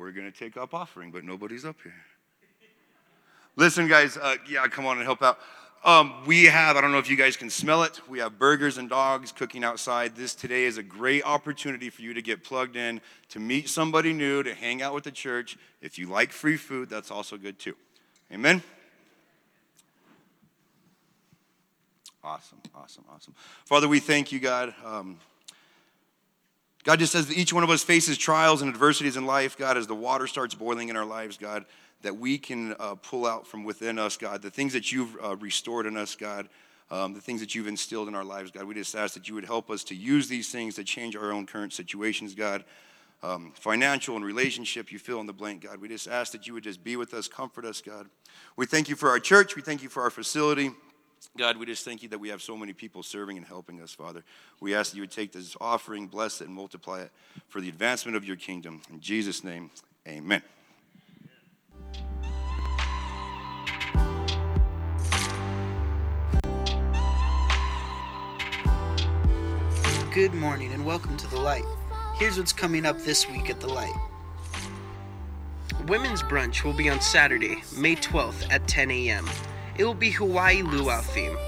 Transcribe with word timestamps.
we're 0.00 0.12
going 0.12 0.30
to 0.30 0.36
take 0.36 0.56
up 0.56 0.72
offering, 0.72 1.10
but 1.10 1.24
nobody's 1.24 1.66
up 1.66 1.76
here. 1.82 1.94
Listen, 3.54 3.86
guys, 3.86 4.16
uh, 4.16 4.36
yeah, 4.48 4.66
come 4.66 4.86
on 4.86 4.96
and 4.96 5.04
help 5.04 5.22
out. 5.22 5.38
Um, 5.84 6.24
we 6.26 6.44
have, 6.44 6.76
I 6.76 6.80
don't 6.80 6.90
know 6.90 6.98
if 6.98 7.10
you 7.10 7.16
guys 7.16 7.36
can 7.36 7.50
smell 7.50 7.82
it, 7.82 8.00
we 8.08 8.18
have 8.18 8.38
burgers 8.38 8.78
and 8.78 8.88
dogs 8.88 9.30
cooking 9.30 9.62
outside. 9.62 10.16
This 10.16 10.34
today 10.34 10.64
is 10.64 10.78
a 10.78 10.82
great 10.82 11.22
opportunity 11.24 11.90
for 11.90 12.00
you 12.00 12.14
to 12.14 12.22
get 12.22 12.42
plugged 12.42 12.76
in, 12.76 13.02
to 13.28 13.38
meet 13.38 13.68
somebody 13.68 14.14
new, 14.14 14.42
to 14.42 14.54
hang 14.54 14.80
out 14.80 14.94
with 14.94 15.04
the 15.04 15.10
church. 15.10 15.58
If 15.82 15.98
you 15.98 16.08
like 16.08 16.32
free 16.32 16.56
food, 16.56 16.88
that's 16.88 17.10
also 17.10 17.36
good 17.36 17.58
too. 17.58 17.76
Amen? 18.32 18.62
Awesome, 22.24 22.58
awesome, 22.74 23.04
awesome. 23.14 23.34
Father, 23.66 23.88
we 23.88 24.00
thank 24.00 24.32
you, 24.32 24.40
God. 24.40 24.74
Um, 24.84 25.18
God 26.82 26.98
just 26.98 27.12
says 27.12 27.26
that 27.26 27.36
each 27.36 27.52
one 27.52 27.62
of 27.62 27.70
us 27.70 27.82
faces 27.84 28.16
trials 28.16 28.62
and 28.62 28.72
adversities 28.72 29.16
in 29.16 29.26
life, 29.26 29.56
God, 29.56 29.76
as 29.76 29.86
the 29.86 29.94
water 29.94 30.26
starts 30.26 30.54
boiling 30.54 30.88
in 30.88 30.96
our 30.96 31.04
lives, 31.04 31.36
God 31.36 31.66
that 32.02 32.16
we 32.16 32.38
can 32.38 32.74
uh, 32.80 32.94
pull 32.96 33.26
out 33.26 33.46
from 33.46 33.64
within 33.64 33.98
us, 33.98 34.16
God, 34.16 34.42
the 34.42 34.50
things 34.50 34.72
that 34.72 34.90
you've 34.92 35.16
uh, 35.22 35.36
restored 35.36 35.86
in 35.86 35.96
us, 35.96 36.14
God, 36.14 36.48
um, 36.90 37.14
the 37.14 37.20
things 37.20 37.40
that 37.40 37.54
you've 37.54 37.68
instilled 37.68 38.08
in 38.08 38.14
our 38.14 38.24
lives, 38.24 38.50
God. 38.50 38.64
We 38.64 38.74
just 38.74 38.94
ask 38.94 39.14
that 39.14 39.28
you 39.28 39.34
would 39.34 39.44
help 39.44 39.70
us 39.70 39.84
to 39.84 39.94
use 39.94 40.28
these 40.28 40.50
things 40.50 40.74
to 40.76 40.84
change 40.84 41.14
our 41.14 41.32
own 41.32 41.46
current 41.46 41.72
situations, 41.72 42.34
God. 42.34 42.64
Um, 43.22 43.52
financial 43.54 44.16
and 44.16 44.24
relationship, 44.24 44.90
you 44.90 44.98
fill 44.98 45.20
in 45.20 45.26
the 45.26 45.34
blank, 45.34 45.64
God. 45.64 45.78
We 45.78 45.88
just 45.88 46.08
ask 46.08 46.32
that 46.32 46.46
you 46.46 46.54
would 46.54 46.64
just 46.64 46.82
be 46.82 46.96
with 46.96 47.12
us, 47.12 47.28
comfort 47.28 47.66
us, 47.66 47.82
God. 47.82 48.08
We 48.56 48.64
thank 48.64 48.88
you 48.88 48.96
for 48.96 49.10
our 49.10 49.18
church. 49.18 49.56
We 49.56 49.62
thank 49.62 49.82
you 49.82 49.90
for 49.90 50.02
our 50.02 50.10
facility. 50.10 50.70
God, 51.36 51.58
we 51.58 51.66
just 51.66 51.84
thank 51.84 52.02
you 52.02 52.08
that 52.10 52.18
we 52.18 52.30
have 52.30 52.42
so 52.42 52.56
many 52.56 52.72
people 52.72 53.02
serving 53.02 53.36
and 53.36 53.46
helping 53.46 53.80
us, 53.80 53.92
Father. 53.92 54.24
We 54.60 54.74
ask 54.74 54.90
that 54.90 54.96
you 54.96 55.02
would 55.02 55.10
take 55.10 55.32
this 55.32 55.56
offering, 55.60 56.06
bless 56.06 56.40
it, 56.40 56.46
and 56.46 56.54
multiply 56.54 57.02
it 57.02 57.10
for 57.48 57.60
the 57.60 57.68
advancement 57.68 58.16
of 58.16 58.24
your 58.24 58.36
kingdom. 58.36 58.82
In 58.90 59.00
Jesus' 59.00 59.44
name, 59.44 59.70
amen. 60.08 60.42
Good 70.12 70.34
morning 70.34 70.72
and 70.72 70.84
welcome 70.84 71.16
to 71.18 71.26
the 71.28 71.38
light. 71.38 71.64
Here's 72.16 72.36
what's 72.36 72.52
coming 72.52 72.84
up 72.84 72.98
this 72.98 73.28
week 73.28 73.48
at 73.48 73.60
the 73.60 73.68
light. 73.68 73.94
Women's 75.86 76.22
brunch 76.22 76.64
will 76.64 76.72
be 76.72 76.90
on 76.90 77.00
Saturday, 77.00 77.62
May 77.76 77.94
12th 77.94 78.52
at 78.52 78.66
10 78.66 78.90
a.m. 78.90 79.26
It 79.80 79.84
will 79.84 79.94
be 79.94 80.10
Hawaii 80.10 80.60
Luau 80.60 81.00
theme. 81.00 81.38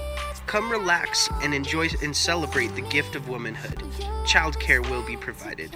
Come 0.47 0.71
relax 0.71 1.29
and 1.43 1.53
enjoy 1.53 1.89
and 2.01 2.15
celebrate 2.15 2.73
the 2.73 2.81
gift 2.81 3.15
of 3.15 3.29
womanhood. 3.29 3.77
Childcare 4.25 4.83
will 4.89 5.03
be 5.03 5.15
provided. 5.15 5.69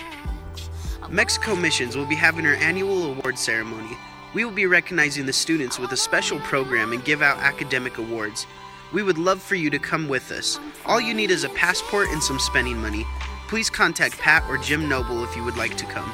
Mexico 1.08 1.56
Missions 1.56 1.96
will 1.96 2.08
be 2.08 2.16
having 2.16 2.48
our 2.48 2.56
annual 2.56 3.12
award 3.12 3.38
ceremony. 3.38 3.96
We 4.34 4.44
will 4.44 4.52
be 4.52 4.66
recognizing 4.66 5.28
the 5.28 5.34
students 5.34 5.78
with 5.78 5.92
a 5.92 5.98
special 5.98 6.40
program 6.40 6.94
and 6.94 7.06
give 7.06 7.22
out 7.22 7.38
academic 7.38 8.00
awards. 8.00 8.48
We 8.92 9.04
would 9.04 9.20
love 9.20 9.40
for 9.40 9.54
you 9.54 9.70
to 9.70 9.78
come 9.78 10.08
with 10.08 10.32
us. 10.32 10.60
All 10.88 11.00
you 11.00 11.14
need 11.14 11.30
is 11.30 11.44
a 11.44 11.50
passport 11.50 12.08
and 12.10 12.24
some 12.24 12.40
spending 12.40 12.82
money. 12.82 13.06
Please 13.50 13.70
contact 13.70 14.18
Pat 14.18 14.44
or 14.50 14.58
Jim 14.58 14.90
Noble 14.90 15.24
if 15.24 15.36
you 15.36 15.44
would 15.44 15.58
like 15.58 15.78
to 15.78 15.86
come. 15.86 16.12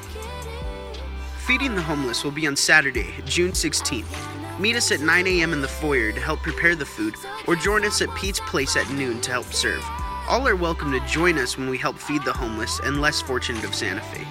Feeding 1.45 1.75
the 1.75 1.81
Homeless 1.81 2.25
will 2.25 2.31
be 2.31 2.47
on 2.47 2.57
Saturday, 2.57 3.13
June 3.25 3.53
16th. 3.53 4.32
Meet 4.59 4.75
us 4.75 4.91
at 4.91 5.01
9 5.01 5.25
a.m. 5.25 5.51
in 5.51 5.61
the 5.61 5.67
foyer 5.67 6.11
to 6.11 6.21
help 6.21 6.41
prepare 6.41 6.75
the 6.75 6.85
food, 6.85 7.15
or 7.47 7.55
join 7.55 7.83
us 7.85 8.03
at 8.03 8.15
Pete's 8.15 8.39
Place 8.41 8.75
at 8.77 8.87
noon 8.91 9.19
to 9.21 9.31
help 9.31 9.51
serve. 9.51 9.83
All 10.29 10.47
are 10.47 10.55
welcome 10.55 10.91
to 10.91 10.99
join 11.07 11.39
us 11.39 11.57
when 11.57 11.69
we 11.69 11.77
help 11.77 11.97
feed 11.97 12.23
the 12.23 12.33
homeless 12.33 12.79
and 12.79 13.01
less 13.01 13.19
fortunate 13.19 13.63
of 13.63 13.73
Santa 13.73 14.01
Fe. 14.01 14.23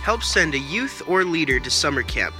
Help 0.00 0.22
send 0.22 0.54
a 0.54 0.58
youth 0.58 1.02
or 1.06 1.24
leader 1.24 1.60
to 1.60 1.70
summer 1.70 2.02
camp. 2.02 2.34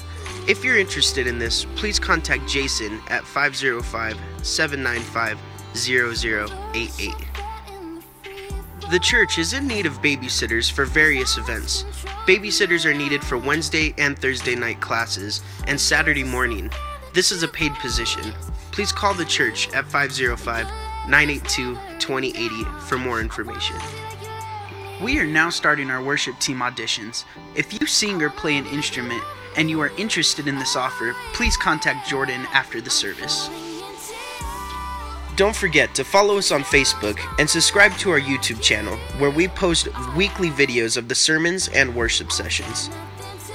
If 0.49 0.65
you're 0.65 0.79
interested 0.79 1.27
in 1.27 1.39
this, 1.39 1.67
please 1.77 1.99
contact 1.99 2.49
Jason 2.49 3.03
at 3.09 3.25
505 3.25 4.19
795 4.43 5.39
0088. 5.75 7.46
The 8.89 9.01
church 9.01 9.39
is 9.39 9.53
in 9.53 9.67
need 9.67 9.85
of 9.85 10.01
babysitters 10.01 10.71
for 10.71 10.85
various 10.85 11.39
events. 11.39 11.83
Babysitters 12.25 12.85
are 12.85 12.95
needed 12.95 13.21
for 13.23 13.37
Wednesday 13.37 13.93
and 13.99 14.17
Thursday 14.17 14.55
night 14.55 14.81
classes 14.81 15.43
and 15.67 15.81
Saturday 15.81 16.23
morning. 16.23 16.71
This 17.13 17.33
is 17.33 17.43
a 17.43 17.49
paid 17.49 17.75
position. 17.75 18.33
Please 18.71 18.93
call 18.93 19.13
the 19.13 19.25
church 19.25 19.69
at 19.75 19.87
505 19.87 20.67
982 21.09 21.75
2080 21.99 22.65
for 22.87 22.97
more 22.97 23.21
information. 23.21 23.75
We 25.03 25.19
are 25.19 25.27
now 25.27 25.51
starting 25.51 25.91
our 25.91 26.03
worship 26.03 26.39
team 26.39 26.59
auditions. 26.59 27.25
If 27.57 27.73
you 27.73 27.89
sing 27.89 28.23
or 28.23 28.31
play 28.31 28.57
an 28.57 28.67
instrument 28.67 29.25
and 29.57 29.69
you 29.69 29.81
are 29.81 29.91
interested 29.99 30.47
in 30.47 30.61
this 30.61 30.77
offer, 30.77 31.17
please 31.33 31.57
contact 31.57 32.09
Jordan 32.09 32.47
after 32.53 32.81
the 32.81 32.91
service. 32.91 33.51
Don't 35.37 35.55
forget 35.55 35.95
to 35.97 36.03
follow 36.03 36.39
us 36.39 36.51
on 36.51 36.63
Facebook 36.63 37.21
and 37.39 37.49
subscribe 37.49 37.93
to 37.99 38.11
our 38.11 38.19
YouTube 38.19 38.63
channel, 38.63 38.97
where 39.19 39.31
we 39.31 39.49
post 39.49 39.87
weekly 40.17 40.49
videos 40.49 40.97
of 40.97 41.09
the 41.09 41.15
sermons 41.15 41.69
and 41.69 41.95
worship 41.95 42.33
sessions. 42.33 42.89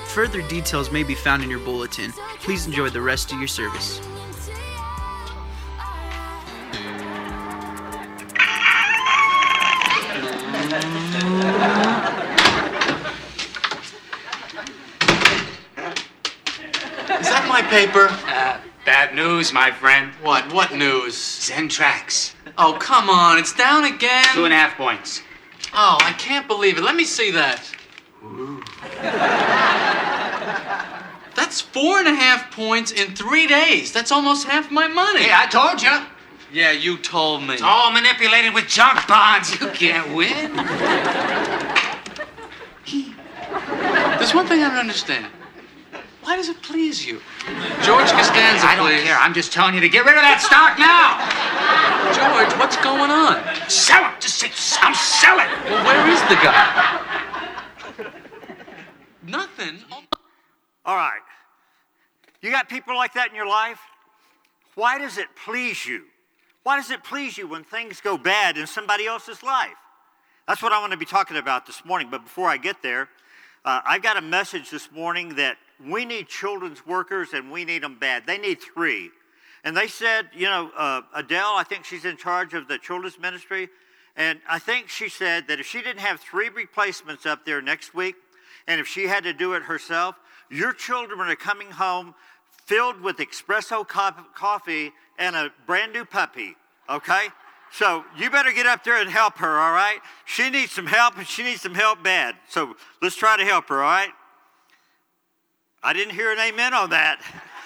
Further 0.10 0.44
details 0.48 0.92
may 0.92 1.02
be 1.02 1.16
found 1.16 1.42
in 1.42 1.50
your 1.50 1.58
bulletin. 1.58 2.12
Please 2.40 2.68
enjoy 2.68 2.92
the 2.92 3.02
rest 3.02 3.32
of 3.32 3.40
your 3.40 3.48
service. 3.48 4.00
Is 17.20 17.28
that 17.28 17.46
my 17.50 17.64
paper? 17.64 18.31
Bad 19.02 19.16
news, 19.16 19.52
my 19.52 19.72
friend. 19.72 20.12
What? 20.22 20.54
What 20.54 20.76
news? 20.76 21.16
Zentrax. 21.16 22.36
Oh, 22.56 22.78
come 22.80 23.10
on. 23.10 23.40
It's 23.40 23.52
down 23.52 23.84
again. 23.84 24.26
Two 24.36 24.46
and 24.46 24.54
a 24.54 24.56
half 24.56 24.78
points. 24.78 25.24
Oh, 25.74 25.98
I 26.02 26.14
can't 26.20 26.48
believe 26.48 26.78
it. 26.78 26.84
Let 26.84 26.96
me 26.96 27.04
see 27.04 27.32
that. 27.32 27.68
That's 31.34 31.62
four 31.62 31.98
and 31.98 32.08
a 32.08 32.14
half 32.14 32.52
points 32.52 32.92
in 32.92 33.16
three 33.16 33.48
days. 33.48 33.92
That's 33.92 34.12
almost 34.12 34.46
half 34.46 34.70
my 34.70 34.88
money. 34.88 35.24
Hey, 35.24 35.32
I 35.34 35.48
told 35.48 35.82
you. 35.82 36.06
Yeah, 36.54 36.70
you 36.70 37.00
told 37.00 37.42
me. 37.42 37.56
It's 37.56 37.64
all 37.64 37.92
manipulated 37.92 38.54
with 38.54 38.68
junk 38.68 39.08
bonds. 39.08 39.60
You 39.60 39.68
can't 39.70 40.14
win. 40.16 40.58
There's 44.20 44.36
one 44.36 44.46
thing 44.46 44.62
I 44.62 44.70
don't 44.70 44.78
understand. 44.78 45.26
Why 46.22 46.36
does 46.36 46.50
it 46.50 46.62
please 46.62 47.04
you? 47.04 47.20
George 47.84 48.12
Costanza, 48.12 48.66
I 48.68 48.76
don't 48.76 48.88
please. 48.88 49.04
care. 49.04 49.18
I'm 49.18 49.34
just 49.34 49.52
telling 49.52 49.74
you 49.74 49.82
to 49.82 49.90
get 49.90 50.06
rid 50.06 50.16
of 50.16 50.22
that 50.22 50.42
stock 50.42 50.78
now. 50.78 51.18
George, 52.14 52.54
what's 52.60 52.78
going 52.78 53.10
on? 53.10 53.42
Sell 53.70 54.06
it. 54.12 54.22
Just 54.22 54.40
say, 54.40 54.52
I'm 54.82 54.94
selling. 54.94 55.50
Well, 55.66 55.86
where 55.86 56.08
is 56.10 56.22
the 56.30 56.36
guy? 56.36 57.02
Nothing. 59.26 59.80
All 60.86 60.96
right. 60.96 61.22
You 62.42 62.52
got 62.52 62.70
people 62.70 62.96
like 62.96 63.14
that 63.14 63.30
in 63.30 63.36
your 63.36 63.48
life? 63.48 63.80
Why 64.76 64.98
does 64.98 65.18
it 65.18 65.28
please 65.46 65.86
you? 65.86 66.04
Why 66.64 66.78
does 66.78 66.92
it 66.92 67.04
please 67.04 67.38
you 67.38 67.48
when 67.48 67.64
things 67.64 68.02
go 68.02 68.18
bad 68.18 68.58
in 68.58 68.68
somebody 68.68 69.08
else's 69.08 69.42
life? 69.42 69.70
That's 70.48 70.62
what 70.62 70.74
I 70.74 70.80
want 70.80 70.92
to 70.92 70.98
be 70.98 71.06
talking 71.06 71.38
about 71.38 71.66
this 71.66 71.84
morning. 71.86 72.10
But 72.12 72.24
before 72.24 72.50
I 72.50 72.58
get 72.58 72.82
there, 72.84 73.10
uh, 73.64 73.82
I've 73.86 74.02
got 74.02 74.18
a 74.18 74.22
message 74.22 74.70
this 74.70 74.92
morning 74.92 75.36
that 75.36 75.58
we 75.88 76.06
need 76.06 76.28
children's 76.28 76.86
workers 76.86 77.34
and 77.34 77.52
we 77.52 77.66
need 77.66 77.84
them 77.84 77.98
bad. 78.00 78.26
They 78.26 78.38
need 78.38 78.60
three. 78.62 79.12
And 79.64 79.78
they 79.78 79.88
said, 79.88 80.30
you 80.36 80.48
know, 80.48 80.72
uh, 80.76 81.02
Adele, 81.14 81.54
I 81.56 81.64
think 81.64 81.86
she's 81.86 82.06
in 82.06 82.18
charge 82.18 82.54
of 82.54 82.68
the 82.68 82.78
children's 82.78 83.20
ministry. 83.20 83.70
And 84.16 84.40
I 84.50 84.60
think 84.60 84.90
she 84.90 85.08
said 85.08 85.48
that 85.48 85.60
if 85.60 85.66
she 85.66 85.82
didn't 85.82 86.00
have 86.00 86.20
three 86.20 86.50
replacements 86.50 87.26
up 87.26 87.46
there 87.46 87.62
next 87.62 87.94
week, 87.94 88.16
and 88.68 88.80
if 88.80 88.88
she 88.88 89.08
had 89.08 89.24
to 89.24 89.34
do 89.34 89.54
it 89.54 89.64
herself, 89.64 90.16
your 90.50 90.74
children 90.74 91.20
are 91.20 91.36
coming 91.36 91.72
home 91.72 92.14
filled 92.66 93.02
with 93.02 93.18
espresso 93.18 93.88
co- 93.88 94.12
coffee 94.36 94.92
and 95.18 95.36
a 95.36 95.52
brand 95.66 95.94
new 95.94 96.06
puppy, 96.06 96.56
okay? 96.90 97.28
So 97.72 98.04
you 98.18 98.30
better 98.30 98.52
get 98.52 98.66
up 98.66 98.84
there 98.84 99.00
and 99.00 99.10
help 99.10 99.38
her, 99.38 99.60
all 99.60 99.72
right? 99.72 100.00
She 100.26 100.50
needs 100.50 100.72
some 100.72 100.88
help 100.88 101.18
and 101.18 101.26
she 101.26 101.44
needs 101.44 101.62
some 101.62 101.76
help 101.76 102.04
bad. 102.04 102.36
So 102.50 102.76
let's 103.02 103.16
try 103.16 103.38
to 103.38 103.46
help 103.46 103.70
her, 103.70 103.82
all 103.82 103.90
right? 103.90 104.12
I 105.84 105.94
didn't 105.94 106.14
hear 106.14 106.32
an 106.32 106.40
amen 106.40 106.74
on 106.74 106.92
that. 106.92 107.22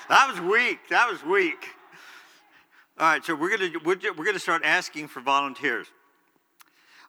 That 0.07 0.29
was 0.31 0.39
weak. 0.39 0.79
That 0.89 1.11
was 1.11 1.23
weak. 1.23 1.67
All 2.97 3.07
right, 3.07 3.25
so 3.25 3.35
we're 3.35 3.57
gonna 3.57 3.71
we're, 3.83 3.97
we're 4.17 4.23
gonna 4.23 4.39
start 4.39 4.61
asking 4.63 5.09
for 5.09 5.19
volunteers. 5.19 5.87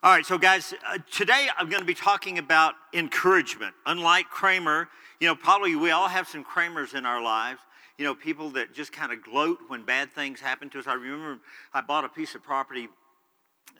All 0.02 0.12
right, 0.12 0.26
so 0.26 0.36
guys, 0.36 0.74
uh, 0.88 0.98
today 1.10 1.48
I'm 1.56 1.68
going 1.68 1.80
to 1.80 1.86
be 1.86 1.94
talking 1.94 2.38
about 2.38 2.74
encouragement. 2.92 3.74
Unlike 3.86 4.26
Kramer, 4.30 4.88
you 5.20 5.26
know, 5.26 5.34
probably 5.34 5.74
we 5.74 5.90
all 5.90 6.08
have 6.08 6.28
some 6.28 6.44
Kramers 6.44 6.94
in 6.94 7.06
our 7.06 7.22
lives. 7.22 7.60
You 7.98 8.04
know, 8.04 8.14
people 8.14 8.50
that 8.50 8.74
just 8.74 8.92
kind 8.92 9.10
of 9.10 9.22
gloat 9.22 9.58
when 9.68 9.84
bad 9.84 10.12
things 10.12 10.38
happen 10.38 10.68
to 10.70 10.78
us. 10.80 10.86
I 10.86 10.94
remember 10.94 11.38
I 11.72 11.80
bought 11.80 12.04
a 12.04 12.08
piece 12.08 12.34
of 12.34 12.42
property 12.42 12.88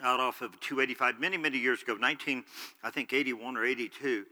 out 0.02 0.20
off 0.20 0.40
of 0.40 0.58
285 0.60 1.20
many, 1.20 1.36
many 1.36 1.58
years 1.58 1.82
ago, 1.82 1.96
19, 1.96 2.44
I 2.82 2.90
think 2.90 3.12
81 3.12 3.56
or 3.56 3.64
82. 3.64 4.24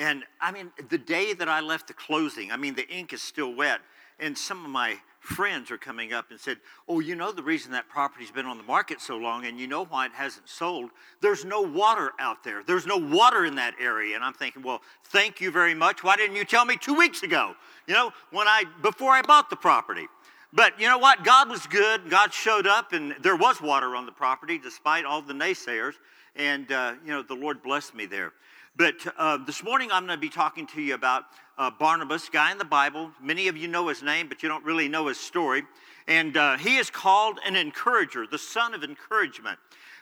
And 0.00 0.24
I 0.40 0.50
mean, 0.50 0.72
the 0.88 0.96
day 0.96 1.34
that 1.34 1.48
I 1.48 1.60
left 1.60 1.88
the 1.88 1.92
closing, 1.92 2.50
I 2.50 2.56
mean, 2.56 2.74
the 2.74 2.88
ink 2.88 3.12
is 3.12 3.20
still 3.20 3.54
wet. 3.54 3.80
And 4.18 4.36
some 4.36 4.64
of 4.64 4.70
my 4.70 4.96
friends 5.20 5.70
are 5.70 5.76
coming 5.76 6.14
up 6.14 6.30
and 6.30 6.40
said, 6.40 6.56
Oh, 6.88 7.00
you 7.00 7.14
know 7.14 7.32
the 7.32 7.42
reason 7.42 7.72
that 7.72 7.86
property's 7.86 8.30
been 8.30 8.46
on 8.46 8.56
the 8.56 8.64
market 8.64 9.02
so 9.02 9.18
long, 9.18 9.44
and 9.44 9.60
you 9.60 9.66
know 9.66 9.84
why 9.84 10.06
it 10.06 10.12
hasn't 10.12 10.48
sold? 10.48 10.90
There's 11.20 11.44
no 11.44 11.60
water 11.60 12.12
out 12.18 12.42
there. 12.42 12.62
There's 12.64 12.86
no 12.86 12.96
water 12.96 13.44
in 13.44 13.56
that 13.56 13.74
area. 13.78 14.16
And 14.16 14.24
I'm 14.24 14.32
thinking, 14.32 14.62
Well, 14.62 14.80
thank 15.04 15.38
you 15.38 15.50
very 15.50 15.74
much. 15.74 16.02
Why 16.02 16.16
didn't 16.16 16.36
you 16.36 16.46
tell 16.46 16.64
me 16.64 16.78
two 16.78 16.94
weeks 16.94 17.22
ago? 17.22 17.54
You 17.86 17.92
know, 17.92 18.10
when 18.30 18.48
I 18.48 18.64
before 18.80 19.12
I 19.12 19.20
bought 19.20 19.50
the 19.50 19.56
property. 19.56 20.08
But 20.52 20.80
you 20.80 20.88
know 20.88 20.98
what? 20.98 21.24
God 21.24 21.50
was 21.50 21.66
good. 21.66 22.08
God 22.08 22.32
showed 22.32 22.66
up, 22.66 22.94
and 22.94 23.14
there 23.20 23.36
was 23.36 23.60
water 23.60 23.94
on 23.94 24.06
the 24.06 24.12
property 24.12 24.58
despite 24.58 25.04
all 25.04 25.20
the 25.20 25.34
naysayers. 25.34 25.94
And, 26.36 26.72
uh, 26.72 26.94
you 27.04 27.12
know, 27.12 27.22
the 27.22 27.34
Lord 27.34 27.62
blessed 27.62 27.94
me 27.94 28.06
there. 28.06 28.32
But 28.76 28.94
uh, 29.18 29.36
this 29.36 29.62
morning 29.62 29.90
I'm 29.92 30.06
going 30.06 30.16
to 30.16 30.20
be 30.20 30.30
talking 30.30 30.66
to 30.68 30.80
you 30.80 30.94
about 30.94 31.24
uh, 31.58 31.70
Barnabas, 31.70 32.28
guy 32.28 32.50
in 32.50 32.56
the 32.56 32.64
Bible. 32.64 33.10
Many 33.22 33.48
of 33.48 33.56
you 33.56 33.68
know 33.68 33.88
his 33.88 34.02
name, 34.02 34.28
but 34.28 34.42
you 34.42 34.48
don't 34.48 34.64
really 34.64 34.88
know 34.88 35.08
his 35.08 35.18
story. 35.20 35.64
And 36.06 36.36
uh, 36.36 36.56
he 36.56 36.76
is 36.76 36.88
called 36.88 37.40
an 37.44 37.56
encourager, 37.56 38.26
the 38.26 38.38
son 38.38 38.72
of 38.72 38.82
encouragement. 38.82 39.58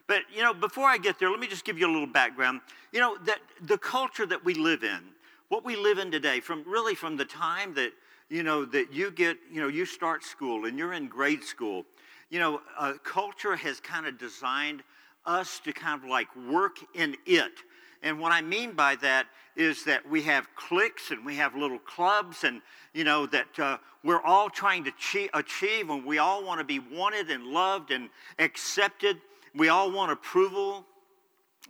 But, 0.06 0.22
you 0.32 0.42
know, 0.42 0.54
before 0.54 0.88
I 0.88 0.96
get 0.96 1.18
there, 1.18 1.30
let 1.30 1.40
me 1.40 1.48
just 1.48 1.64
give 1.64 1.78
you 1.78 1.86
a 1.86 1.92
little 1.92 2.06
background. 2.06 2.60
You 2.92 3.00
know, 3.00 3.18
that 3.24 3.40
the 3.62 3.78
culture 3.78 4.26
that 4.26 4.44
we 4.44 4.54
live 4.54 4.84
in, 4.84 5.00
what 5.48 5.64
we 5.64 5.74
live 5.74 5.98
in 5.98 6.10
today, 6.10 6.40
from 6.40 6.62
really 6.64 6.94
from 6.94 7.16
the 7.16 7.24
time 7.24 7.74
that, 7.74 7.92
you 8.28 8.42
know, 8.42 8.64
that 8.66 8.92
you 8.92 9.10
get, 9.10 9.38
you 9.50 9.60
know, 9.60 9.68
you 9.68 9.86
start 9.86 10.22
school 10.22 10.66
and 10.66 10.78
you're 10.78 10.92
in 10.92 11.08
grade 11.08 11.42
school, 11.42 11.84
you 12.30 12.38
know, 12.38 12.60
uh, 12.78 12.92
culture 13.02 13.56
has 13.56 13.80
kind 13.80 14.06
of 14.06 14.18
designed 14.18 14.82
us 15.26 15.60
to 15.60 15.72
kind 15.72 16.02
of 16.02 16.08
like 16.08 16.28
work 16.48 16.78
in 16.94 17.16
it. 17.26 17.52
And 18.02 18.20
what 18.20 18.32
I 18.32 18.40
mean 18.40 18.72
by 18.72 18.96
that 18.96 19.26
is 19.56 19.84
that 19.84 20.08
we 20.08 20.22
have 20.22 20.46
cliques 20.54 21.10
and 21.10 21.24
we 21.26 21.34
have 21.36 21.56
little 21.56 21.80
clubs, 21.80 22.44
and 22.44 22.62
you 22.94 23.04
know 23.04 23.26
that 23.26 23.58
uh, 23.58 23.78
we're 24.04 24.22
all 24.22 24.48
trying 24.48 24.84
to 24.84 24.92
achieve, 25.34 25.90
and 25.90 26.04
we 26.04 26.18
all 26.18 26.44
want 26.44 26.60
to 26.60 26.64
be 26.64 26.78
wanted 26.78 27.30
and 27.30 27.44
loved 27.44 27.90
and 27.90 28.08
accepted. 28.38 29.18
We 29.54 29.68
all 29.68 29.90
want 29.90 30.12
approval, 30.12 30.86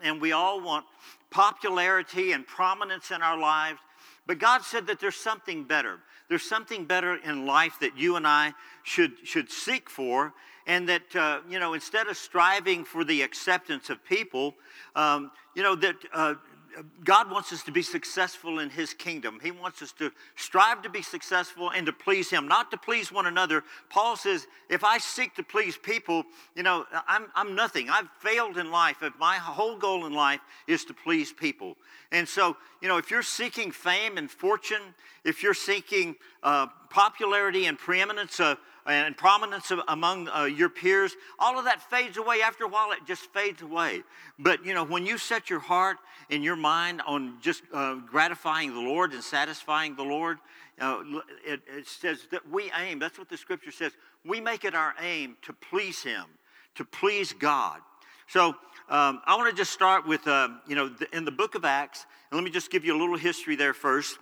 and 0.02 0.20
we 0.20 0.32
all 0.32 0.60
want 0.60 0.84
popularity 1.30 2.32
and 2.32 2.46
prominence 2.46 3.10
in 3.10 3.22
our 3.22 3.38
lives. 3.38 3.78
But 4.26 4.38
God 4.38 4.62
said 4.62 4.86
that 4.88 5.00
there's 5.00 5.16
something 5.16 5.64
better. 5.64 6.00
There's 6.28 6.46
something 6.46 6.84
better 6.84 7.16
in 7.16 7.46
life 7.46 7.78
that 7.80 7.96
you 7.96 8.16
and 8.16 8.26
I 8.26 8.52
should, 8.82 9.12
should 9.24 9.50
seek 9.50 9.88
for, 9.88 10.34
and 10.68 10.88
that, 10.88 11.16
uh, 11.16 11.40
you 11.48 11.58
know, 11.58 11.72
instead 11.72 12.06
of 12.06 12.16
striving 12.16 12.84
for 12.84 13.02
the 13.02 13.22
acceptance 13.22 13.88
of 13.90 14.04
people, 14.04 14.54
um, 14.94 15.32
you 15.56 15.62
know, 15.62 15.74
that 15.74 15.96
uh, 16.12 16.34
God 17.02 17.30
wants 17.30 17.52
us 17.52 17.62
to 17.64 17.72
be 17.72 17.82
successful 17.82 18.58
in 18.58 18.68
His 18.68 18.92
kingdom. 18.92 19.40
He 19.42 19.50
wants 19.50 19.80
us 19.80 19.92
to 19.92 20.12
strive 20.36 20.82
to 20.82 20.90
be 20.90 21.00
successful 21.02 21.70
and 21.70 21.86
to 21.86 21.92
please 21.92 22.30
Him, 22.30 22.46
not 22.46 22.70
to 22.70 22.76
please 22.76 23.10
one 23.10 23.26
another. 23.26 23.64
Paul 23.88 24.14
says, 24.14 24.46
if 24.68 24.84
I 24.84 24.98
seek 24.98 25.34
to 25.36 25.42
please 25.42 25.78
people, 25.78 26.24
you 26.54 26.62
know, 26.62 26.84
I'm, 27.08 27.26
I'm 27.34 27.54
nothing. 27.54 27.88
I've 27.88 28.08
failed 28.20 28.58
in 28.58 28.70
life. 28.70 29.02
If 29.02 29.18
my 29.18 29.36
whole 29.36 29.76
goal 29.76 30.04
in 30.04 30.12
life 30.12 30.40
is 30.66 30.84
to 30.84 30.94
please 30.94 31.32
people. 31.32 31.76
And 32.12 32.28
so, 32.28 32.56
you 32.82 32.88
know, 32.88 32.98
if 32.98 33.10
you're 33.10 33.22
seeking 33.22 33.72
fame 33.72 34.18
and 34.18 34.30
fortune, 34.30 34.82
if 35.24 35.42
you're 35.42 35.54
seeking 35.54 36.14
uh, 36.42 36.66
popularity 36.90 37.66
and 37.66 37.78
preeminence, 37.78 38.38
uh, 38.38 38.56
and 38.88 39.16
prominence 39.16 39.70
among 39.86 40.28
uh, 40.28 40.44
your 40.44 40.68
peers, 40.70 41.14
all 41.38 41.58
of 41.58 41.66
that 41.66 41.82
fades 41.90 42.16
away. 42.16 42.40
After 42.42 42.64
a 42.64 42.68
while, 42.68 42.92
it 42.92 43.00
just 43.06 43.32
fades 43.32 43.60
away. 43.60 44.02
But, 44.38 44.64
you 44.64 44.72
know, 44.72 44.84
when 44.84 45.04
you 45.04 45.18
set 45.18 45.50
your 45.50 45.60
heart 45.60 45.98
and 46.30 46.42
your 46.42 46.56
mind 46.56 47.02
on 47.06 47.34
just 47.42 47.62
uh, 47.72 47.96
gratifying 47.96 48.72
the 48.72 48.80
Lord 48.80 49.12
and 49.12 49.22
satisfying 49.22 49.94
the 49.94 50.04
Lord, 50.04 50.38
uh, 50.80 51.02
it, 51.44 51.60
it 51.68 51.86
says 51.86 52.26
that 52.30 52.48
we 52.50 52.72
aim, 52.78 52.98
that's 52.98 53.18
what 53.18 53.28
the 53.28 53.36
scripture 53.36 53.72
says, 53.72 53.92
we 54.24 54.40
make 54.40 54.64
it 54.64 54.74
our 54.74 54.94
aim 55.00 55.36
to 55.42 55.52
please 55.52 56.02
Him, 56.02 56.24
to 56.76 56.84
please 56.84 57.32
God. 57.32 57.80
So 58.26 58.48
um, 58.88 59.20
I 59.26 59.36
want 59.36 59.50
to 59.50 59.56
just 59.56 59.72
start 59.72 60.06
with, 60.06 60.26
uh, 60.26 60.48
you 60.66 60.76
know, 60.76 60.88
the, 60.88 61.14
in 61.14 61.24
the 61.24 61.30
book 61.30 61.54
of 61.54 61.64
Acts, 61.64 62.06
and 62.30 62.38
let 62.38 62.44
me 62.44 62.50
just 62.50 62.70
give 62.70 62.84
you 62.84 62.96
a 62.96 62.98
little 62.98 63.16
history 63.16 63.56
there 63.56 63.74
first 63.74 64.18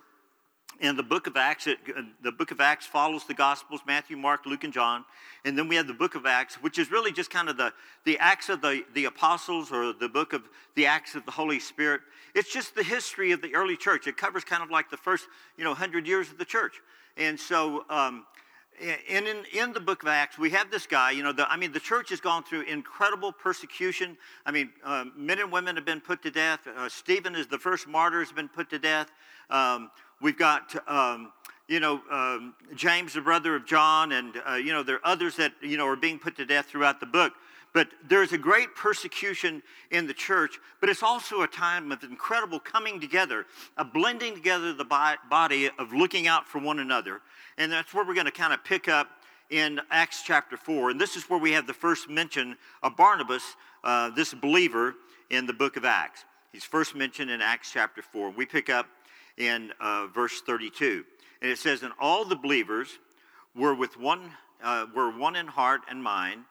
in 0.81 0.96
the 0.96 1.02
book 1.02 1.26
of 1.26 1.37
Acts, 1.37 1.67
it, 1.67 1.78
uh, 1.96 2.02
the 2.23 2.32
book 2.32 2.50
of 2.50 2.61
Acts 2.61 2.87
follows 2.87 3.25
the 3.25 3.34
Gospels 3.34 3.81
Matthew, 3.87 4.17
Mark, 4.17 4.46
Luke, 4.46 4.64
and 4.64 4.73
John. 4.73 5.05
And 5.44 5.56
then 5.56 5.69
we 5.69 5.76
have 5.76 5.87
the 5.87 5.94
book 5.94 6.14
of 6.14 6.26
Acts, 6.26 6.56
which 6.56 6.78
is 6.78 6.90
really 6.90 7.12
just 7.12 7.31
kind 7.31 7.49
of 7.49 7.56
the, 7.56 7.73
the 8.05 8.19
Acts 8.19 8.49
of 8.49 8.61
the, 8.61 8.84
the 8.94 9.06
Apostles 9.06 9.73
or 9.73 9.93
the 9.93 10.08
book 10.08 10.32
of 10.32 10.43
the 10.75 10.87
Acts 10.87 11.14
of 11.14 11.25
the 11.25 11.31
Holy 11.31 11.58
Spirit. 11.58 12.02
It's 12.34 12.52
just 12.52 12.75
the 12.75 12.82
history 12.82 13.32
of 13.32 13.40
the 13.40 13.55
early 13.55 13.76
church. 13.76 14.06
It 14.06 14.17
covers 14.17 14.44
kind 14.44 14.62
of 14.62 14.70
like 14.70 14.90
the 14.90 14.96
first, 14.96 15.26
you 15.56 15.64
know, 15.64 15.70
100 15.70 16.06
years 16.06 16.31
of 16.31 16.38
the 16.38 16.44
church. 16.44 16.81
And 17.17 17.38
so, 17.38 17.84
um, 17.88 18.26
in, 18.78 19.26
in, 19.26 19.44
in 19.52 19.73
the 19.73 19.81
book 19.81 20.02
of 20.02 20.08
Acts, 20.08 20.38
we 20.38 20.50
have 20.50 20.70
this 20.70 20.87
guy, 20.87 21.11
you 21.11 21.23
know, 21.23 21.32
the, 21.32 21.50
I 21.50 21.56
mean, 21.56 21.73
the 21.73 21.81
church 21.81 22.11
has 22.11 22.20
gone 22.20 22.43
through 22.43 22.62
incredible 22.62 23.32
persecution. 23.32 24.19
I 24.44 24.50
mean, 24.50 24.70
uh, 24.84 25.06
men 25.17 25.38
and 25.38 25.50
women 25.50 25.76
have 25.76 25.87
been 25.87 26.00
put 26.00 26.23
to 26.25 26.31
death. 26.31 26.67
Uh, 26.67 26.88
Stephen 26.88 27.34
is 27.34 27.46
the 27.46 27.58
first 27.58 27.88
martyr, 27.88 28.20
has 28.20 28.32
been 28.32 28.49
put 28.49 28.69
to 28.70 28.78
death. 28.78 29.11
Um, 29.49 29.90
We've 30.20 30.38
got, 30.38 30.74
um, 30.88 31.32
you 31.68 31.80
know, 31.80 32.00
um, 32.10 32.54
James, 32.74 33.12
the 33.12 33.20
brother 33.20 33.54
of 33.54 33.66
John, 33.66 34.12
and, 34.12 34.40
uh, 34.48 34.54
you 34.54 34.72
know, 34.72 34.82
there 34.82 34.96
are 34.96 35.06
others 35.06 35.36
that, 35.36 35.52
you 35.60 35.76
know, 35.76 35.86
are 35.86 35.96
being 35.96 36.18
put 36.18 36.36
to 36.36 36.46
death 36.46 36.66
throughout 36.66 37.00
the 37.00 37.06
book. 37.06 37.34
But 37.74 37.88
there's 38.08 38.32
a 38.32 38.38
great 38.38 38.74
persecution 38.74 39.62
in 39.90 40.06
the 40.06 40.14
church, 40.14 40.58
but 40.80 40.88
it's 40.88 41.02
also 41.02 41.42
a 41.42 41.46
time 41.46 41.92
of 41.92 42.02
incredible 42.02 42.58
coming 42.58 42.98
together, 42.98 43.44
a 43.76 43.84
blending 43.84 44.34
together 44.34 44.72
the 44.72 44.86
body 45.28 45.68
of 45.78 45.92
looking 45.92 46.26
out 46.26 46.48
for 46.48 46.58
one 46.58 46.78
another. 46.78 47.20
And 47.58 47.70
that's 47.70 47.92
where 47.92 48.06
we're 48.06 48.14
going 48.14 48.24
to 48.24 48.32
kind 48.32 48.54
of 48.54 48.64
pick 48.64 48.88
up 48.88 49.08
in 49.50 49.78
Acts 49.90 50.22
chapter 50.24 50.56
4. 50.56 50.92
And 50.92 51.00
this 51.00 51.16
is 51.16 51.24
where 51.24 51.38
we 51.38 51.52
have 51.52 51.66
the 51.66 51.74
first 51.74 52.08
mention 52.08 52.56
of 52.82 52.96
Barnabas, 52.96 53.42
uh, 53.84 54.08
this 54.08 54.32
believer, 54.32 54.94
in 55.28 55.44
the 55.44 55.52
book 55.52 55.76
of 55.76 55.84
Acts. 55.84 56.24
He's 56.52 56.64
first 56.64 56.94
mentioned 56.94 57.30
in 57.30 57.42
Acts 57.42 57.72
chapter 57.72 58.00
4. 58.00 58.30
We 58.30 58.46
pick 58.46 58.70
up 58.70 58.86
in 59.36 59.72
uh, 59.80 60.06
verse 60.06 60.40
32. 60.40 61.04
And 61.42 61.50
it 61.50 61.58
says, 61.58 61.82
And 61.82 61.92
all 61.98 62.24
the 62.24 62.36
believers 62.36 62.98
were 63.54 63.74
with 63.74 63.98
one, 63.98 64.32
uh, 64.62 64.86
were 64.94 65.10
one 65.10 65.36
in 65.36 65.46
heart 65.46 65.82
and 65.88 66.02
mind. 66.02 66.44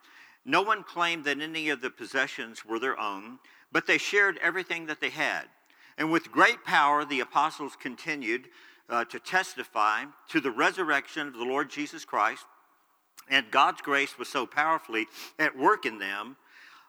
No 0.45 0.61
one 0.61 0.83
claimed 0.83 1.25
that 1.25 1.39
any 1.39 1.69
of 1.69 1.81
the 1.81 1.89
possessions 1.89 2.65
were 2.65 2.79
their 2.79 2.99
own, 2.99 3.39
but 3.71 3.87
they 3.87 3.97
shared 3.97 4.39
everything 4.41 4.85
that 4.85 5.01
they 5.01 5.09
had. 5.09 5.45
And 5.97 6.11
with 6.11 6.31
great 6.31 6.63
power, 6.63 7.05
the 7.05 7.21
apostles 7.21 7.75
continued 7.79 8.49
uh, 8.89 9.05
to 9.05 9.19
testify 9.19 10.05
to 10.29 10.39
the 10.39 10.51
resurrection 10.51 11.27
of 11.27 11.33
the 11.33 11.45
Lord 11.45 11.69
Jesus 11.69 12.05
Christ. 12.05 12.45
And 13.29 13.49
God's 13.49 13.81
grace 13.81 14.19
was 14.19 14.27
so 14.27 14.45
powerfully 14.45 15.07
at 15.39 15.57
work 15.57 15.85
in 15.85 15.97
them 15.97 16.35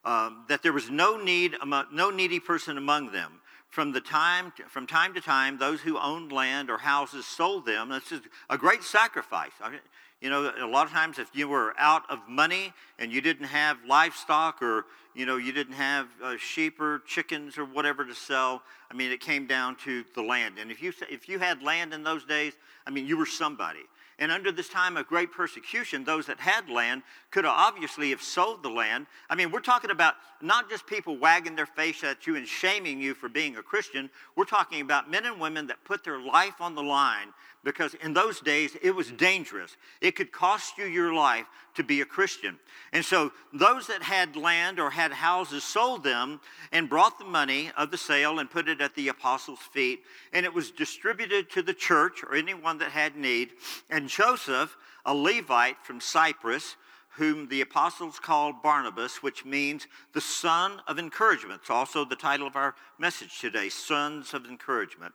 um, 0.04 0.44
that 0.48 0.62
there 0.62 0.72
was 0.72 0.90
no 0.90 1.16
need, 1.16 1.56
among, 1.62 1.86
no 1.92 2.10
needy 2.10 2.40
person 2.40 2.76
among 2.76 3.12
them 3.12 3.40
from 3.76 3.92
the 3.92 4.00
time 4.00 4.54
from 4.68 4.86
time 4.86 5.12
to 5.12 5.20
time 5.20 5.58
those 5.58 5.82
who 5.82 5.98
owned 5.98 6.32
land 6.32 6.70
or 6.70 6.78
houses 6.78 7.26
sold 7.26 7.66
them. 7.66 7.90
This 7.90 8.10
is 8.10 8.22
a 8.48 8.56
great 8.56 8.82
sacrifice. 8.82 9.52
I 9.60 9.68
mean, 9.68 9.80
you 10.22 10.30
know 10.30 10.50
a 10.58 10.66
lot 10.66 10.86
of 10.86 10.94
times 10.94 11.18
if 11.18 11.28
you 11.34 11.46
were 11.46 11.74
out 11.76 12.02
of 12.08 12.20
money 12.26 12.72
and 12.98 13.12
you 13.12 13.20
didn't 13.20 13.48
have 13.48 13.76
livestock 13.86 14.62
or 14.62 14.86
you 15.14 15.26
know 15.26 15.36
you 15.36 15.52
didn't 15.52 15.74
have 15.74 16.08
uh, 16.24 16.38
sheep 16.38 16.80
or 16.80 17.00
chickens 17.06 17.58
or 17.58 17.66
whatever 17.66 18.02
to 18.06 18.14
sell 18.14 18.62
i 18.90 18.94
mean 18.94 19.12
it 19.12 19.20
came 19.20 19.46
down 19.46 19.76
to 19.84 20.06
the 20.14 20.22
land. 20.22 20.54
And 20.58 20.70
if 20.70 20.82
you 20.82 20.94
if 21.10 21.28
you 21.28 21.38
had 21.38 21.62
land 21.62 21.92
in 21.92 22.02
those 22.02 22.24
days 22.24 22.54
i 22.86 22.90
mean 22.90 23.04
you 23.06 23.18
were 23.18 23.26
somebody 23.26 23.84
and 24.18 24.32
under 24.32 24.50
this 24.50 24.68
time 24.70 24.96
of 24.96 25.06
great 25.06 25.30
persecution, 25.30 26.02
those 26.02 26.26
that 26.26 26.40
had 26.40 26.70
land 26.70 27.02
could 27.30 27.44
obviously 27.44 28.10
have 28.10 28.22
sold 28.22 28.62
the 28.62 28.70
land. 28.70 29.06
I 29.28 29.34
mean, 29.34 29.50
we're 29.50 29.60
talking 29.60 29.90
about 29.90 30.14
not 30.40 30.70
just 30.70 30.86
people 30.86 31.18
wagging 31.18 31.54
their 31.54 31.66
face 31.66 32.02
at 32.02 32.26
you 32.26 32.36
and 32.36 32.48
shaming 32.48 32.98
you 32.98 33.12
for 33.12 33.28
being 33.28 33.56
a 33.56 33.62
Christian. 33.62 34.08
We're 34.34 34.44
talking 34.44 34.80
about 34.80 35.10
men 35.10 35.26
and 35.26 35.38
women 35.38 35.66
that 35.66 35.84
put 35.84 36.02
their 36.02 36.18
life 36.18 36.60
on 36.60 36.74
the 36.74 36.82
line 36.82 37.28
because 37.66 37.94
in 37.94 38.14
those 38.14 38.38
days 38.38 38.76
it 38.80 38.92
was 38.92 39.10
dangerous. 39.10 39.76
It 40.00 40.14
could 40.14 40.30
cost 40.30 40.78
you 40.78 40.86
your 40.86 41.12
life 41.12 41.46
to 41.74 41.82
be 41.82 42.00
a 42.00 42.06
Christian. 42.06 42.60
And 42.92 43.04
so 43.04 43.32
those 43.52 43.88
that 43.88 44.04
had 44.04 44.36
land 44.36 44.78
or 44.78 44.88
had 44.88 45.12
houses 45.12 45.64
sold 45.64 46.04
them 46.04 46.40
and 46.70 46.88
brought 46.88 47.18
the 47.18 47.24
money 47.24 47.72
of 47.76 47.90
the 47.90 47.98
sale 47.98 48.38
and 48.38 48.48
put 48.48 48.68
it 48.68 48.80
at 48.80 48.94
the 48.94 49.08
apostles' 49.08 49.58
feet. 49.72 50.04
And 50.32 50.46
it 50.46 50.54
was 50.54 50.70
distributed 50.70 51.50
to 51.50 51.62
the 51.62 51.74
church 51.74 52.22
or 52.22 52.36
anyone 52.36 52.78
that 52.78 52.92
had 52.92 53.16
need. 53.16 53.50
And 53.90 54.08
Joseph, 54.08 54.76
a 55.04 55.12
Levite 55.12 55.84
from 55.84 56.00
Cyprus, 56.00 56.76
whom 57.16 57.48
the 57.48 57.62
apostles 57.62 58.20
called 58.20 58.62
Barnabas, 58.62 59.24
which 59.24 59.44
means 59.44 59.88
the 60.12 60.20
son 60.20 60.80
of 60.86 61.00
encouragement. 61.00 61.62
It's 61.62 61.70
also 61.70 62.04
the 62.04 62.14
title 62.14 62.46
of 62.46 62.54
our 62.54 62.76
message 62.96 63.40
today, 63.40 63.70
Sons 63.70 64.34
of 64.34 64.46
Encouragement. 64.46 65.12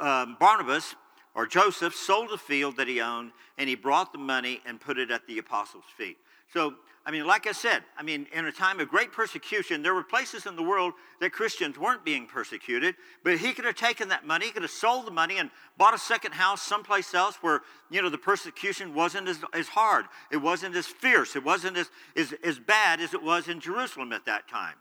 Um, 0.00 0.36
Barnabas 0.40 0.94
or 1.36 1.46
Joseph 1.46 1.94
sold 1.94 2.30
a 2.32 2.38
field 2.38 2.78
that 2.78 2.88
he 2.88 3.00
owned 3.00 3.30
and 3.58 3.68
he 3.68 3.74
brought 3.74 4.10
the 4.10 4.18
money 4.18 4.62
and 4.64 4.80
put 4.80 4.98
it 4.98 5.10
at 5.10 5.26
the 5.26 5.38
apostles' 5.38 5.84
feet. 5.96 6.16
So, 6.52 6.74
I 7.04 7.10
mean, 7.10 7.26
like 7.26 7.46
I 7.46 7.52
said, 7.52 7.84
I 7.96 8.02
mean, 8.02 8.26
in 8.32 8.46
a 8.46 8.52
time 8.52 8.80
of 8.80 8.88
great 8.88 9.12
persecution, 9.12 9.82
there 9.82 9.94
were 9.94 10.02
places 10.02 10.46
in 10.46 10.56
the 10.56 10.62
world 10.62 10.94
that 11.20 11.32
Christians 11.32 11.78
weren't 11.78 12.06
being 12.06 12.26
persecuted, 12.26 12.94
but 13.22 13.36
he 13.36 13.52
could 13.52 13.66
have 13.66 13.74
taken 13.74 14.08
that 14.08 14.26
money, 14.26 14.46
he 14.46 14.52
could 14.52 14.62
have 14.62 14.70
sold 14.70 15.06
the 15.06 15.10
money 15.10 15.36
and 15.36 15.50
bought 15.76 15.92
a 15.92 15.98
second 15.98 16.32
house 16.32 16.62
someplace 16.62 17.12
else 17.12 17.36
where, 17.42 17.60
you 17.90 18.00
know, 18.00 18.08
the 18.08 18.16
persecution 18.16 18.94
wasn't 18.94 19.28
as, 19.28 19.38
as 19.52 19.68
hard. 19.68 20.06
It 20.32 20.38
wasn't 20.38 20.74
as 20.74 20.86
fierce. 20.86 21.36
It 21.36 21.44
wasn't 21.44 21.76
as, 21.76 21.90
as, 22.16 22.32
as 22.42 22.58
bad 22.58 23.00
as 23.00 23.12
it 23.12 23.22
was 23.22 23.46
in 23.46 23.60
Jerusalem 23.60 24.12
at 24.12 24.24
that 24.24 24.48
time. 24.48 24.76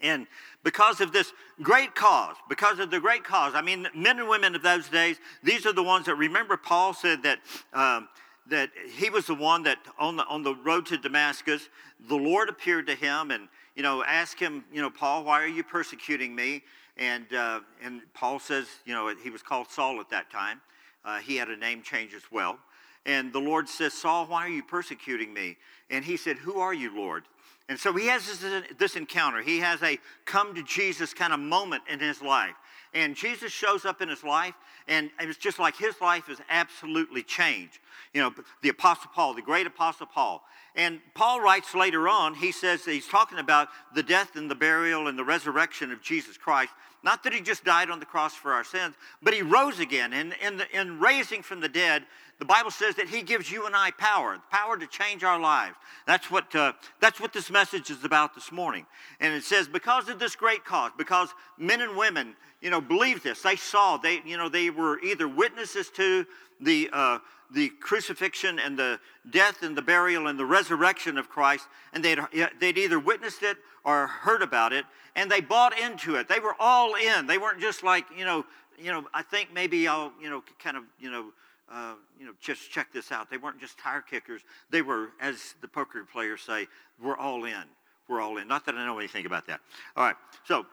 And 0.00 0.26
because 0.62 1.00
of 1.00 1.12
this 1.12 1.32
great 1.62 1.94
cause, 1.94 2.36
because 2.48 2.78
of 2.78 2.90
the 2.90 3.00
great 3.00 3.24
cause, 3.24 3.54
I 3.54 3.62
mean, 3.62 3.88
men 3.94 4.18
and 4.18 4.28
women 4.28 4.54
of 4.54 4.62
those 4.62 4.88
days, 4.88 5.16
these 5.42 5.66
are 5.66 5.72
the 5.72 5.82
ones 5.82 6.06
that 6.06 6.14
remember 6.14 6.56
Paul 6.56 6.94
said 6.94 7.22
that. 7.22 7.38
Um, 7.72 8.08
that 8.50 8.70
he 8.96 9.10
was 9.10 9.26
the 9.26 9.34
one 9.34 9.62
that 9.64 9.76
on 9.98 10.16
the 10.16 10.24
on 10.24 10.42
the 10.42 10.54
road 10.54 10.86
to 10.86 10.96
Damascus, 10.96 11.68
the 12.08 12.16
Lord 12.16 12.48
appeared 12.48 12.86
to 12.86 12.94
him 12.94 13.30
and 13.30 13.46
you 13.74 13.82
know 13.82 14.02
asked 14.02 14.40
him, 14.40 14.64
you 14.72 14.80
know, 14.80 14.88
Paul, 14.88 15.24
why 15.24 15.42
are 15.42 15.48
you 15.48 15.62
persecuting 15.62 16.34
me? 16.34 16.62
And 16.96 17.30
uh, 17.34 17.60
and 17.82 18.00
Paul 18.14 18.38
says, 18.38 18.66
you 18.86 18.94
know, 18.94 19.14
he 19.22 19.28
was 19.28 19.42
called 19.42 19.70
Saul 19.70 20.00
at 20.00 20.08
that 20.08 20.30
time. 20.30 20.62
Uh, 21.04 21.18
he 21.18 21.36
had 21.36 21.48
a 21.48 21.56
name 21.56 21.82
change 21.82 22.14
as 22.14 22.22
well. 22.32 22.58
And 23.06 23.32
the 23.32 23.38
Lord 23.38 23.68
says, 23.68 23.94
Saul, 23.94 24.26
why 24.26 24.44
are 24.44 24.50
you 24.50 24.62
persecuting 24.62 25.32
me? 25.32 25.56
And 25.90 26.04
he 26.04 26.16
said, 26.16 26.36
Who 26.36 26.58
are 26.58 26.74
you, 26.74 26.94
Lord? 26.94 27.24
And 27.68 27.78
so 27.78 27.92
he 27.92 28.06
has 28.06 28.26
this, 28.26 28.64
this 28.78 28.96
encounter. 28.96 29.42
He 29.42 29.58
has 29.58 29.82
a 29.82 29.98
come 30.24 30.54
to 30.54 30.62
Jesus 30.62 31.12
kind 31.12 31.32
of 31.32 31.40
moment 31.40 31.82
in 31.88 32.00
his 32.00 32.22
life. 32.22 32.54
And 32.94 33.14
Jesus 33.14 33.52
shows 33.52 33.84
up 33.84 34.00
in 34.00 34.08
his 34.08 34.24
life, 34.24 34.54
and 34.86 35.10
it's 35.20 35.36
just 35.38 35.58
like 35.58 35.76
his 35.76 36.00
life 36.00 36.30
is 36.30 36.38
absolutely 36.48 37.22
changed. 37.22 37.78
You 38.14 38.22
know, 38.22 38.34
the 38.62 38.70
Apostle 38.70 39.10
Paul, 39.14 39.34
the 39.34 39.42
great 39.42 39.66
Apostle 39.66 40.06
Paul. 40.06 40.42
And 40.74 41.00
Paul 41.14 41.40
writes 41.40 41.74
later 41.74 42.08
on, 42.08 42.34
he 42.34 42.50
says 42.50 42.84
he's 42.84 43.06
talking 43.06 43.38
about 43.38 43.68
the 43.94 44.02
death 44.02 44.36
and 44.36 44.50
the 44.50 44.54
burial 44.54 45.08
and 45.08 45.18
the 45.18 45.24
resurrection 45.24 45.92
of 45.92 46.00
Jesus 46.00 46.38
Christ. 46.38 46.72
Not 47.02 47.22
that 47.24 47.32
he 47.32 47.40
just 47.40 47.64
died 47.64 47.90
on 47.90 48.00
the 48.00 48.06
cross 48.06 48.34
for 48.34 48.52
our 48.52 48.64
sins, 48.64 48.94
but 49.22 49.34
he 49.34 49.42
rose 49.42 49.78
again. 49.80 50.12
And 50.12 50.34
in, 50.72 50.98
raising 50.98 51.42
from 51.42 51.60
the 51.60 51.68
dead, 51.68 52.04
the 52.38 52.44
Bible 52.44 52.70
says 52.70 52.94
that 52.96 53.08
He 53.08 53.22
gives 53.22 53.50
you 53.50 53.66
and 53.66 53.74
I 53.74 53.90
power, 53.90 54.38
power 54.50 54.76
to 54.78 54.86
change 54.86 55.24
our 55.24 55.40
lives. 55.40 55.74
That's 56.06 56.30
what, 56.30 56.54
uh, 56.54 56.72
that's 57.00 57.20
what 57.20 57.32
this 57.32 57.50
message 57.50 57.90
is 57.90 58.04
about 58.04 58.34
this 58.34 58.52
morning. 58.52 58.86
And 59.18 59.34
it 59.34 59.42
says, 59.42 59.66
because 59.66 60.08
of 60.08 60.18
this 60.18 60.36
great 60.36 60.64
cause, 60.64 60.92
because 60.96 61.30
men 61.58 61.80
and 61.80 61.96
women, 61.96 62.36
you 62.60 62.70
know, 62.70 62.80
believed 62.80 63.24
this, 63.24 63.42
they 63.42 63.56
saw, 63.56 63.96
they, 63.96 64.20
you 64.24 64.36
know, 64.36 64.48
they 64.48 64.70
were 64.70 65.00
either 65.00 65.26
witnesses 65.26 65.90
to 65.90 66.26
the, 66.60 66.88
uh, 66.92 67.18
the 67.50 67.70
crucifixion 67.80 68.60
and 68.60 68.78
the 68.78 69.00
death 69.30 69.62
and 69.62 69.76
the 69.76 69.82
burial 69.82 70.28
and 70.28 70.38
the 70.38 70.46
resurrection 70.46 71.18
of 71.18 71.28
Christ, 71.28 71.66
and 71.92 72.04
they'd, 72.04 72.20
they'd 72.60 72.78
either 72.78 73.00
witnessed 73.00 73.42
it 73.42 73.56
or 73.84 74.06
heard 74.06 74.42
about 74.42 74.72
it, 74.72 74.84
and 75.16 75.30
they 75.30 75.40
bought 75.40 75.76
into 75.78 76.16
it. 76.16 76.28
They 76.28 76.40
were 76.40 76.54
all 76.60 76.94
in. 76.94 77.26
They 77.26 77.38
weren't 77.38 77.60
just 77.60 77.82
like, 77.82 78.04
you 78.16 78.24
know, 78.24 78.44
you 78.78 78.92
know, 78.92 79.06
I 79.12 79.22
think 79.22 79.52
maybe 79.52 79.88
I'll, 79.88 80.12
you 80.20 80.30
know, 80.30 80.44
kind 80.62 80.76
of, 80.76 80.84
you 81.00 81.10
know, 81.10 81.32
uh, 81.72 81.94
you 82.18 82.26
know, 82.26 82.32
just 82.40 82.70
check 82.70 82.92
this 82.92 83.12
out. 83.12 83.30
They 83.30 83.36
weren't 83.36 83.60
just 83.60 83.78
tire 83.78 84.00
kickers. 84.00 84.42
They 84.70 84.82
were, 84.82 85.10
as 85.20 85.54
the 85.60 85.68
poker 85.68 86.04
players 86.10 86.40
say, 86.42 86.66
we're 87.02 87.16
all 87.16 87.44
in. 87.44 87.64
We're 88.08 88.20
all 88.20 88.38
in. 88.38 88.48
Not 88.48 88.64
that 88.66 88.74
I 88.74 88.86
know 88.86 88.98
anything 88.98 89.26
about 89.26 89.46
that. 89.46 89.60
All 89.96 90.04
right. 90.04 90.16
So, 90.44 90.66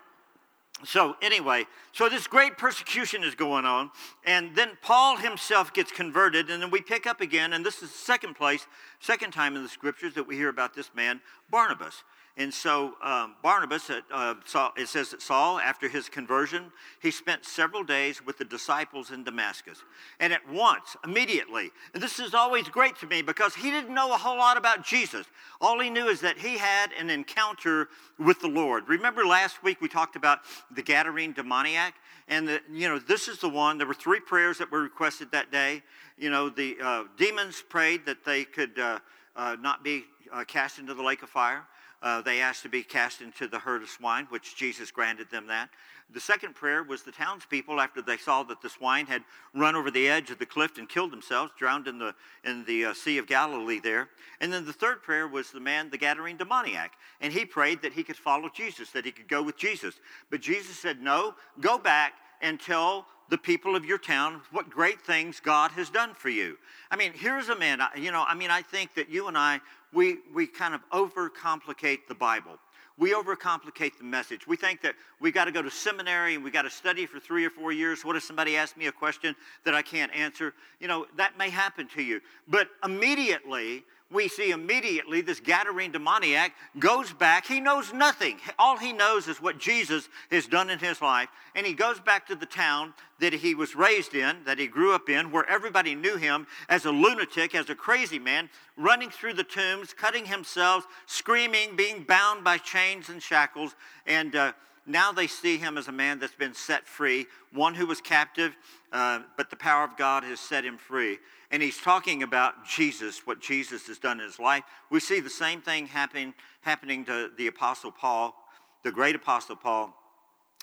so 0.84 1.16
anyway, 1.22 1.66
so 1.94 2.10
this 2.10 2.28
great 2.28 2.58
persecution 2.58 3.24
is 3.24 3.34
going 3.34 3.66
on, 3.66 3.92
and 4.25 4.56
then 4.56 4.78
Paul 4.82 5.18
himself 5.18 5.74
gets 5.74 5.92
converted, 5.92 6.50
and 6.50 6.62
then 6.62 6.70
we 6.70 6.82
pick 6.82 7.08
up 7.08 7.22
again, 7.22 7.54
and 7.54 7.66
this 7.66 7.75
is 7.75 7.92
the 7.92 7.98
second 7.98 8.36
place, 8.36 8.68
second 9.00 9.32
time 9.32 9.56
in 9.56 9.64
the 9.64 9.70
scriptures 9.70 10.14
that 10.16 10.28
we 10.28 10.36
hear 10.36 10.50
about 10.50 10.74
this 10.75 10.92
man, 10.94 11.22
Barnabas. 11.50 12.04
And 12.38 12.54
so 12.54 12.96
um, 13.01 13.36
Barnabas, 13.42 13.89
uh, 13.89 14.34
Saul, 14.44 14.74
it 14.75 14.89
says 14.89 15.12
that 15.12 15.22
Saul, 15.22 15.58
after 15.58 15.88
his 15.88 16.10
conversion, 16.10 16.70
he 17.01 17.10
spent 17.10 17.46
several 17.46 17.82
days 17.82 18.25
with 18.25 18.38
the 18.38 18.44
disciples 18.44 19.12
in 19.12 19.24
Damascus. 19.24 19.84
And 20.20 20.34
at 20.34 20.48
once, 20.50 20.98
immediately, 21.06 21.72
and 21.94 22.04
this 22.04 22.20
is 22.20 22.34
always 22.34 22.68
great 22.68 22.98
to 22.98 23.08
me 23.08 23.22
because 23.22 23.56
he 23.56 23.72
didn't 23.72 23.94
know 23.94 24.13
a 24.13 24.18
whole 24.18 24.38
lot 24.38 24.58
about 24.58 24.84
Jesus. 24.84 25.25
All 25.62 25.80
he 25.80 25.89
knew 25.89 26.10
is 26.10 26.20
that 26.22 26.38
he 26.38 26.58
had 26.58 26.92
an 27.00 27.10
encounter 27.10 27.88
with 28.20 28.42
the 28.42 28.50
Lord. 28.50 28.89
Remember 28.89 29.25
last 29.25 29.63
week 29.63 29.80
we 29.80 29.88
talked 29.88 30.18
about 30.18 30.39
the 30.75 30.84
Gadarene 30.84 31.34
demoniac? 31.34 31.94
And, 32.27 32.46
the, 32.46 32.60
you 32.70 32.89
know, 32.89 33.00
this 33.00 33.30
is 33.30 33.39
the 33.39 33.50
one. 33.50 33.77
There 33.77 33.88
were 33.88 33.94
three 33.94 34.20
prayers 34.20 34.58
that 34.58 34.70
were 34.70 34.82
requested 34.82 35.32
that 35.32 35.54
day. 35.54 35.84
You 36.18 36.32
know, 36.32 36.50
the 36.50 36.75
uh, 36.84 37.04
demons 37.18 37.63
prayed 37.70 38.06
that 38.08 38.25
they 38.25 38.44
could 38.44 38.77
uh, 38.77 39.00
uh 39.38 39.56
not 39.62 39.84
be 39.84 40.06
uh, 40.34 40.44
cast 40.44 40.80
into 40.80 40.94
the 40.94 41.04
lake 41.04 41.24
of 41.24 41.30
fire. 41.30 41.65
Uh, 42.06 42.22
they 42.22 42.40
asked 42.40 42.62
to 42.62 42.70
be 42.70 42.84
cast 42.84 43.20
into 43.20 43.48
the 43.48 43.58
herd 43.58 43.82
of 43.82 43.90
swine, 43.90 44.28
which 44.30 44.56
Jesus 44.56 44.92
granted 44.92 45.32
them 45.32 45.48
that. 45.48 45.70
The 46.14 46.20
second 46.20 46.54
prayer 46.54 46.84
was 46.84 47.02
the 47.02 47.12
townspeople, 47.12 47.82
after 47.82 48.00
they 48.00 48.18
saw 48.18 48.44
that 48.44 48.62
the 48.62 48.70
swine 48.70 49.08
had 49.08 49.24
run 49.56 49.76
over 49.76 49.90
the 49.90 50.08
edge 50.08 50.30
of 50.30 50.38
the 50.38 50.46
cliff 50.46 50.78
and 50.78 50.88
killed 50.88 51.12
themselves, 51.12 51.52
drowned 51.58 51.88
in 51.88 51.98
the, 51.98 52.14
in 52.44 52.64
the 52.66 52.86
uh, 52.86 52.94
Sea 52.94 53.18
of 53.18 53.26
Galilee 53.26 53.80
there. 53.80 54.10
And 54.40 54.54
then 54.54 54.66
the 54.66 54.72
third 54.72 55.02
prayer 55.02 55.28
was 55.28 55.50
the 55.50 55.60
man, 55.60 55.90
the 55.90 55.98
Gadarene 55.98 56.38
demoniac. 56.38 56.94
And 57.22 57.34
he 57.34 57.44
prayed 57.44 57.82
that 57.82 57.94
he 57.94 58.04
could 58.04 58.18
follow 58.18 58.50
Jesus, 58.54 58.92
that 58.92 59.04
he 59.06 59.12
could 59.12 59.28
go 59.28 59.42
with 59.42 59.58
Jesus. 59.58 59.96
But 60.30 60.42
Jesus 60.42 60.78
said, 60.78 61.02
No, 61.02 61.34
go 61.60 61.80
back 61.80 62.14
and 62.40 62.60
tell 62.60 63.08
the 63.30 63.38
people 63.38 63.76
of 63.76 63.84
your 63.84 63.98
town 63.98 64.42
what 64.52 64.70
great 64.70 65.02
things 65.02 65.40
God 65.40 65.72
has 65.72 65.90
done 65.90 66.14
for 66.14 66.30
you. 66.30 66.58
I 66.92 66.96
mean, 66.96 67.12
here's 67.16 67.50
a 67.50 67.56
man, 67.56 67.82
you 67.98 68.12
know, 68.12 68.24
I 68.28 68.36
mean, 68.36 68.52
I 68.52 68.62
think 68.62 68.94
that 68.96 69.10
you 69.10 69.28
and 69.28 69.36
I, 69.38 69.60
we, 69.96 70.18
we 70.34 70.46
kind 70.46 70.75
of 70.75 70.82
overcomplicate 70.92 72.08
the 72.08 72.16
Bible. 72.16 72.60
We 72.98 73.14
overcomplicate 73.14 73.98
the 73.98 74.04
message. 74.04 74.48
We 74.48 74.56
think 74.56 74.82
that 74.82 74.96
we 75.20 75.32
got 75.32 75.46
to 75.46 75.52
go 75.52 75.62
to 75.62 75.72
seminary 75.72 76.36
and 76.36 76.44
we 76.44 76.52
got 76.52 76.62
to 76.62 76.70
study 76.70 77.06
for 77.06 77.20
three 77.20 77.46
or 77.46 77.50
four 77.50 77.72
years. 77.72 78.06
What 78.06 78.16
if 78.16 78.24
somebody 78.24 78.56
asks 78.56 78.78
me 78.78 78.88
a 78.88 78.92
question 78.92 79.36
that 79.64 79.74
I 79.74 79.82
can't 79.82 80.14
answer? 80.14 80.54
You 80.80 80.88
know, 80.88 81.06
that 81.18 81.38
may 81.38 81.50
happen 81.50 81.88
to 81.96 82.04
you. 82.04 82.22
But 82.48 82.70
immediately, 82.84 83.84
we 84.12 84.28
see 84.28 84.52
immediately 84.52 85.22
this 85.22 85.40
Gadarene 85.40 85.92
demoniac 85.92 86.54
goes 86.78 87.12
back. 87.12 87.48
He 87.48 87.60
knows 87.60 87.92
nothing. 87.92 88.38
All 88.60 88.78
he 88.78 88.94
knows 88.94 89.28
is 89.28 89.42
what 89.42 89.58
Jesus 89.58 90.10
has 90.30 90.46
done 90.46 90.70
in 90.70 90.78
his 90.78 91.02
life. 91.02 91.30
And 91.56 91.66
he 91.66 91.74
goes 91.74 92.00
back 92.00 92.28
to 92.28 92.36
the 92.36 92.46
town 92.46 92.94
that 93.20 93.34
he 93.34 93.56
was 93.56 93.76
raised 93.76 94.14
in, 94.14 94.44
that 94.46 94.60
he 94.60 94.68
grew 94.68 94.94
up 94.94 95.10
in, 95.10 95.32
where 95.32 95.50
everybody 95.50 95.96
knew 95.96 96.18
him 96.18 96.46
as 96.70 96.86
a 96.86 96.92
lunatic, 96.92 97.56
as 97.56 97.70
a 97.70 97.76
crazy 97.76 98.20
man, 98.20 98.50
running 98.78 99.10
through 99.10 99.34
the 99.34 99.44
tombs, 99.44 99.94
cutting 99.94 100.26
himself, 100.26 100.86
screaming, 101.08 101.76
being 101.76 102.04
bound 102.04 102.44
by 102.44 102.58
chains 102.58 103.10
and 103.10 103.24
shackles. 103.24 103.76
And 104.06 104.36
uh, 104.36 104.54
now 104.86 105.12
they 105.12 105.27
see 105.27 105.58
him 105.58 105.77
as 105.77 105.88
a 105.88 105.92
man 105.92 106.20
that's 106.20 106.36
been 106.36 106.54
set 106.54 106.88
free, 106.88 107.25
one 107.51 107.74
who 107.74 107.88
was 107.88 108.01
captive, 108.01 108.56
uh, 108.92 109.22
but 109.38 109.50
the 109.50 109.56
power 109.56 109.84
of 109.84 109.98
God 109.98 110.24
has 110.24 110.39
set 110.39 110.63
him 110.63 110.77
free 110.77 111.18
and 111.51 111.62
he's 111.62 111.77
talking 111.77 112.24
about 112.24 112.65
Jesus, 112.65 113.25
what 113.25 113.39
Jesus 113.39 113.88
has 113.88 113.98
done 113.98 114.20
in 114.20 114.25
his 114.25 114.39
life. 114.39 114.63
We 114.89 115.00
see 115.00 115.20
the 115.20 115.30
same 115.30 115.62
thing 115.62 115.88
happening, 115.88 116.34
happening 116.62 117.06
to 117.06 117.32
the 117.38 117.48
Apostle 117.48 117.92
Paul, 117.92 118.36
the 118.84 118.92
great 118.92 119.15
Apostle 119.15 119.56
Paul 119.56 119.96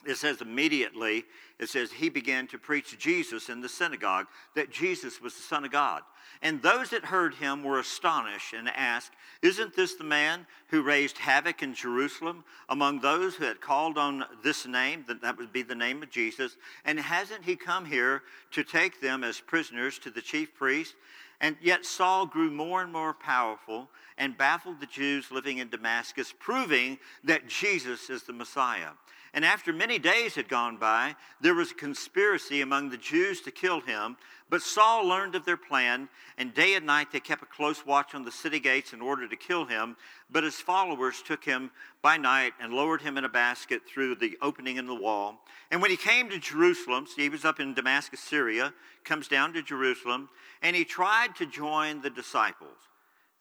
it 0.05 0.17
says 0.17 0.41
immediately, 0.41 1.25
it 1.59 1.69
says 1.69 1.93
he 1.93 2.09
began 2.09 2.47
to 2.49 2.59
preach 2.59 2.99
Jesus 2.99 3.49
in 3.49 3.61
the 3.61 3.69
synagogue, 3.69 4.27
that 4.55 4.71
Jesus 4.71 5.21
was 5.21 5.35
the 5.35 5.43
Son 5.43 5.65
of 5.65 5.71
God. 5.71 6.03
And 6.43 6.61
those 6.61 6.91
that 6.91 7.05
heard 7.05 7.35
him 7.35 7.63
were 7.63 7.79
astonished 7.79 8.53
and 8.53 8.69
asked, 8.69 9.13
Isn't 9.43 9.77
this 9.77 9.95
the 9.95 10.05
man 10.05 10.47
who 10.69 10.83
raised 10.83 11.19
havoc 11.19 11.63
in 11.63 11.75
Jerusalem 11.75 12.43
among 12.69 13.01
those 13.01 13.37
who 13.37 13.45
had 13.45 13.61
called 13.61 13.97
on 13.97 14.25
this 14.43 14.67
name? 14.67 15.05
That 15.07 15.23
that 15.23 15.39
would 15.39 15.53
be 15.53 15.63
the 15.63 15.77
name 15.77 16.03
of 16.03 16.11
Jesus. 16.11 16.57
And 16.85 16.99
hasn't 16.99 17.45
he 17.45 17.55
come 17.55 17.85
here 17.85 18.23
to 18.53 18.65
take 18.65 19.01
them 19.01 19.23
as 19.23 19.39
prisoners 19.39 20.01
to 20.01 20.11
the 20.11 20.21
chief 20.21 20.53
priest? 20.55 20.97
And 21.41 21.57
yet 21.61 21.85
Saul 21.85 22.27
grew 22.27 22.51
more 22.51 22.83
and 22.83 22.93
more 22.93 23.15
powerful 23.15 23.89
and 24.17 24.39
baffled 24.39 24.81
the 24.81 24.87
Jews 24.87 25.31
living 25.31 25.59
in 25.59 25.69
Damascus, 25.69 26.33
proving 26.39 26.99
that 27.25 27.49
Jesus 27.49 28.11
is 28.11 28.23
the 28.23 28.33
Messiah. 28.33 28.91
And 29.35 29.47
after 29.47 29.73
many 29.73 29.99
days 29.99 30.35
had 30.35 30.49
gone 30.49 30.77
by, 30.77 31.17
there 31.41 31.55
was 31.55 31.71
a 31.71 31.75
conspiracy 31.75 32.61
among 32.61 32.91
the 32.91 32.99
Jews 32.99 33.41
to 33.43 33.51
kill 33.51 33.81
him. 33.81 34.19
But 34.51 34.61
Saul 34.61 35.09
learned 35.09 35.35
of 35.35 35.47
their 35.47 35.57
plan, 35.57 36.11
and 36.37 36.53
day 36.53 36.75
and 36.75 36.85
night 36.85 37.11
they 37.11 37.21
kept 37.21 37.43
a 37.43 37.47
close 37.47 37.87
watch 37.87 38.15
on 38.15 38.25
the 38.25 38.31
city 38.31 38.61
gates 38.61 38.93
in 38.93 39.01
order 39.01 39.27
to 39.27 39.37
kill 39.37 39.65
him. 39.65 39.97
But 40.31 40.45
his 40.45 40.57
followers 40.57 41.23
took 41.23 41.43
him 41.43 41.71
by 42.03 42.19
night 42.19 42.53
and 42.61 42.75
lowered 42.75 43.01
him 43.01 43.17
in 43.17 43.25
a 43.25 43.31
basket 43.31 43.81
through 43.87 44.17
the 44.17 44.37
opening 44.43 44.77
in 44.77 44.87
the 44.87 44.95
wall. 44.95 45.41
And 45.71 45.81
when 45.81 45.91
he 45.91 45.97
came 45.97 46.29
to 46.29 46.39
Jerusalem, 46.39 47.07
so 47.07 47.23
he 47.23 47.31
was 47.31 47.47
up 47.47 47.59
in 47.59 47.73
Damascus, 47.73 48.21
Syria, 48.21 48.75
comes 49.05 49.29
down 49.29 49.55
to 49.55 49.63
Jerusalem, 49.63 50.29
and 50.61 50.77
he 50.77 50.85
tried 50.85 51.35
to 51.37 51.47
join 51.47 52.03
the 52.03 52.11
disciples. 52.11 52.77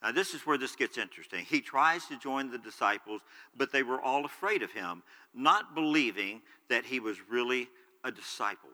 Now, 0.02 0.10
this 0.10 0.34
is 0.34 0.44
where 0.46 0.58
this 0.58 0.74
gets 0.74 0.98
interesting. 0.98 1.44
He 1.44 1.60
tries 1.60 2.06
to 2.06 2.18
join 2.18 2.50
the 2.50 2.58
disciples, 2.58 3.20
but 3.56 3.70
they 3.70 3.84
were 3.84 4.00
all 4.00 4.24
afraid 4.24 4.62
of 4.62 4.72
him, 4.72 5.02
not 5.34 5.74
believing 5.74 6.42
that 6.68 6.84
he 6.84 6.98
was 6.98 7.16
really 7.30 7.68
a 8.02 8.10
disciple. 8.10 8.70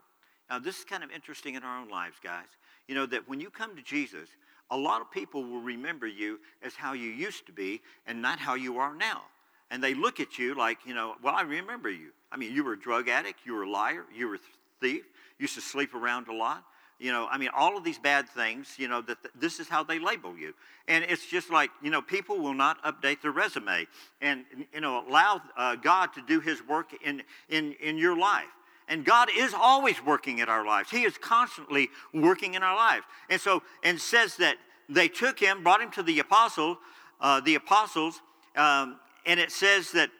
Now, 0.49 0.59
this 0.59 0.79
is 0.79 0.85
kind 0.85 1.05
of 1.05 1.11
interesting 1.11 1.55
in 1.55 1.63
our 1.63 1.79
own 1.79 1.91
lives, 1.91 2.17
guys. 2.23 2.47
You 2.87 2.95
know, 2.95 3.05
that 3.07 3.29
when 3.29 3.41
you 3.41 3.51
come 3.51 3.77
to 3.77 3.83
Jesus, 3.83 4.31
a 4.71 4.77
lot 4.77 5.03
of 5.03 5.11
people 5.11 5.45
will 5.45 5.61
remember 5.61 6.07
you 6.07 6.41
as 6.63 6.75
how 6.75 6.95
you 6.95 7.11
used 7.11 7.45
to 7.47 7.53
be 7.53 7.83
and 8.07 8.23
not 8.23 8.39
how 8.39 8.55
you 8.55 8.79
are 8.79 8.95
now. 8.95 9.23
And 9.71 9.85
they 9.85 9.93
look 9.93 10.21
at 10.21 10.39
you 10.39 10.55
like, 10.55 10.79
you 10.87 10.95
know, 10.95 11.17
well, 11.23 11.35
I 11.35 11.43
remember 11.43 11.91
you. 11.91 12.11
I 12.33 12.39
mean, 12.39 12.55
you 12.55 12.65
were 12.65 12.73
a 12.73 12.81
drug 12.81 13.09
addict, 13.09 13.41
you 13.45 13.55
were 13.55 13.65
a 13.65 13.71
liar, 13.71 14.05
you 14.15 14.29
were 14.29 14.37
a 14.37 14.41
thief, 14.81 15.05
used 15.39 15.55
to 15.57 15.61
sleep 15.61 15.95
around 15.95 16.29
a 16.29 16.35
lot. 16.35 16.65
You 16.99 17.13
know, 17.13 17.29
I 17.31 17.39
mean, 17.39 17.51
all 17.55 17.77
of 17.77 17.85
these 17.85 17.99
bad 17.99 18.29
things, 18.29 18.75
you 18.77 18.89
know, 18.89 19.01
that 19.03 19.23
th- 19.23 19.35
this 19.39 19.61
is 19.61 19.69
how 19.69 19.85
they 19.85 20.01
label 20.01 20.37
you. 20.37 20.53
And 20.89 21.05
it's 21.05 21.27
just 21.27 21.49
like, 21.49 21.71
you 21.81 21.91
know, 21.91 22.03
people 22.03 22.39
will 22.39 22.55
not 22.55 22.83
update 22.83 23.23
their 23.23 23.31
resume 23.31 23.87
and, 24.21 24.45
you 24.75 24.81
know, 24.81 25.05
allow 25.09 25.41
uh, 25.57 25.77
God 25.77 26.13
to 26.15 26.23
do 26.23 26.41
his 26.41 26.67
work 26.67 26.89
in, 27.05 27.23
in, 27.49 27.75
in 27.75 27.99
your 27.99 28.19
life. 28.19 28.49
And 28.89 29.05
God 29.05 29.29
is 29.37 29.55
always 29.55 30.05
working 30.05 30.39
in 30.39 30.49
our 30.49 30.65
lives. 30.65 30.91
He 30.91 31.03
is 31.03 31.17
constantly 31.19 31.89
working 32.13 32.55
in 32.55 32.63
our 32.63 32.75
lives. 32.75 33.05
And 33.31 33.41
so, 33.41 33.63
and 33.85 34.01
says 34.01 34.37
that 34.39 34.57
they 34.89 35.09
took 35.09 35.39
him, 35.39 35.63
brought 35.63 35.81
him 35.81 35.91
to 35.93 36.03
the 36.03 36.19
apostle, 36.19 36.79
uh, 37.21 37.41
the 37.41 37.55
apostles, 37.55 38.23
um, 38.57 38.99
and 39.27 39.39
it 39.39 39.53
says 39.53 39.93
that 39.93 40.11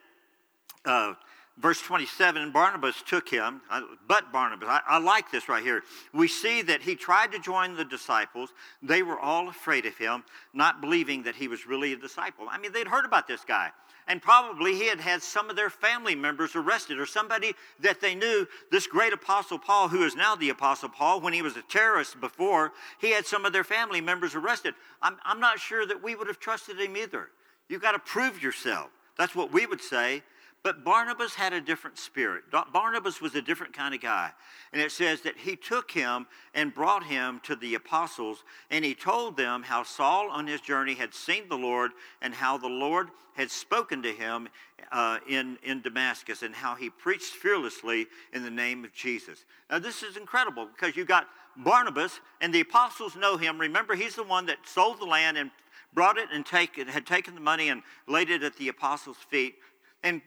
uh, 0.85 1.15
verse 1.61 1.81
27 1.83 2.53
barnabas 2.53 3.03
took 3.07 3.29
him 3.29 3.61
but 4.07 4.33
barnabas 4.33 4.69
I, 4.69 4.81
I, 4.87 4.99
like 4.99 5.31
this 5.31 5.49
right 5.49 5.63
here. 5.63 5.83
We 6.13 6.29
see 6.29 6.63
that 6.63 6.83
he 6.83 6.95
tried 6.95 7.33
to 7.33 7.39
join 7.39 7.75
the 7.75 7.85
disciples. 7.85 8.51
They 8.83 9.03
were 9.03 9.19
all 9.19 9.49
afraid 9.49 9.87
of 9.87 9.97
him 9.97 10.25
not 10.55 10.81
believing 10.81 11.23
that 11.25 11.35
he 11.35 11.49
was 11.49 11.67
really 11.67 11.93
a 11.93 11.97
disciple. 11.97 12.47
I 12.51 12.59
mean 12.59 12.73
they'd 12.73 12.89
heard 12.89 13.05
about 13.05 13.27
this 13.27 13.45
guy 13.45 13.71
and 14.09 14.23
probably 14.23 14.75
he 14.75 14.89
had 14.89 15.01
had 15.01 15.23
some 15.23 15.51
of 15.51 15.57
their 15.57 15.71
family 15.71 16.15
members 16.15 16.57
arrested 16.57 16.99
or 16.99 17.07
somebody 17.07 17.55
that 17.81 18.01
they 18.01 18.15
knew. 18.15 18.47
This 18.71 18.87
great 18.87 19.13
apostle 19.13 19.59
paul 19.59 19.89
who 19.89 20.05
is 20.05 20.17
now 20.17 20.35
the 20.35 20.51
apostle 20.51 20.89
paul 20.89 21.21
when 21.21 21.33
he 21.33 21.43
was 21.43 21.57
a 21.57 21.63
terrorist 21.63 22.21
before 22.21 22.73
he 23.01 23.11
had 23.11 23.27
some 23.27 23.45
of 23.45 23.53
their 23.53 23.65
family 23.65 24.01
members 24.01 24.35
arrested. 24.35 24.75
I'm, 25.03 25.17
I'm 25.25 25.41
not 25.41 25.59
sure 25.59 25.87
that 25.87 26.03
we 26.03 26.15
would 26.15 26.27
have 26.27 26.41
trusted 26.41 26.81
him 26.81 26.97
either. 26.97 27.29
You've 27.69 27.83
got 27.83 27.93
to 27.93 27.99
prove 27.99 28.43
yourself. 28.43 28.89
That's 29.19 29.35
what 29.35 29.53
we 29.53 29.67
would 29.67 29.83
say 29.83 30.23
but 30.63 30.85
Barnabas 30.85 31.35
had 31.35 31.53
a 31.53 31.61
different 31.61 31.99
spirit. 31.99 32.45
Barnabas 32.73 33.21
was 33.21 33.35
a 33.35 33.43
different 33.43 33.73
kind 33.73 33.95
of 33.95 34.01
guy. 34.01 34.31
And 34.73 34.83
it 34.83 34.91
says 34.91 35.23
that 35.23 35.37
he 35.39 35.57
took 35.57 35.91
him 35.91 36.27
and 36.53 36.75
brought 36.75 37.05
him 37.05 37.41
to 37.45 37.57
the 37.57 37.75
apostles, 37.75 38.45
and 38.71 38.85
he 38.85 38.95
told 38.95 39.37
them 39.37 39.63
how 39.63 39.83
Saul 39.83 40.31
on 40.31 40.47
his 40.47 40.61
journey 40.61 40.95
had 40.95 41.15
seen 41.15 41.49
the 41.49 41.57
Lord 41.57 41.93
and 42.21 42.35
how 42.35 42.59
the 42.59 42.69
Lord 42.69 43.09
had 43.35 43.51
spoken 43.51 44.03
to 44.03 44.13
him 44.13 44.49
uh, 44.91 45.19
in, 45.29 45.59
in 45.63 45.81
Damascus 45.81 46.43
and 46.43 46.55
how 46.55 46.75
he 46.75 46.91
preached 46.91 47.35
fearlessly 47.35 48.07
in 48.33 48.43
the 48.43 48.51
name 48.51 48.85
of 48.85 48.93
Jesus. 48.93 49.45
Now, 49.71 49.79
this 49.79 50.03
is 50.03 50.17
incredible 50.17 50.67
because 50.67 50.97
you 50.97 51.05
got 51.05 51.29
Barnabas, 51.57 52.21
and 52.41 52.53
the 52.53 52.61
apostles 52.61 53.17
know 53.17 53.37
him. 53.37 53.59
Remember, 53.59 53.95
he's 53.95 54.15
the 54.15 54.23
one 54.25 54.47
that 54.47 54.59
sold 54.65 55.01
the 55.01 55.07
land 55.07 55.37
and 55.39 55.51
brought 55.95 56.19
it 56.19 56.29
and 56.33 56.45
take, 56.45 56.77
had 56.77 57.07
taken 57.07 57.35
the 57.35 57.41
money 57.41 57.69
and 57.69 57.83
laid 58.07 58.31
it 58.31 58.43
at 58.43 58.57
the 58.57 58.69
apostles' 58.69 59.17
feet. 59.29 59.57
And 60.03 60.21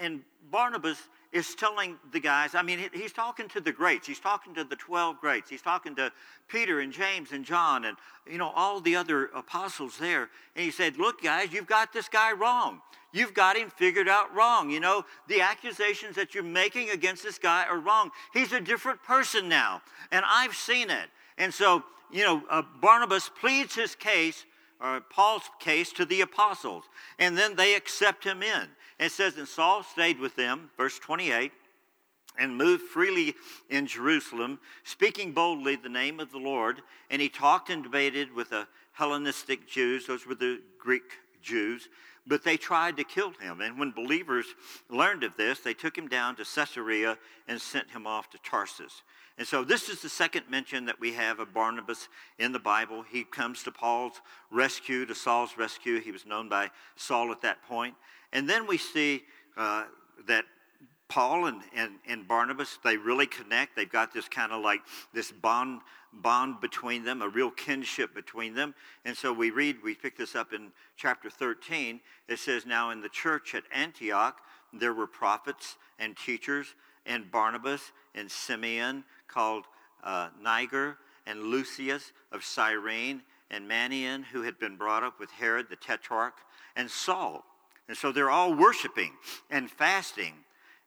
and 0.00 0.22
Barnabas 0.50 0.98
is 1.32 1.54
telling 1.54 1.96
the 2.10 2.18
guys, 2.18 2.54
I 2.56 2.62
mean, 2.62 2.90
he's 2.92 3.12
talking 3.12 3.48
to 3.50 3.60
the 3.60 3.70
greats. 3.70 4.06
He's 4.06 4.18
talking 4.18 4.52
to 4.54 4.64
the 4.64 4.74
12 4.74 5.20
greats. 5.20 5.48
He's 5.48 5.62
talking 5.62 5.94
to 5.94 6.10
Peter 6.48 6.80
and 6.80 6.92
James 6.92 7.30
and 7.30 7.44
John 7.44 7.84
and, 7.84 7.96
you 8.28 8.36
know, 8.36 8.50
all 8.54 8.80
the 8.80 8.96
other 8.96 9.26
apostles 9.26 9.96
there. 9.98 10.28
And 10.56 10.64
he 10.64 10.72
said, 10.72 10.96
Look, 10.96 11.22
guys, 11.22 11.52
you've 11.52 11.68
got 11.68 11.92
this 11.92 12.08
guy 12.08 12.32
wrong. 12.32 12.80
You've 13.12 13.34
got 13.34 13.56
him 13.56 13.70
figured 13.70 14.08
out 14.08 14.34
wrong. 14.34 14.70
You 14.70 14.80
know, 14.80 15.04
the 15.28 15.40
accusations 15.40 16.16
that 16.16 16.34
you're 16.34 16.44
making 16.44 16.90
against 16.90 17.22
this 17.22 17.38
guy 17.38 17.64
are 17.64 17.78
wrong. 17.78 18.10
He's 18.32 18.52
a 18.52 18.60
different 18.60 19.02
person 19.02 19.48
now. 19.48 19.82
And 20.10 20.24
I've 20.28 20.54
seen 20.54 20.90
it. 20.90 21.08
And 21.38 21.52
so, 21.54 21.84
you 22.10 22.24
know, 22.24 22.42
uh, 22.50 22.62
Barnabas 22.80 23.30
pleads 23.40 23.74
his 23.74 23.94
case, 23.94 24.44
or 24.80 25.00
Paul's 25.00 25.48
case, 25.58 25.92
to 25.94 26.04
the 26.04 26.20
apostles. 26.20 26.84
And 27.18 27.36
then 27.36 27.56
they 27.56 27.74
accept 27.74 28.24
him 28.24 28.42
in. 28.42 28.68
It 29.00 29.12
says, 29.12 29.36
And 29.38 29.48
Saul 29.48 29.82
stayed 29.82 30.20
with 30.20 30.36
them, 30.36 30.70
verse 30.76 30.98
28, 30.98 31.50
and 32.38 32.56
moved 32.56 32.82
freely 32.82 33.34
in 33.70 33.86
Jerusalem, 33.86 34.60
speaking 34.84 35.32
boldly 35.32 35.76
the 35.76 35.88
name 35.88 36.20
of 36.20 36.30
the 36.30 36.38
Lord. 36.38 36.82
And 37.10 37.20
he 37.20 37.30
talked 37.30 37.70
and 37.70 37.82
debated 37.82 38.32
with 38.32 38.50
the 38.50 38.68
Hellenistic 38.92 39.66
Jews, 39.66 40.06
those 40.06 40.26
were 40.26 40.34
the 40.34 40.60
Greek 40.78 41.02
Jews, 41.42 41.88
but 42.26 42.44
they 42.44 42.58
tried 42.58 42.98
to 42.98 43.04
kill 43.04 43.32
him. 43.40 43.62
And 43.62 43.78
when 43.78 43.92
believers 43.92 44.46
learned 44.90 45.24
of 45.24 45.36
this, 45.38 45.60
they 45.60 45.72
took 45.72 45.96
him 45.96 46.06
down 46.06 46.36
to 46.36 46.44
Caesarea 46.44 47.16
and 47.48 47.58
sent 47.58 47.90
him 47.90 48.06
off 48.06 48.28
to 48.30 48.38
Tarsus. 48.44 49.02
And 49.38 49.48
so 49.48 49.64
this 49.64 49.88
is 49.88 50.02
the 50.02 50.10
second 50.10 50.50
mention 50.50 50.84
that 50.84 51.00
we 51.00 51.14
have 51.14 51.40
of 51.40 51.54
Barnabas 51.54 52.08
in 52.38 52.52
the 52.52 52.58
Bible. 52.58 53.02
He 53.10 53.24
comes 53.24 53.62
to 53.62 53.72
Paul's 53.72 54.20
rescue, 54.50 55.06
to 55.06 55.14
Saul's 55.14 55.56
rescue. 55.56 55.98
He 55.98 56.12
was 56.12 56.26
known 56.26 56.50
by 56.50 56.70
Saul 56.96 57.32
at 57.32 57.40
that 57.40 57.62
point. 57.62 57.94
And 58.32 58.48
then 58.48 58.66
we 58.66 58.78
see 58.78 59.22
uh, 59.56 59.84
that 60.26 60.44
Paul 61.10 61.46
and, 61.46 61.60
and, 61.74 61.94
and 62.06 62.26
Barnabas, 62.26 62.78
they 62.84 62.96
really 62.96 63.26
connect. 63.26 63.74
They've 63.74 63.90
got 63.90 64.14
this 64.14 64.28
kind 64.28 64.52
of 64.52 64.62
like 64.62 64.80
this 65.12 65.32
bond, 65.32 65.80
bond 66.12 66.60
between 66.60 67.04
them, 67.04 67.20
a 67.20 67.28
real 67.28 67.50
kinship 67.50 68.14
between 68.14 68.54
them. 68.54 68.74
And 69.04 69.16
so 69.16 69.32
we 69.32 69.50
read, 69.50 69.78
we 69.82 69.96
pick 69.96 70.16
this 70.16 70.36
up 70.36 70.52
in 70.52 70.70
chapter 70.96 71.28
13. 71.28 72.00
It 72.28 72.38
says, 72.38 72.64
Now 72.64 72.90
in 72.90 73.00
the 73.00 73.08
church 73.08 73.56
at 73.56 73.64
Antioch, 73.72 74.40
there 74.72 74.94
were 74.94 75.08
prophets 75.08 75.76
and 75.98 76.16
teachers, 76.16 76.74
and 77.04 77.28
Barnabas 77.30 77.90
and 78.14 78.30
Simeon, 78.30 79.02
called 79.26 79.64
uh, 80.04 80.28
Niger, 80.40 80.96
and 81.26 81.42
Lucius 81.42 82.12
of 82.30 82.44
Cyrene, 82.44 83.22
and 83.50 83.68
Manaen, 83.68 84.22
who 84.22 84.42
had 84.42 84.60
been 84.60 84.76
brought 84.76 85.02
up 85.02 85.18
with 85.18 85.30
Herod 85.32 85.66
the 85.68 85.76
Tetrarch, 85.76 86.34
and 86.76 86.88
Saul 86.88 87.44
and 87.90 87.98
so 87.98 88.12
they're 88.12 88.30
all 88.30 88.54
worshiping 88.54 89.10
and 89.50 89.68
fasting. 89.68 90.32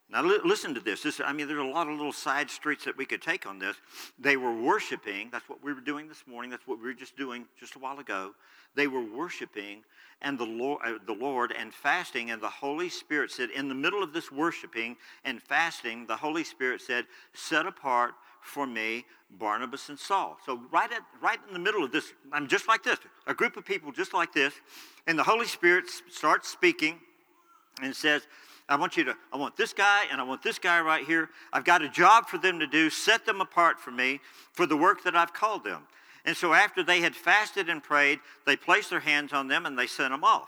Now, 0.09 0.23
li- 0.23 0.39
listen 0.45 0.73
to 0.75 0.79
this. 0.79 1.03
this. 1.03 1.19
I 1.19 1.33
mean, 1.33 1.49
there's 1.49 1.59
a 1.59 1.63
lot 1.63 1.89
of 1.89 1.97
little 1.97 2.13
side 2.13 2.49
streets 2.49 2.85
that 2.85 2.95
we 2.95 3.05
could 3.05 3.21
take 3.21 3.45
on 3.45 3.59
this. 3.59 3.75
They 4.17 4.37
were 4.37 4.53
worshiping. 4.53 5.27
That's 5.29 5.49
what 5.49 5.61
we 5.61 5.73
were 5.73 5.81
doing 5.81 6.07
this 6.07 6.23
morning. 6.25 6.49
That's 6.49 6.65
what 6.65 6.77
we 6.77 6.85
were 6.85 6.93
just 6.93 7.17
doing 7.17 7.43
just 7.59 7.75
a 7.75 7.79
while 7.79 7.99
ago. 7.99 8.31
They 8.75 8.87
were 8.87 9.01
worshiping 9.01 9.83
and 10.21 10.39
the 10.39 10.45
Lord, 10.45 10.81
uh, 10.85 10.93
the 11.05 11.11
Lord 11.11 11.51
and 11.51 11.73
fasting, 11.73 12.31
and 12.31 12.41
the 12.41 12.47
Holy 12.47 12.87
Spirit 12.87 13.31
said, 13.31 13.49
in 13.49 13.67
the 13.67 13.75
middle 13.75 14.01
of 14.01 14.13
this 14.13 14.31
worshiping 14.31 14.95
and 15.25 15.43
fasting, 15.43 16.05
the 16.07 16.15
Holy 16.15 16.45
Spirit 16.45 16.79
said, 16.79 17.05
"Set 17.33 17.65
apart 17.65 18.13
for 18.43 18.67
me 18.67 19.05
Barnabas 19.31 19.89
and 19.89 19.97
Saul." 19.97 20.37
So 20.45 20.61
right 20.71 20.91
at 20.91 21.01
right 21.21 21.39
in 21.47 21.53
the 21.53 21.59
middle 21.59 21.83
of 21.83 21.91
this, 21.91 22.13
I'm 22.31 22.47
just 22.47 22.67
like 22.67 22.83
this, 22.83 22.99
a 23.27 23.33
group 23.33 23.57
of 23.57 23.65
people 23.65 23.91
just 23.91 24.13
like 24.13 24.33
this, 24.33 24.53
and 25.07 25.17
the 25.17 25.23
Holy 25.23 25.47
Spirit 25.47 25.85
starts 26.09 26.49
speaking 26.49 26.99
and 27.81 27.95
says, 27.95 28.27
I 28.69 28.75
want 28.75 28.95
you 28.95 29.03
to, 29.05 29.15
I 29.31 29.37
want 29.37 29.57
this 29.57 29.73
guy 29.73 30.05
and 30.11 30.21
I 30.21 30.23
want 30.23 30.41
this 30.41 30.57
guy 30.57 30.79
right 30.81 31.05
here. 31.05 31.29
I've 31.51 31.65
got 31.65 31.81
a 31.81 31.89
job 31.89 32.27
for 32.27 32.37
them 32.37 32.59
to 32.59 32.67
do. 32.67 32.89
Set 32.89 33.25
them 33.25 33.41
apart 33.41 33.79
for 33.79 33.91
me 33.91 34.19
for 34.53 34.65
the 34.65 34.77
work 34.77 35.03
that 35.03 35.15
I've 35.15 35.33
called 35.33 35.63
them. 35.63 35.83
And 36.25 36.35
so 36.35 36.53
after 36.53 36.83
they 36.83 37.01
had 37.01 37.15
fasted 37.15 37.67
and 37.67 37.83
prayed, 37.83 38.19
they 38.45 38.55
placed 38.55 38.89
their 38.89 39.01
hands 39.01 39.33
on 39.33 39.47
them 39.47 39.65
and 39.65 39.77
they 39.77 39.87
sent 39.87 40.11
them 40.11 40.23
off. 40.23 40.47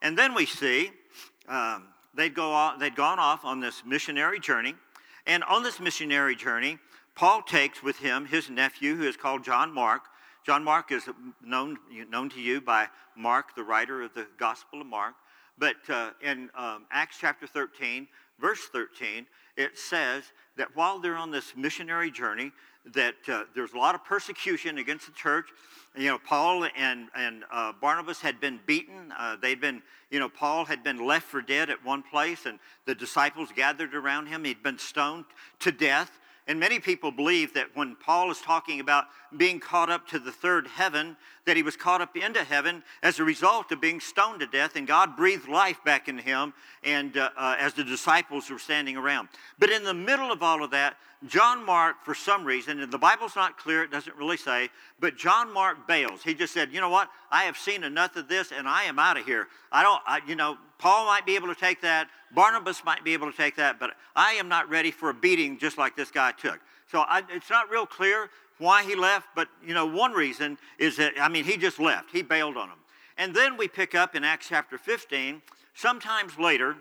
And 0.00 0.18
then 0.18 0.34
we 0.34 0.46
see 0.46 0.90
um, 1.48 1.84
they'd, 2.14 2.34
go 2.34 2.50
off, 2.50 2.80
they'd 2.80 2.96
gone 2.96 3.20
off 3.20 3.44
on 3.44 3.60
this 3.60 3.84
missionary 3.86 4.40
journey. 4.40 4.74
And 5.26 5.44
on 5.44 5.62
this 5.62 5.78
missionary 5.78 6.34
journey, 6.34 6.78
Paul 7.14 7.42
takes 7.42 7.82
with 7.82 7.98
him 7.98 8.26
his 8.26 8.48
nephew, 8.48 8.96
who 8.96 9.04
is 9.04 9.16
called 9.16 9.44
John 9.44 9.72
Mark. 9.72 10.02
John 10.44 10.64
Mark 10.64 10.90
is 10.90 11.04
known, 11.44 11.78
known 12.10 12.30
to 12.30 12.40
you 12.40 12.60
by 12.60 12.88
Mark, 13.16 13.54
the 13.54 13.62
writer 13.62 14.02
of 14.02 14.14
the 14.14 14.26
Gospel 14.38 14.80
of 14.80 14.86
Mark. 14.86 15.14
But 15.58 15.76
uh, 15.88 16.10
in 16.22 16.50
um, 16.56 16.86
Acts 16.90 17.18
chapter 17.20 17.46
13, 17.46 18.08
verse 18.40 18.60
13, 18.72 19.26
it 19.56 19.78
says 19.78 20.24
that 20.56 20.74
while 20.74 20.98
they're 20.98 21.16
on 21.16 21.30
this 21.30 21.52
missionary 21.54 22.10
journey, 22.10 22.52
that 22.94 23.14
uh, 23.28 23.44
there's 23.54 23.72
a 23.74 23.78
lot 23.78 23.94
of 23.94 24.04
persecution 24.04 24.78
against 24.78 25.06
the 25.06 25.12
church. 25.12 25.46
You 25.96 26.08
know, 26.08 26.18
Paul 26.18 26.66
and, 26.76 27.08
and 27.14 27.44
uh, 27.52 27.72
Barnabas 27.80 28.20
had 28.20 28.40
been 28.40 28.58
beaten. 28.66 29.12
Uh, 29.16 29.36
they'd 29.40 29.60
been, 29.60 29.82
you 30.10 30.18
know, 30.18 30.28
Paul 30.28 30.64
had 30.64 30.82
been 30.82 31.06
left 31.06 31.26
for 31.26 31.42
dead 31.42 31.70
at 31.70 31.84
one 31.84 32.02
place, 32.02 32.46
and 32.46 32.58
the 32.86 32.94
disciples 32.94 33.50
gathered 33.54 33.94
around 33.94 34.26
him. 34.26 34.44
He'd 34.44 34.62
been 34.62 34.78
stoned 34.78 35.26
to 35.60 35.70
death. 35.70 36.18
And 36.46 36.58
many 36.58 36.80
people 36.80 37.10
believe 37.12 37.54
that 37.54 37.68
when 37.74 37.96
Paul 37.96 38.30
is 38.30 38.40
talking 38.40 38.80
about 38.80 39.06
being 39.36 39.60
caught 39.60 39.90
up 39.90 40.06
to 40.08 40.18
the 40.18 40.32
third 40.32 40.66
heaven, 40.66 41.16
that 41.44 41.56
he 41.56 41.62
was 41.62 41.76
caught 41.76 42.00
up 42.00 42.16
into 42.16 42.44
heaven 42.44 42.82
as 43.02 43.18
a 43.18 43.24
result 43.24 43.72
of 43.72 43.80
being 43.80 44.00
stoned 44.00 44.40
to 44.40 44.46
death, 44.46 44.76
and 44.76 44.86
God 44.86 45.16
breathed 45.16 45.48
life 45.48 45.82
back 45.84 46.08
in 46.08 46.18
him, 46.18 46.52
and 46.84 47.16
uh, 47.16 47.30
uh, 47.36 47.56
as 47.58 47.74
the 47.74 47.84
disciples 47.84 48.50
were 48.50 48.58
standing 48.58 48.96
around. 48.96 49.28
But 49.58 49.70
in 49.70 49.84
the 49.84 49.94
middle 49.94 50.30
of 50.30 50.42
all 50.42 50.62
of 50.62 50.70
that, 50.70 50.96
John 51.26 51.64
Mark, 51.64 52.04
for 52.04 52.14
some 52.14 52.44
reason, 52.44 52.80
and 52.80 52.92
the 52.92 52.98
Bible's 52.98 53.36
not 53.36 53.56
clear, 53.56 53.82
it 53.84 53.90
doesn't 53.90 54.16
really 54.16 54.36
say, 54.36 54.70
but 54.98 55.16
John 55.16 55.52
Mark 55.52 55.86
bails. 55.86 56.22
He 56.22 56.34
just 56.34 56.52
said, 56.52 56.72
you 56.72 56.80
know 56.80 56.88
what? 56.88 57.08
I 57.30 57.44
have 57.44 57.56
seen 57.56 57.84
enough 57.84 58.16
of 58.16 58.28
this, 58.28 58.52
and 58.52 58.68
I 58.68 58.84
am 58.84 58.98
out 58.98 59.16
of 59.16 59.24
here. 59.24 59.46
I 59.70 59.82
don't, 59.82 60.00
I, 60.06 60.20
you 60.26 60.34
know, 60.34 60.58
Paul 60.78 61.06
might 61.06 61.24
be 61.24 61.36
able 61.36 61.48
to 61.48 61.54
take 61.54 61.80
that. 61.82 62.08
Barnabas 62.34 62.84
might 62.84 63.04
be 63.04 63.12
able 63.12 63.30
to 63.30 63.36
take 63.36 63.56
that, 63.56 63.78
but 63.78 63.92
I 64.16 64.32
am 64.32 64.48
not 64.48 64.68
ready 64.68 64.90
for 64.90 65.10
a 65.10 65.14
beating 65.14 65.58
just 65.58 65.78
like 65.78 65.96
this 65.96 66.10
guy 66.10 66.32
took. 66.32 66.58
So 66.90 67.00
I, 67.00 67.22
it's 67.30 67.50
not 67.50 67.70
real 67.70 67.86
clear 67.86 68.28
why 68.62 68.84
he 68.84 68.94
left, 68.94 69.28
but 69.34 69.48
you 69.64 69.74
know, 69.74 69.86
one 69.86 70.12
reason 70.12 70.56
is 70.78 70.96
that, 70.96 71.14
I 71.20 71.28
mean, 71.28 71.44
he 71.44 71.56
just 71.56 71.78
left. 71.78 72.10
He 72.12 72.22
bailed 72.22 72.56
on 72.56 72.68
them. 72.68 72.78
And 73.18 73.34
then 73.34 73.56
we 73.56 73.68
pick 73.68 73.94
up 73.94 74.14
in 74.14 74.24
Acts 74.24 74.48
chapter 74.48 74.78
15, 74.78 75.42
sometimes 75.74 76.38
later, 76.38 76.76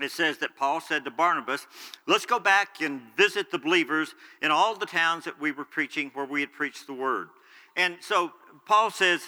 it 0.00 0.10
says 0.10 0.36
that 0.38 0.56
Paul 0.56 0.80
said 0.80 1.04
to 1.04 1.10
Barnabas, 1.10 1.66
Let's 2.06 2.26
go 2.26 2.38
back 2.38 2.82
and 2.82 3.00
visit 3.16 3.50
the 3.50 3.58
believers 3.58 4.14
in 4.42 4.50
all 4.50 4.74
the 4.74 4.84
towns 4.84 5.24
that 5.24 5.40
we 5.40 5.52
were 5.52 5.64
preaching, 5.64 6.10
where 6.12 6.26
we 6.26 6.40
had 6.40 6.52
preached 6.52 6.86
the 6.86 6.92
word. 6.92 7.28
And 7.76 7.96
so 8.00 8.32
Paul 8.66 8.90
says, 8.90 9.22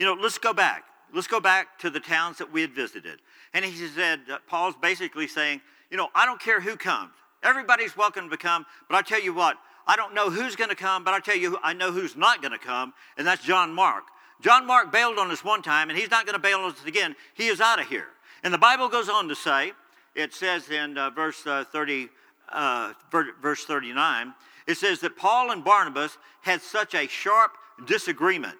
You 0.00 0.06
know, 0.06 0.14
let's 0.14 0.38
go 0.38 0.54
back. 0.54 0.84
Let's 1.12 1.26
go 1.26 1.40
back 1.40 1.78
to 1.80 1.90
the 1.90 2.00
towns 2.00 2.38
that 2.38 2.50
we 2.50 2.62
had 2.62 2.72
visited. 2.72 3.20
And 3.52 3.64
he 3.64 3.86
said, 3.88 4.20
uh, 4.32 4.38
Paul's 4.48 4.74
basically 4.80 5.28
saying, 5.28 5.60
You 5.90 5.98
know, 5.98 6.08
I 6.14 6.24
don't 6.24 6.40
care 6.40 6.60
who 6.60 6.76
comes. 6.76 7.12
Everybody's 7.42 7.94
welcome 7.94 8.30
to 8.30 8.38
come, 8.38 8.64
but 8.88 8.96
I 8.96 9.02
tell 9.02 9.20
you 9.20 9.34
what, 9.34 9.58
I 9.86 9.96
don't 9.96 10.14
know 10.14 10.30
who's 10.30 10.56
going 10.56 10.70
to 10.70 10.76
come, 10.76 11.04
but 11.04 11.14
I 11.14 11.20
tell 11.20 11.36
you, 11.36 11.58
I 11.62 11.72
know 11.72 11.92
who's 11.92 12.16
not 12.16 12.40
going 12.40 12.52
to 12.52 12.58
come, 12.58 12.94
and 13.16 13.26
that's 13.26 13.44
John 13.44 13.72
Mark. 13.72 14.04
John 14.40 14.66
Mark 14.66 14.92
bailed 14.92 15.18
on 15.18 15.30
us 15.30 15.44
one 15.44 15.62
time, 15.62 15.90
and 15.90 15.98
he's 15.98 16.10
not 16.10 16.26
going 16.26 16.34
to 16.34 16.42
bail 16.42 16.58
on 16.58 16.70
us 16.70 16.84
again. 16.86 17.14
He 17.34 17.46
is 17.46 17.60
out 17.60 17.80
of 17.80 17.86
here. 17.86 18.08
And 18.42 18.52
the 18.52 18.58
Bible 18.58 18.88
goes 18.88 19.08
on 19.08 19.28
to 19.28 19.34
say, 19.34 19.72
it 20.14 20.34
says 20.34 20.68
in 20.70 20.96
uh, 20.98 21.10
verse 21.10 21.46
uh, 21.46 21.64
30, 21.64 22.08
uh, 22.50 22.92
verse 23.10 23.64
39, 23.64 24.34
it 24.66 24.76
says 24.76 25.00
that 25.00 25.16
Paul 25.16 25.50
and 25.50 25.64
Barnabas 25.64 26.16
had 26.42 26.62
such 26.62 26.94
a 26.94 27.06
sharp 27.06 27.52
disagreement. 27.86 28.56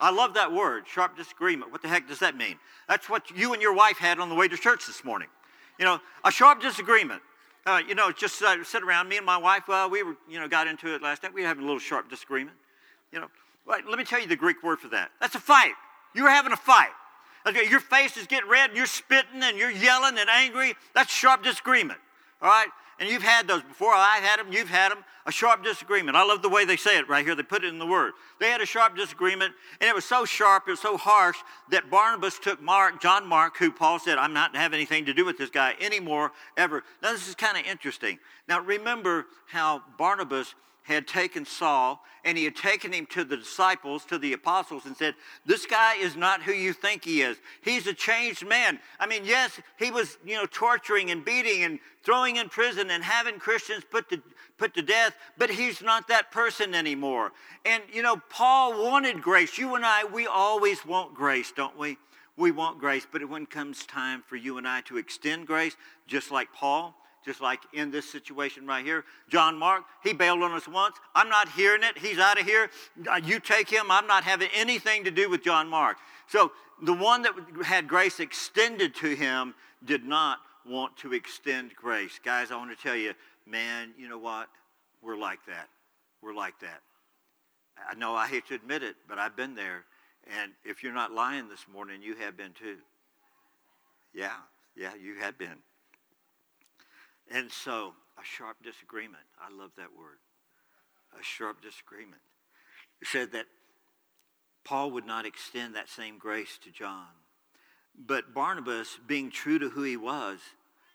I 0.00 0.10
love 0.10 0.34
that 0.34 0.52
word, 0.52 0.84
sharp 0.86 1.16
disagreement. 1.16 1.72
What 1.72 1.82
the 1.82 1.88
heck 1.88 2.08
does 2.08 2.20
that 2.20 2.36
mean? 2.36 2.56
That's 2.88 3.08
what 3.08 3.30
you 3.30 3.52
and 3.52 3.60
your 3.60 3.74
wife 3.74 3.98
had 3.98 4.18
on 4.18 4.28
the 4.28 4.34
way 4.34 4.48
to 4.48 4.56
church 4.56 4.86
this 4.86 5.04
morning. 5.04 5.28
You 5.78 5.84
know, 5.84 6.00
a 6.24 6.30
sharp 6.30 6.60
disagreement. 6.62 7.22
Uh, 7.66 7.80
you 7.86 7.94
know, 7.94 8.10
just 8.10 8.42
uh, 8.42 8.62
sit 8.64 8.82
around. 8.82 9.08
Me 9.08 9.16
and 9.16 9.26
my 9.26 9.36
wife, 9.36 9.64
well, 9.68 9.90
we 9.90 10.02
were, 10.02 10.16
you 10.28 10.40
know, 10.40 10.48
got 10.48 10.66
into 10.66 10.94
it 10.94 11.02
last 11.02 11.22
night. 11.22 11.34
We 11.34 11.42
were 11.42 11.48
having 11.48 11.64
a 11.64 11.66
little 11.66 11.80
sharp 11.80 12.08
disagreement. 12.08 12.56
You 13.12 13.20
know, 13.20 13.28
let 13.66 13.98
me 13.98 14.04
tell 14.04 14.20
you 14.20 14.26
the 14.26 14.36
Greek 14.36 14.62
word 14.62 14.78
for 14.78 14.88
that. 14.88 15.10
That's 15.20 15.34
a 15.34 15.40
fight. 15.40 15.74
You 16.14 16.24
were 16.24 16.30
having 16.30 16.52
a 16.52 16.56
fight. 16.56 16.90
Okay, 17.46 17.68
your 17.68 17.80
face 17.80 18.16
is 18.16 18.26
getting 18.26 18.50
red 18.50 18.70
and 18.70 18.76
you're 18.76 18.86
spitting 18.86 19.42
and 19.42 19.56
you're 19.56 19.70
yelling 19.70 20.18
and 20.18 20.28
angry. 20.28 20.74
That's 20.94 21.10
sharp 21.10 21.42
disagreement. 21.42 21.98
All 22.42 22.48
right? 22.48 22.68
And 23.00 23.08
you've 23.08 23.22
had 23.22 23.48
those 23.48 23.62
before. 23.62 23.92
I've 23.92 24.22
had 24.22 24.38
them. 24.38 24.52
You've 24.52 24.68
had 24.68 24.92
them. 24.92 24.98
A 25.26 25.32
sharp 25.32 25.64
disagreement. 25.64 26.16
I 26.16 26.24
love 26.24 26.42
the 26.42 26.48
way 26.48 26.64
they 26.64 26.76
say 26.76 26.98
it 26.98 27.08
right 27.08 27.24
here. 27.24 27.34
They 27.34 27.42
put 27.42 27.64
it 27.64 27.68
in 27.68 27.78
the 27.78 27.86
word. 27.86 28.12
They 28.38 28.50
had 28.50 28.60
a 28.60 28.66
sharp 28.66 28.96
disagreement, 28.96 29.54
and 29.80 29.88
it 29.88 29.94
was 29.94 30.04
so 30.04 30.24
sharp, 30.24 30.64
it 30.66 30.70
was 30.70 30.80
so 30.80 30.96
harsh 30.96 31.36
that 31.70 31.90
Barnabas 31.90 32.38
took 32.38 32.60
Mark, 32.60 33.02
John 33.02 33.26
Mark, 33.26 33.58
who 33.58 33.70
Paul 33.70 33.98
said, 33.98 34.16
I'm 34.16 34.32
not 34.32 34.54
to 34.54 34.58
have 34.58 34.72
anything 34.72 35.04
to 35.04 35.14
do 35.14 35.26
with 35.26 35.36
this 35.36 35.50
guy 35.50 35.74
anymore, 35.78 36.32
ever. 36.56 36.82
Now, 37.02 37.12
this 37.12 37.28
is 37.28 37.34
kind 37.34 37.58
of 37.58 37.64
interesting. 37.70 38.18
Now, 38.48 38.60
remember 38.60 39.26
how 39.46 39.82
Barnabas 39.98 40.54
had 40.82 41.06
taken 41.06 41.44
Saul 41.44 42.02
and 42.24 42.36
he 42.36 42.44
had 42.44 42.56
taken 42.56 42.92
him 42.92 43.06
to 43.06 43.24
the 43.24 43.36
disciples, 43.36 44.04
to 44.06 44.18
the 44.18 44.32
apostles, 44.32 44.84
and 44.86 44.96
said, 44.96 45.14
This 45.46 45.66
guy 45.66 45.96
is 45.96 46.16
not 46.16 46.42
who 46.42 46.52
you 46.52 46.72
think 46.72 47.04
he 47.04 47.22
is. 47.22 47.38
He's 47.62 47.86
a 47.86 47.94
changed 47.94 48.46
man. 48.46 48.78
I 48.98 49.06
mean, 49.06 49.24
yes, 49.24 49.60
he 49.78 49.90
was, 49.90 50.18
you 50.24 50.36
know, 50.36 50.46
torturing 50.46 51.10
and 51.10 51.24
beating 51.24 51.62
and 51.62 51.78
throwing 52.02 52.36
in 52.36 52.48
prison 52.48 52.90
and 52.90 53.02
having 53.02 53.38
Christians 53.38 53.84
put 53.90 54.08
to, 54.10 54.22
put 54.58 54.74
to 54.74 54.82
death, 54.82 55.14
but 55.38 55.50
he's 55.50 55.82
not 55.82 56.08
that 56.08 56.30
person 56.30 56.74
anymore. 56.74 57.32
And, 57.64 57.82
you 57.92 58.02
know, 58.02 58.20
Paul 58.28 58.84
wanted 58.84 59.22
grace. 59.22 59.56
You 59.56 59.74
and 59.74 59.84
I, 59.84 60.04
we 60.04 60.26
always 60.26 60.84
want 60.84 61.14
grace, 61.14 61.52
don't 61.52 61.78
we? 61.78 61.96
We 62.36 62.50
want 62.52 62.78
grace, 62.78 63.06
but 63.10 63.26
when 63.28 63.46
comes 63.46 63.84
time 63.86 64.22
for 64.26 64.36
you 64.36 64.56
and 64.58 64.66
I 64.66 64.80
to 64.82 64.96
extend 64.96 65.46
grace, 65.46 65.76
just 66.06 66.30
like 66.30 66.52
Paul, 66.52 66.94
just 67.24 67.40
like 67.40 67.60
in 67.72 67.90
this 67.90 68.10
situation 68.10 68.66
right 68.66 68.84
here. 68.84 69.04
John 69.28 69.58
Mark, 69.58 69.84
he 70.02 70.12
bailed 70.12 70.42
on 70.42 70.52
us 70.52 70.66
once. 70.66 70.96
I'm 71.14 71.28
not 71.28 71.48
hearing 71.50 71.82
it. 71.82 71.98
He's 71.98 72.18
out 72.18 72.40
of 72.40 72.46
here. 72.46 72.70
Uh, 73.10 73.20
you 73.22 73.40
take 73.40 73.68
him. 73.68 73.90
I'm 73.90 74.06
not 74.06 74.24
having 74.24 74.48
anything 74.54 75.04
to 75.04 75.10
do 75.10 75.28
with 75.28 75.44
John 75.44 75.68
Mark. 75.68 75.98
So 76.28 76.52
the 76.82 76.94
one 76.94 77.22
that 77.22 77.32
had 77.64 77.88
grace 77.88 78.20
extended 78.20 78.94
to 78.96 79.14
him 79.14 79.54
did 79.84 80.04
not 80.04 80.38
want 80.66 80.96
to 80.98 81.12
extend 81.12 81.74
grace. 81.74 82.20
Guys, 82.24 82.50
I 82.50 82.56
want 82.56 82.76
to 82.76 82.82
tell 82.82 82.96
you, 82.96 83.14
man, 83.46 83.92
you 83.98 84.08
know 84.08 84.18
what? 84.18 84.48
We're 85.02 85.16
like 85.16 85.44
that. 85.46 85.68
We're 86.22 86.34
like 86.34 86.58
that. 86.60 86.80
I 87.90 87.94
know 87.94 88.14
I 88.14 88.26
hate 88.26 88.46
to 88.48 88.54
admit 88.54 88.82
it, 88.82 88.96
but 89.08 89.18
I've 89.18 89.36
been 89.36 89.54
there. 89.54 89.84
And 90.38 90.52
if 90.64 90.82
you're 90.82 90.92
not 90.92 91.12
lying 91.12 91.48
this 91.48 91.66
morning, 91.72 92.02
you 92.02 92.14
have 92.16 92.36
been 92.36 92.52
too. 92.52 92.76
Yeah, 94.14 94.36
yeah, 94.76 94.90
you 95.00 95.16
have 95.20 95.38
been. 95.38 95.56
And 97.30 97.50
so, 97.50 97.94
a 98.18 98.24
sharp 98.24 98.56
disagreement. 98.62 99.22
I 99.40 99.54
love 99.54 99.70
that 99.76 99.96
word. 99.96 100.18
A 101.18 101.22
sharp 101.22 101.62
disagreement. 101.62 102.20
He 102.98 103.06
said 103.06 103.32
that 103.32 103.46
Paul 104.64 104.90
would 104.92 105.06
not 105.06 105.26
extend 105.26 105.74
that 105.74 105.88
same 105.88 106.18
grace 106.18 106.58
to 106.64 106.70
John. 106.70 107.06
But 108.06 108.34
Barnabas, 108.34 108.98
being 109.06 109.30
true 109.30 109.58
to 109.58 109.68
who 109.68 109.82
he 109.82 109.96
was, 109.96 110.38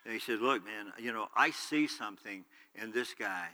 he 0.06 0.20
said, 0.20 0.40
Look, 0.40 0.64
man, 0.64 0.94
you 1.00 1.12
know, 1.12 1.28
I 1.36 1.52
see 1.52 1.88
something 1.88 2.46
in 2.76 2.92
this 2.92 3.14
guy 3.18 3.48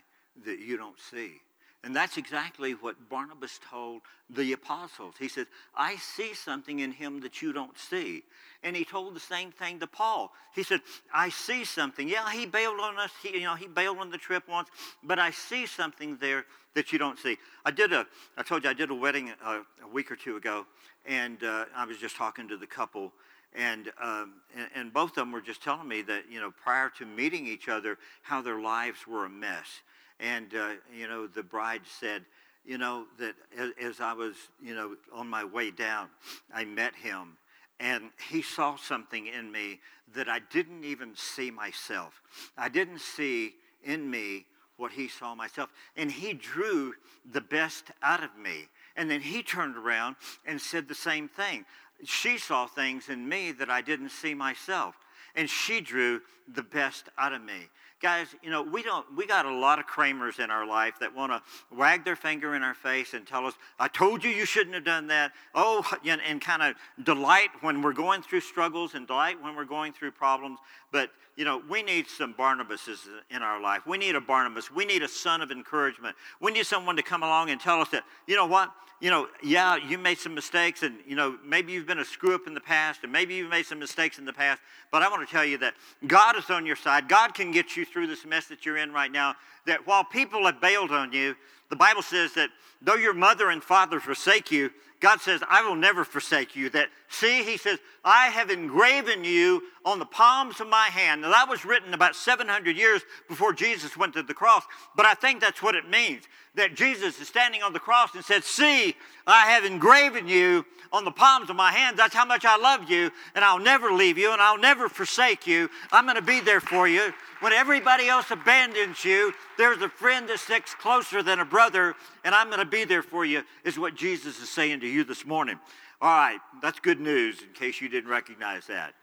that 0.45 0.59
you 0.59 0.77
don't 0.77 0.99
see. 0.99 1.41
And 1.83 1.95
that's 1.95 2.17
exactly 2.17 2.73
what 2.73 3.09
Barnabas 3.09 3.59
told 3.67 4.01
the 4.29 4.53
apostles. 4.53 5.15
He 5.17 5.27
said, 5.27 5.47
I 5.75 5.95
see 5.95 6.35
something 6.35 6.79
in 6.79 6.91
him 6.91 7.21
that 7.21 7.41
you 7.41 7.53
don't 7.53 7.77
see. 7.77 8.23
And 8.63 8.75
he 8.75 8.85
told 8.85 9.15
the 9.15 9.19
same 9.19 9.51
thing 9.51 9.79
to 9.79 9.87
Paul. 9.87 10.31
He 10.53 10.61
said, 10.61 10.81
I 11.11 11.29
see 11.29 11.65
something. 11.65 12.07
Yeah, 12.07 12.31
he 12.31 12.45
bailed 12.45 12.79
on 12.79 12.99
us. 12.99 13.09
He, 13.23 13.33
you 13.33 13.45
know, 13.45 13.55
he 13.55 13.67
bailed 13.67 13.97
on 13.97 14.11
the 14.11 14.19
trip 14.19 14.47
once, 14.47 14.69
but 15.03 15.17
I 15.17 15.31
see 15.31 15.65
something 15.65 16.17
there 16.17 16.45
that 16.75 16.93
you 16.93 16.99
don't 16.99 17.17
see. 17.17 17.37
I 17.65 17.71
did 17.71 17.93
a, 17.93 18.05
I 18.37 18.43
told 18.43 18.63
you 18.63 18.69
I 18.69 18.73
did 18.73 18.91
a 18.91 18.95
wedding 18.95 19.31
a, 19.43 19.61
a 19.83 19.87
week 19.91 20.11
or 20.11 20.15
two 20.15 20.37
ago, 20.37 20.67
and 21.07 21.43
uh, 21.43 21.65
I 21.75 21.85
was 21.85 21.97
just 21.97 22.15
talking 22.15 22.47
to 22.49 22.57
the 22.57 22.67
couple, 22.67 23.11
and, 23.55 23.91
um, 23.99 24.33
and, 24.55 24.67
and 24.75 24.93
both 24.93 25.09
of 25.11 25.15
them 25.15 25.31
were 25.31 25.41
just 25.41 25.63
telling 25.63 25.87
me 25.87 26.03
that, 26.03 26.25
you 26.31 26.39
know, 26.39 26.51
prior 26.51 26.89
to 26.99 27.07
meeting 27.07 27.47
each 27.47 27.67
other, 27.67 27.97
how 28.21 28.43
their 28.43 28.61
lives 28.61 29.07
were 29.07 29.25
a 29.25 29.29
mess 29.29 29.81
and, 30.21 30.53
uh, 30.53 30.69
you 30.95 31.07
know, 31.07 31.27
the 31.27 31.43
bride 31.43 31.81
said, 31.99 32.23
you 32.63 32.77
know, 32.77 33.05
that 33.17 33.33
as, 33.57 33.71
as 33.81 33.99
I 33.99 34.13
was, 34.13 34.35
you 34.61 34.75
know, 34.75 34.95
on 35.11 35.27
my 35.27 35.43
way 35.43 35.71
down, 35.71 36.09
I 36.53 36.63
met 36.63 36.95
him 36.95 37.37
and 37.79 38.11
he 38.29 38.43
saw 38.43 38.75
something 38.75 39.25
in 39.25 39.51
me 39.51 39.79
that 40.13 40.29
I 40.29 40.39
didn't 40.51 40.83
even 40.83 41.15
see 41.15 41.49
myself. 41.49 42.21
I 42.55 42.69
didn't 42.69 43.01
see 43.01 43.55
in 43.83 44.09
me 44.09 44.45
what 44.77 44.91
he 44.91 45.07
saw 45.07 45.33
myself. 45.33 45.69
And 45.97 46.11
he 46.11 46.33
drew 46.33 46.93
the 47.31 47.41
best 47.41 47.85
out 48.03 48.23
of 48.23 48.37
me. 48.37 48.67
And 48.95 49.09
then 49.09 49.21
he 49.21 49.41
turned 49.41 49.77
around 49.77 50.15
and 50.45 50.61
said 50.61 50.87
the 50.87 50.95
same 50.95 51.27
thing. 51.27 51.65
She 52.03 52.37
saw 52.37 52.67
things 52.67 53.09
in 53.09 53.27
me 53.27 53.51
that 53.53 53.71
I 53.71 53.81
didn't 53.81 54.09
see 54.09 54.35
myself. 54.35 54.95
And 55.35 55.49
she 55.49 55.81
drew 55.81 56.21
the 56.53 56.63
best 56.63 57.09
out 57.17 57.33
of 57.33 57.41
me 57.41 57.69
guys, 58.01 58.27
you 58.41 58.49
know, 58.49 58.63
we 58.63 58.81
don't, 58.81 59.05
we 59.15 59.25
got 59.25 59.45
a 59.45 59.53
lot 59.53 59.79
of 59.79 59.85
Kramers 59.85 60.39
in 60.39 60.49
our 60.49 60.65
life 60.65 60.95
that 60.99 61.15
want 61.15 61.31
to 61.31 61.41
wag 61.75 62.03
their 62.03 62.15
finger 62.15 62.55
in 62.55 62.63
our 62.63 62.73
face 62.73 63.13
and 63.13 63.25
tell 63.25 63.45
us, 63.45 63.53
I 63.79 63.87
told 63.87 64.23
you 64.23 64.29
you 64.31 64.45
shouldn't 64.45 64.73
have 64.73 64.83
done 64.83 65.07
that. 65.07 65.31
Oh, 65.53 65.85
and, 66.05 66.21
and 66.27 66.41
kind 66.41 66.63
of 66.63 66.75
delight 67.05 67.49
when 67.61 67.81
we're 67.81 67.93
going 67.93 68.23
through 68.23 68.41
struggles 68.41 68.95
and 68.95 69.07
delight 69.07 69.41
when 69.41 69.55
we're 69.55 69.65
going 69.65 69.93
through 69.93 70.11
problems. 70.11 70.59
But, 70.91 71.11
you 71.35 71.45
know, 71.45 71.61
we 71.69 71.83
need 71.83 72.07
some 72.07 72.33
Barnabases 72.33 73.07
in 73.29 73.41
our 73.41 73.61
life. 73.61 73.85
We 73.85 73.97
need 73.97 74.15
a 74.15 74.21
Barnabas. 74.21 74.71
We 74.71 74.85
need 74.85 75.03
a 75.03 75.07
son 75.07 75.41
of 75.41 75.51
encouragement. 75.51 76.15
We 76.39 76.51
need 76.51 76.65
someone 76.65 76.95
to 76.95 77.03
come 77.03 77.23
along 77.23 77.49
and 77.51 77.61
tell 77.61 77.81
us 77.81 77.89
that, 77.89 78.03
you 78.27 78.35
know 78.35 78.47
what, 78.47 78.71
you 79.01 79.09
know, 79.09 79.27
yeah, 79.41 79.77
you 79.77 79.97
made 79.97 80.19
some 80.19 80.35
mistakes 80.35 80.83
and, 80.83 80.99
you 81.07 81.15
know, 81.15 81.35
maybe 81.43 81.73
you've 81.73 81.87
been 81.87 81.99
a 81.99 82.05
screw 82.05 82.35
up 82.35 82.45
in 82.45 82.53
the 82.53 82.61
past 82.61 82.99
and 83.01 83.11
maybe 83.11 83.33
you've 83.33 83.49
made 83.49 83.65
some 83.65 83.79
mistakes 83.79 84.19
in 84.19 84.25
the 84.25 84.33
past, 84.33 84.61
but 84.91 85.01
I 85.01 85.09
want 85.09 85.27
to 85.27 85.31
tell 85.33 85.43
you 85.43 85.57
that 85.57 85.73
God 86.05 86.37
is 86.37 86.49
on 86.51 86.67
your 86.67 86.75
side. 86.75 87.09
God 87.09 87.33
can 87.33 87.51
get 87.51 87.75
you 87.75 87.83
through 87.91 88.07
this 88.07 88.25
mess 88.25 88.47
that 88.47 88.65
you're 88.65 88.77
in 88.77 88.91
right 88.91 89.11
now. 89.11 89.35
That 89.65 89.85
while 89.85 90.03
people 90.03 90.45
have 90.45 90.61
bailed 90.61 90.91
on 90.91 91.11
you, 91.11 91.35
the 91.69 91.75
Bible 91.75 92.01
says 92.01 92.33
that 92.33 92.49
though 92.81 92.95
your 92.95 93.13
mother 93.13 93.49
and 93.49 93.63
father 93.63 93.99
forsake 93.99 94.51
you, 94.51 94.71
God 94.99 95.19
says, 95.19 95.41
I 95.49 95.67
will 95.67 95.75
never 95.75 96.05
forsake 96.05 96.55
you. 96.55 96.69
That, 96.69 96.89
see, 97.11 97.43
he 97.43 97.57
says, 97.57 97.79
I 98.03 98.27
have 98.27 98.49
engraven 98.49 99.23
you 99.23 99.63
on 99.85 99.99
the 99.99 100.05
palms 100.05 100.59
of 100.59 100.67
my 100.67 100.85
hand. 100.87 101.21
Now, 101.21 101.31
that 101.31 101.49
was 101.49 101.65
written 101.65 101.93
about 101.93 102.15
700 102.15 102.75
years 102.75 103.01
before 103.27 103.53
Jesus 103.53 103.97
went 103.97 104.13
to 104.13 104.23
the 104.23 104.33
cross, 104.33 104.63
but 104.95 105.05
I 105.05 105.13
think 105.13 105.41
that's 105.41 105.61
what 105.61 105.75
it 105.75 105.89
means. 105.89 106.23
That 106.55 106.75
Jesus 106.75 107.19
is 107.21 107.27
standing 107.27 107.63
on 107.63 107.73
the 107.73 107.79
cross 107.79 108.13
and 108.13 108.23
said, 108.23 108.43
See, 108.43 108.95
I 109.25 109.47
have 109.47 109.63
engraven 109.63 110.27
you 110.27 110.65
on 110.91 111.05
the 111.05 111.11
palms 111.11 111.49
of 111.49 111.55
my 111.55 111.71
hands. 111.71 111.97
That's 111.97 112.13
how 112.13 112.25
much 112.25 112.43
I 112.43 112.57
love 112.57 112.89
you, 112.89 113.11
and 113.35 113.45
I'll 113.45 113.59
never 113.59 113.91
leave 113.91 114.17
you, 114.17 114.33
and 114.33 114.41
I'll 114.41 114.57
never 114.57 114.89
forsake 114.89 115.47
you. 115.47 115.69
I'm 115.91 116.05
going 116.05 116.17
to 116.17 116.21
be 116.21 116.41
there 116.41 116.59
for 116.59 116.87
you. 116.87 117.13
When 117.39 117.53
everybody 117.53 118.07
else 118.07 118.29
abandons 118.29 119.03
you, 119.05 119.33
there's 119.57 119.81
a 119.81 119.89
friend 119.89 120.27
that 120.29 120.39
sticks 120.39 120.75
closer 120.75 121.23
than 121.23 121.39
a 121.39 121.45
brother, 121.45 121.95
and 122.23 122.35
I'm 122.35 122.47
going 122.47 122.59
to 122.59 122.65
be 122.65 122.83
there 122.83 123.03
for 123.03 123.25
you, 123.25 123.43
is 123.63 123.79
what 123.79 123.95
Jesus 123.95 124.41
is 124.41 124.49
saying 124.49 124.81
to 124.81 124.87
you 124.87 125.03
this 125.03 125.25
morning. 125.25 125.57
All 126.03 126.09
right, 126.09 126.39
that's 126.63 126.79
good 126.79 126.99
news 126.99 127.43
in 127.43 127.49
case 127.53 127.79
you 127.79 127.87
didn't 127.87 128.09
recognize 128.09 128.65
that. 128.65 128.95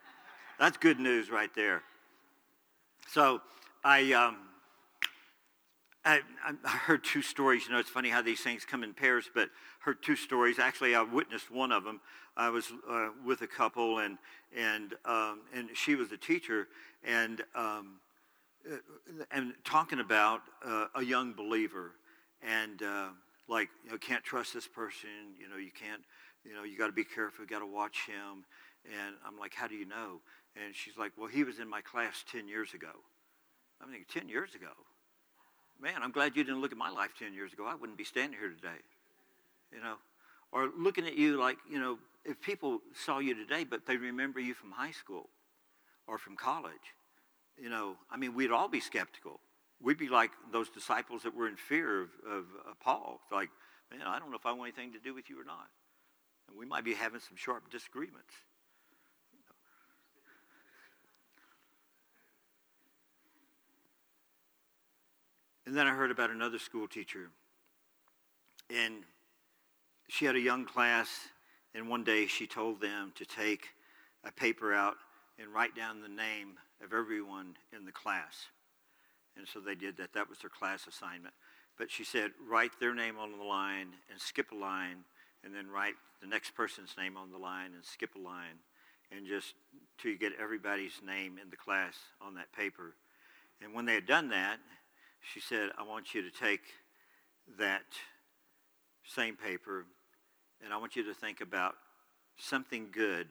That's 0.58 0.76
good 0.76 0.98
news 0.98 1.30
right 1.30 1.50
there. 1.54 1.82
So 3.06 3.40
I, 3.84 4.12
um, 4.14 4.38
I, 6.04 6.22
I 6.64 6.68
heard 6.70 7.04
two 7.04 7.22
stories. 7.22 7.66
You 7.66 7.72
know, 7.74 7.78
it's 7.78 7.88
funny 7.88 8.08
how 8.08 8.20
these 8.20 8.40
things 8.40 8.64
come 8.64 8.82
in 8.82 8.94
pairs, 8.94 9.30
but 9.32 9.48
heard 9.78 10.02
two 10.02 10.16
stories. 10.16 10.58
Actually, 10.58 10.96
I 10.96 11.02
witnessed 11.02 11.52
one 11.52 11.70
of 11.70 11.84
them. 11.84 12.00
I 12.37 12.50
was 12.50 12.72
uh, 12.90 13.11
with 13.24 13.42
a 13.42 13.46
couple, 13.46 14.00
and 14.00 14.18
and 14.56 14.94
um, 15.04 15.42
and 15.54 15.68
she 15.74 15.94
was 15.94 16.11
a 16.11 16.16
teacher, 16.16 16.66
and 17.04 17.42
um, 17.54 18.00
uh, 18.68 18.76
and 19.30 19.52
talking 19.62 20.00
about 20.00 20.40
uh, 20.64 20.87
a 20.96 21.04
young 21.04 21.32
believer, 21.32 21.92
and 22.42 22.82
uh, 22.82 23.08
like 23.48 23.68
you 23.84 23.92
know, 23.92 23.98
can't 23.98 24.24
trust 24.24 24.52
this 24.52 24.66
person. 24.66 25.11
You 25.38 25.48
know, 25.48 25.56
you 25.56 25.70
can't. 25.70 26.02
You 26.48 26.54
know, 26.54 26.64
you 26.64 26.78
got 26.78 26.87
to 26.87 26.92
be 26.92 27.04
careful. 27.04 27.44
You 27.44 27.48
got 27.48 27.58
to 27.61 27.66
watch 27.66 28.06
him. 28.06 28.44
And 28.87 29.16
I'm 29.26 29.38
like, 29.38 29.52
how 29.54 29.68
do 29.68 29.74
you 29.74 29.84
know? 29.84 30.20
And 30.56 30.74
she's 30.74 30.96
like, 30.96 31.12
well, 31.18 31.28
he 31.28 31.44
was 31.44 31.58
in 31.58 31.68
my 31.68 31.82
class 31.82 32.24
ten 32.30 32.48
years 32.48 32.72
ago. 32.72 32.88
I'm 33.82 33.90
thinking, 33.90 34.06
ten 34.08 34.28
years 34.28 34.54
ago 34.54 34.72
man, 35.80 36.02
I'm 36.02 36.11
glad 36.11 36.37
you 36.37 36.44
didn't 36.44 36.61
look 36.61 36.72
at 36.72 36.78
my 36.78 36.90
life 36.90 37.11
10 37.18 37.34
years 37.34 37.52
ago. 37.52 37.64
I 37.66 37.74
wouldn't 37.74 37.98
be 37.98 38.04
standing 38.04 38.38
here 38.38 38.50
today. 38.50 38.80
You 39.72 39.80
know, 39.80 39.96
or 40.52 40.70
looking 40.76 41.06
at 41.06 41.16
you 41.16 41.38
like, 41.38 41.58
you 41.70 41.78
know, 41.78 41.98
if 42.24 42.40
people 42.40 42.80
saw 42.94 43.18
you 43.18 43.34
today, 43.34 43.64
but 43.64 43.87
they 43.87 43.96
remember 43.96 44.40
you 44.40 44.54
from 44.54 44.70
high 44.70 44.90
school 44.90 45.28
or 46.06 46.18
from 46.18 46.37
college, 46.37 46.94
you 47.61 47.68
know, 47.68 47.96
I 48.11 48.16
mean, 48.16 48.34
we'd 48.34 48.50
all 48.50 48.68
be 48.68 48.80
skeptical. 48.80 49.40
We'd 49.80 49.98
be 49.98 50.08
like 50.08 50.30
those 50.52 50.70
disciples 50.70 51.22
that 51.22 51.34
were 51.34 51.48
in 51.48 51.56
fear 51.56 52.02
of, 52.02 52.08
of, 52.26 52.44
of 52.68 52.80
Paul. 52.80 53.20
Like, 53.30 53.50
man, 53.90 54.00
I 54.06 54.18
don't 54.18 54.30
know 54.30 54.37
if 54.37 54.46
I 54.46 54.52
want 54.52 54.72
anything 54.74 54.92
to 54.94 54.98
do 54.98 55.14
with 55.14 55.28
you 55.28 55.40
or 55.40 55.44
not. 55.44 55.68
And 56.48 56.58
we 56.58 56.66
might 56.66 56.84
be 56.84 56.94
having 56.94 57.20
some 57.20 57.37
sharp 57.37 57.70
disagreements. 57.70 58.32
And 65.66 65.76
then 65.76 65.87
I 65.87 65.90
heard 65.90 66.11
about 66.11 66.30
another 66.30 66.58
school 66.58 66.88
teacher. 66.88 67.28
And 68.70 69.04
she 70.08 70.24
had 70.24 70.34
a 70.34 70.40
young 70.40 70.64
class, 70.64 71.08
and 71.74 71.88
one 71.90 72.04
day 72.04 72.26
she 72.26 72.46
told 72.46 72.80
them 72.80 73.12
to 73.16 73.26
take 73.26 73.68
a 74.24 74.32
paper 74.32 74.72
out 74.72 74.96
and 75.38 75.52
write 75.52 75.76
down 75.76 76.00
the 76.00 76.08
name 76.08 76.54
of 76.82 76.94
everyone 76.94 77.56
in 77.76 77.84
the 77.84 77.92
class. 77.92 78.46
And 79.37 79.46
so 79.46 79.61
they 79.61 79.74
did 79.74 79.98
that. 79.98 80.14
That 80.14 80.28
was 80.28 80.38
their 80.38 80.50
class 80.50 80.87
assignment. 80.87 81.34
But 81.76 81.90
she 81.90 82.02
said, 82.02 82.30
write 82.48 82.72
their 82.80 82.94
name 82.94 83.18
on 83.18 83.37
the 83.38 83.44
line 83.44 83.88
and 84.11 84.18
skip 84.18 84.50
a 84.50 84.54
line, 84.54 85.04
and 85.44 85.55
then 85.55 85.68
write 85.68 85.94
the 86.20 86.27
next 86.27 86.55
person's 86.55 86.94
name 86.98 87.16
on 87.16 87.31
the 87.31 87.38
line 87.38 87.72
and 87.74 87.85
skip 87.85 88.14
a 88.16 88.18
line, 88.18 88.59
and 89.11 89.27
just 89.27 89.55
till 89.98 90.11
you 90.11 90.18
get 90.18 90.33
everybody's 90.40 91.01
name 91.05 91.38
in 91.42 91.51
the 91.51 91.57
class 91.57 91.94
on 92.20 92.35
that 92.35 92.53
paper. 92.53 92.94
And 93.62 93.74
when 93.74 93.85
they 93.85 93.94
had 93.94 94.07
done 94.07 94.29
that, 94.29 94.59
she 95.20 95.40
said, 95.40 95.70
I 95.79 95.83
want 95.83 96.14
you 96.14 96.22
to 96.22 96.31
take 96.31 96.61
that 97.59 97.83
same 99.05 99.37
paper 99.37 99.87
and 100.62 100.72
I 100.72 100.77
want 100.77 100.96
you 100.96 101.05
to 101.05 101.14
think 101.14 101.40
about 101.40 101.74
something 102.37 102.88
good 102.92 103.29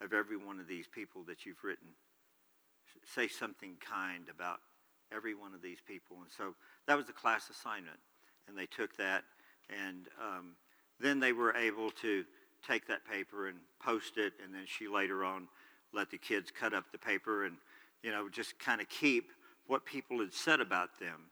of 0.00 0.12
every 0.12 0.36
one 0.36 0.60
of 0.60 0.68
these 0.68 0.86
people 0.86 1.22
that 1.24 1.44
you've 1.44 1.62
written. 1.64 1.88
Say 3.14 3.28
something 3.28 3.76
kind 3.80 4.28
about 4.30 4.58
every 5.12 5.34
one 5.34 5.54
of 5.54 5.62
these 5.62 5.78
people. 5.86 6.18
And 6.22 6.30
so 6.36 6.54
that 6.86 6.96
was 6.96 7.06
the 7.06 7.12
class 7.12 7.50
assignment. 7.50 7.98
And 8.48 8.56
they 8.56 8.66
took 8.66 8.96
that, 8.96 9.24
and 9.68 10.08
um, 10.20 10.52
then 11.00 11.20
they 11.20 11.32
were 11.32 11.54
able 11.54 11.90
to 12.02 12.24
take 12.66 12.86
that 12.88 13.08
paper 13.08 13.48
and 13.48 13.58
post 13.80 14.16
it. 14.16 14.32
And 14.42 14.54
then 14.54 14.64
she 14.66 14.88
later 14.88 15.24
on 15.24 15.48
let 15.92 16.10
the 16.10 16.18
kids 16.18 16.50
cut 16.50 16.74
up 16.74 16.84
the 16.92 16.98
paper 16.98 17.44
and, 17.44 17.56
you 18.02 18.10
know, 18.10 18.28
just 18.28 18.58
kind 18.58 18.80
of 18.80 18.88
keep 18.88 19.30
what 19.66 19.84
people 19.84 20.18
had 20.18 20.32
said 20.32 20.60
about 20.60 20.98
them. 20.98 21.30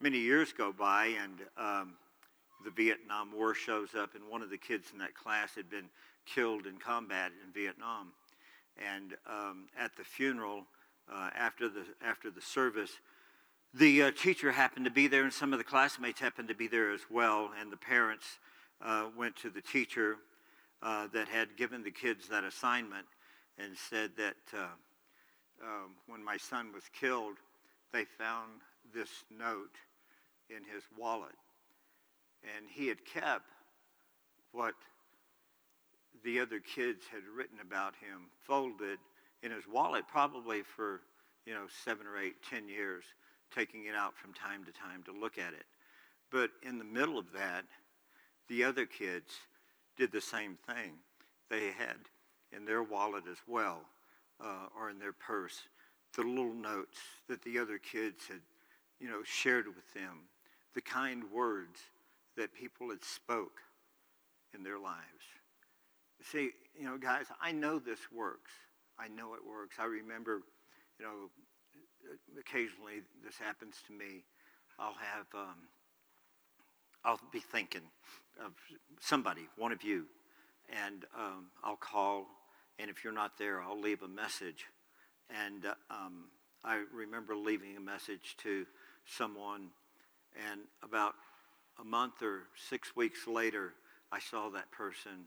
Many 0.00 0.18
years 0.18 0.52
go 0.52 0.72
by, 0.72 1.06
and 1.22 1.40
um, 1.56 1.94
the 2.64 2.70
Vietnam 2.70 3.32
War 3.34 3.54
shows 3.54 3.94
up, 3.96 4.14
and 4.14 4.22
one 4.28 4.42
of 4.42 4.50
the 4.50 4.58
kids 4.58 4.90
in 4.92 4.98
that 4.98 5.14
class 5.14 5.54
had 5.56 5.68
been 5.68 5.86
killed 6.24 6.66
in 6.66 6.76
combat 6.76 7.32
in 7.44 7.52
Vietnam. 7.52 8.12
And 8.76 9.14
um, 9.28 9.64
at 9.76 9.96
the 9.96 10.04
funeral, 10.04 10.64
uh, 11.12 11.30
after 11.36 11.68
the 11.68 11.84
after 12.04 12.30
the 12.30 12.40
service, 12.40 12.92
the 13.74 14.04
uh, 14.04 14.10
teacher 14.12 14.52
happened 14.52 14.84
to 14.84 14.90
be 14.90 15.08
there, 15.08 15.24
and 15.24 15.32
some 15.32 15.52
of 15.52 15.58
the 15.58 15.64
classmates 15.64 16.20
happened 16.20 16.48
to 16.48 16.54
be 16.54 16.68
there 16.68 16.92
as 16.92 17.00
well. 17.10 17.50
And 17.60 17.72
the 17.72 17.76
parents 17.76 18.38
uh, 18.84 19.06
went 19.16 19.36
to 19.36 19.50
the 19.50 19.60
teacher 19.60 20.16
uh, 20.82 21.08
that 21.12 21.28
had 21.28 21.56
given 21.56 21.82
the 21.82 21.90
kids 21.90 22.28
that 22.28 22.44
assignment 22.44 23.06
and 23.58 23.76
said 23.76 24.10
that 24.16 24.36
uh, 24.54 24.66
um, 25.62 25.94
when 26.06 26.24
my 26.24 26.36
son 26.36 26.72
was 26.72 26.84
killed, 26.98 27.36
they 27.92 28.04
found 28.04 28.60
this 28.94 29.24
note 29.36 29.76
in 30.48 30.62
his 30.72 30.84
wallet. 30.96 31.34
And 32.56 32.66
he 32.70 32.86
had 32.86 33.04
kept 33.04 33.50
what 34.52 34.74
the 36.24 36.40
other 36.40 36.60
kids 36.60 37.04
had 37.10 37.22
written 37.36 37.58
about 37.60 37.94
him 37.96 38.30
folded 38.46 38.98
in 39.42 39.50
his 39.50 39.64
wallet 39.70 40.04
probably 40.10 40.62
for, 40.62 41.00
you 41.46 41.54
know, 41.54 41.66
seven 41.84 42.06
or 42.06 42.18
eight, 42.18 42.36
ten 42.48 42.68
years, 42.68 43.04
taking 43.54 43.86
it 43.86 43.94
out 43.94 44.16
from 44.16 44.32
time 44.32 44.64
to 44.64 44.72
time 44.72 45.02
to 45.04 45.12
look 45.12 45.38
at 45.38 45.52
it. 45.52 45.64
But 46.30 46.50
in 46.62 46.78
the 46.78 46.84
middle 46.84 47.18
of 47.18 47.32
that, 47.32 47.64
the 48.48 48.64
other 48.64 48.86
kids 48.86 49.32
did 49.96 50.12
the 50.12 50.20
same 50.20 50.56
thing. 50.66 50.92
They 51.50 51.66
had 51.66 51.96
in 52.52 52.64
their 52.64 52.82
wallet 52.82 53.24
as 53.30 53.38
well, 53.46 53.80
uh, 54.40 54.66
or 54.78 54.90
in 54.90 54.98
their 54.98 55.12
purse, 55.12 55.62
the 56.14 56.22
little 56.22 56.54
notes 56.54 56.98
that 57.28 57.42
the 57.42 57.58
other 57.58 57.78
kids 57.78 58.26
had, 58.26 58.40
you 59.00 59.08
know, 59.08 59.22
shared 59.24 59.66
with 59.66 59.92
them, 59.94 60.28
the 60.74 60.80
kind 60.80 61.24
words 61.32 61.80
that 62.36 62.54
people 62.54 62.90
had 62.90 63.04
spoke 63.04 63.60
in 64.54 64.62
their 64.62 64.78
lives. 64.78 65.24
See, 66.22 66.50
you 66.78 66.84
know, 66.84 66.96
guys, 66.96 67.26
I 67.40 67.52
know 67.52 67.78
this 67.78 68.00
works. 68.14 68.52
I 68.98 69.08
know 69.08 69.34
it 69.34 69.40
works. 69.46 69.76
I 69.78 69.84
remember, 69.84 70.42
you 70.98 71.04
know, 71.04 71.30
occasionally 72.38 73.02
this 73.24 73.36
happens 73.38 73.76
to 73.86 73.92
me. 73.92 74.24
I'll 74.78 74.94
have, 74.94 75.26
um, 75.34 75.68
I'll 77.04 77.20
be 77.32 77.40
thinking 77.40 77.82
of 78.44 78.52
somebody, 79.00 79.48
one 79.56 79.72
of 79.72 79.82
you, 79.82 80.04
and 80.86 81.04
um, 81.16 81.46
I'll 81.64 81.76
call, 81.76 82.26
and 82.78 82.90
if 82.90 83.02
you're 83.04 83.12
not 83.12 83.38
there, 83.38 83.60
I'll 83.62 83.80
leave 83.80 84.02
a 84.02 84.08
message. 84.08 84.66
And 85.30 85.66
uh, 85.66 85.74
um, 85.90 86.24
I 86.64 86.82
remember 86.92 87.36
leaving 87.36 87.76
a 87.76 87.80
message 87.80 88.36
to 88.42 88.66
someone, 89.06 89.68
and 90.50 90.60
about 90.82 91.14
a 91.80 91.84
month 91.84 92.22
or 92.22 92.44
six 92.68 92.94
weeks 92.96 93.26
later, 93.26 93.74
I 94.10 94.18
saw 94.18 94.50
that 94.50 94.70
person, 94.70 95.26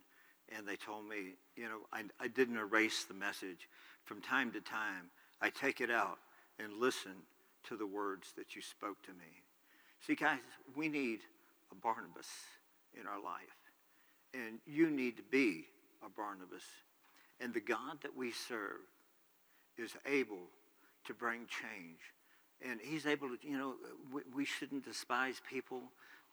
and 0.56 0.68
they 0.68 0.76
told 0.76 1.08
me, 1.08 1.36
you 1.56 1.64
know, 1.64 1.80
I, 1.94 2.04
I 2.20 2.28
didn't 2.28 2.58
erase 2.58 3.04
the 3.04 3.14
message. 3.14 3.70
From 4.04 4.22
time 4.22 4.52
to 4.52 4.62
time, 4.62 5.10
I 5.42 5.50
take 5.50 5.82
it 5.82 5.92
out 5.92 6.18
and 6.60 6.74
listen 6.74 7.14
to 7.64 7.78
the 7.78 7.88
words 7.88 8.34
that 8.38 8.56
you 8.56 8.62
spoke 8.62 9.02
to 9.04 9.12
me. 9.12 9.42
See, 10.06 10.16
guys, 10.16 10.40
we 10.76 10.90
need 10.90 11.20
a 11.72 11.76
Barnabas 11.76 12.28
in 13.00 13.08
our 13.08 13.22
life. 13.22 13.58
And 14.34 14.60
you 14.66 14.90
need 14.90 15.18
to 15.18 15.24
be 15.24 15.66
a 16.06 16.10
Barnabas. 16.10 16.64
And 17.40 17.54
the 17.54 17.62
God 17.62 18.02
that 18.04 18.16
we 18.16 18.32
serve 18.32 18.82
is 19.78 19.96
able 20.06 20.50
to 21.06 21.14
bring 21.14 21.48
change. 21.48 22.00
And 22.62 22.80
he's 22.82 23.06
able 23.06 23.30
to, 23.30 23.38
you 23.42 23.58
know, 23.58 23.76
we, 24.34 24.46
shouldn't 24.46 24.86
despise 24.86 25.42
people 25.50 25.82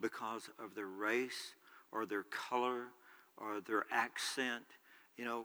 because 0.00 0.50
of 0.62 0.74
their 0.74 0.86
race 0.86 1.54
or 1.90 2.04
their 2.04 2.24
color 2.24 2.84
or 3.38 3.60
their 3.66 3.86
accent. 3.90 4.64
You 5.16 5.24
know, 5.24 5.44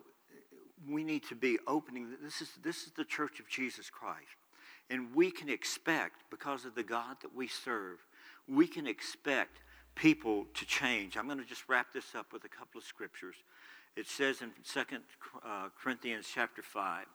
we 0.90 1.04
need 1.04 1.24
to 1.30 1.36
be 1.36 1.58
opening. 1.68 2.10
This 2.22 2.42
is, 2.42 2.50
this 2.62 2.84
is 2.84 2.92
the 2.92 3.06
church 3.06 3.40
of 3.40 3.48
Jesus 3.48 3.90
Christ. 3.90 4.36
And 4.90 5.16
we 5.16 5.32
can 5.32 5.48
expect, 5.48 6.24
because 6.30 6.66
of 6.66 6.76
the 6.76 6.84
God 6.84 7.18
that 7.22 7.34
we 7.34 7.48
serve, 7.48 8.00
we 8.48 8.68
can 8.68 8.86
expect 8.86 9.60
people 9.96 10.46
to 10.54 10.66
change. 10.66 11.18
I'm 11.18 11.26
going 11.26 11.40
to 11.40 11.46
just 11.46 11.68
wrap 11.68 11.94
this 11.94 12.16
up 12.16 12.34
with 12.34 12.44
a 12.46 12.50
couple 12.50 12.80
of 12.80 12.84
scriptures. 12.84 13.36
It 13.96 14.08
says 14.08 14.42
in 14.42 14.52
2 14.72 14.80
uh, 15.46 15.70
Corinthians 15.82 16.28
chapter 16.34 16.62
5, 16.62 17.06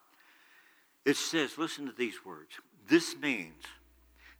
it 1.05 1.15
says, 1.15 1.57
listen 1.57 1.85
to 1.85 1.91
these 1.91 2.25
words. 2.25 2.51
This 2.87 3.15
means 3.17 3.63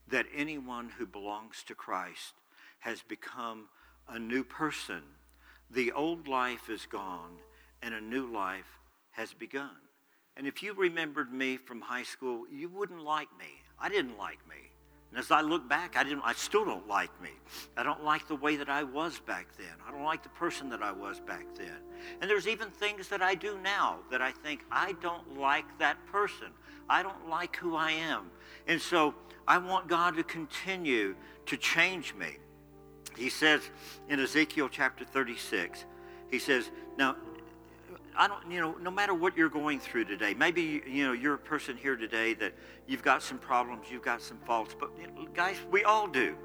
that 0.07 0.25
anyone 0.35 0.89
who 0.97 1.05
belongs 1.05 1.63
to 1.67 1.75
Christ 1.75 2.33
has 2.79 3.01
become 3.01 3.65
a 4.07 4.17
new 4.17 4.43
person. 4.43 5.01
The 5.69 5.91
old 5.91 6.27
life 6.27 6.69
is 6.69 6.85
gone 6.85 7.37
and 7.81 7.93
a 7.93 8.01
new 8.01 8.31
life 8.31 8.79
has 9.11 9.33
begun. 9.33 9.75
And 10.37 10.47
if 10.47 10.63
you 10.63 10.73
remembered 10.73 11.33
me 11.33 11.57
from 11.57 11.81
high 11.81 12.03
school, 12.03 12.45
you 12.49 12.69
wouldn't 12.69 13.03
like 13.03 13.29
me. 13.37 13.61
I 13.77 13.89
didn't 13.89 14.17
like 14.17 14.39
me. 14.47 14.68
And 15.11 15.19
as 15.19 15.31
I 15.31 15.41
look 15.41 15.67
back, 15.67 15.97
I 15.97 16.03
didn't 16.03 16.21
I 16.23 16.33
still 16.33 16.65
don't 16.65 16.87
like 16.87 17.09
me. 17.21 17.31
I 17.75 17.83
don't 17.83 18.03
like 18.03 18.27
the 18.27 18.35
way 18.35 18.55
that 18.57 18.69
I 18.69 18.83
was 18.83 19.19
back 19.19 19.47
then. 19.57 19.73
I 19.87 19.91
don't 19.91 20.03
like 20.03 20.21
the 20.21 20.29
person 20.29 20.69
that 20.69 20.83
I 20.83 20.91
was 20.91 21.19
back 21.19 21.45
then. 21.55 21.77
And 22.21 22.29
there's 22.29 22.47
even 22.47 22.69
things 22.69 23.07
that 23.09 23.21
I 23.21 23.35
do 23.35 23.57
now 23.63 23.99
that 24.11 24.21
I 24.21 24.31
think 24.31 24.61
I 24.71 24.93
don't 25.01 25.37
like 25.39 25.65
that 25.79 25.97
person. 26.11 26.47
I 26.89 27.01
don't 27.01 27.27
like 27.27 27.55
who 27.55 27.75
I 27.75 27.91
am. 27.91 28.29
And 28.67 28.79
so 28.79 29.15
I 29.47 29.57
want 29.57 29.87
God 29.87 30.15
to 30.17 30.23
continue 30.23 31.15
to 31.47 31.57
change 31.57 32.13
me. 32.13 32.37
He 33.17 33.29
says 33.29 33.69
in 34.07 34.19
Ezekiel 34.19 34.69
chapter 34.69 35.05
36, 35.05 35.85
he 36.29 36.37
says, 36.37 36.69
Now 36.97 37.15
I 38.17 38.27
don't, 38.27 38.51
you 38.51 38.59
know, 38.59 38.75
no 38.81 38.91
matter 38.91 39.13
what 39.13 39.37
you're 39.37 39.49
going 39.49 39.79
through 39.79 40.05
today, 40.05 40.33
maybe, 40.33 40.81
you 40.87 41.07
know, 41.07 41.13
you're 41.13 41.35
a 41.35 41.39
person 41.39 41.77
here 41.77 41.95
today 41.95 42.33
that 42.35 42.53
you've 42.87 43.03
got 43.03 43.23
some 43.23 43.37
problems, 43.37 43.87
you've 43.89 44.03
got 44.03 44.21
some 44.21 44.37
faults, 44.45 44.75
but 44.77 44.89
you 44.99 45.07
know, 45.07 45.27
guys, 45.33 45.57
we 45.71 45.83
all 45.83 46.07
do. 46.07 46.35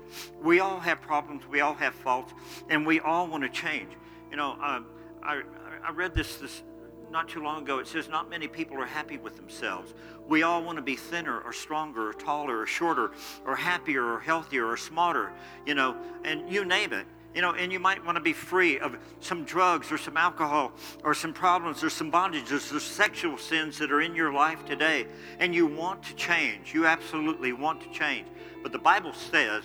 We 0.43 0.61
all 0.61 0.81
have 0.81 1.01
problems, 1.01 1.47
we 1.47 1.61
all 1.61 1.75
have 1.75 1.95
faults, 1.95 2.33
and 2.69 2.87
we 2.87 3.01
all 3.01 3.27
want 3.27 3.43
to 3.43 3.49
change. 3.49 3.93
You 4.31 4.37
know, 4.37 4.53
um, 4.63 4.87
I, 5.23 5.43
I 5.85 5.91
read 5.91 6.15
this, 6.15 6.37
this 6.37 6.63
not 7.11 7.29
too 7.29 7.43
long 7.43 7.63
ago. 7.63 7.79
It 7.79 7.87
says, 7.87 8.09
Not 8.09 8.29
many 8.29 8.49
people 8.49 8.77
are 8.81 8.87
happy 8.87 9.19
with 9.19 9.37
themselves. 9.37 9.95
We 10.29 10.43
all 10.43 10.63
want 10.63 10.77
to 10.77 10.83
be 10.83 10.97
thinner 10.97 11.41
or 11.41 11.53
stronger 11.53 12.09
or 12.09 12.13
taller 12.13 12.59
or 12.59 12.67
shorter 12.67 13.13
or 13.47 13.55
happier 13.55 14.05
or 14.05 14.21
healthier 14.21 14.67
or 14.67 14.77
smarter, 14.77 15.33
you 15.65 15.75
know, 15.75 15.97
and 16.25 16.51
you 16.51 16.65
name 16.65 16.93
it. 16.93 17.07
You 17.35 17.41
know, 17.41 17.53
and 17.53 17.73
you 17.73 17.81
might 17.81 18.05
want 18.05 18.17
to 18.17 18.23
be 18.23 18.33
free 18.33 18.79
of 18.79 18.97
some 19.21 19.45
drugs 19.45 19.91
or 19.91 19.99
some 19.99 20.17
alcohol 20.17 20.73
or 21.03 21.15
some 21.15 21.33
problems 21.33 21.83
or 21.83 21.91
some 21.91 22.13
bondages 22.13 22.73
or 22.73 22.79
sexual 22.79 23.37
sins 23.39 23.77
that 23.79 23.91
are 23.91 24.01
in 24.01 24.15
your 24.15 24.33
life 24.33 24.65
today. 24.65 25.07
And 25.41 25.53
you 25.55 25.67
want 25.67 26.05
to 26.05 26.15
change. 26.15 26.73
You 26.73 26.87
absolutely 26.87 27.53
want 27.53 27.81
to 27.83 27.91
change. 27.91 28.29
But 28.63 28.71
the 28.71 28.79
Bible 28.79 29.13
says 29.13 29.65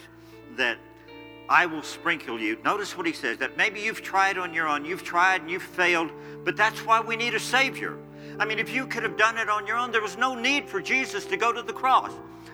that 0.58 0.79
I 1.47 1.65
will 1.65 1.84
sprinkle 1.84 2.39
you. 2.39 2.58
Notice 2.63 2.95
what 2.97 3.05
he 3.05 3.13
says 3.13 3.38
that 3.39 3.58
maybe 3.58 3.79
you've 3.79 4.01
tried 4.01 4.38
on 4.38 4.53
your 4.53 4.67
own, 4.67 4.86
you've 4.86 5.03
tried 5.03 5.41
and 5.41 5.49
you've 5.49 5.63
failed, 5.63 6.12
but 6.43 6.55
that's 6.55 6.86
why 6.86 7.01
we 7.01 7.15
need 7.15 7.34
a 7.34 7.39
Savior. 7.39 7.97
I 8.39 8.45
mean, 8.45 8.60
if 8.60 8.71
you 8.71 8.86
could 8.86 9.03
have 9.03 9.17
done 9.17 9.38
it 9.38 9.49
on 9.49 9.65
your 9.65 9.77
own, 9.77 9.91
there 9.91 10.01
was 10.01 10.17
no 10.17 10.36
need 10.36 10.69
for 10.69 10.82
Jesus 10.82 11.25
to 11.25 11.38
go 11.38 11.51
to 11.51 11.63
the 11.63 11.73
cross. 11.73 12.12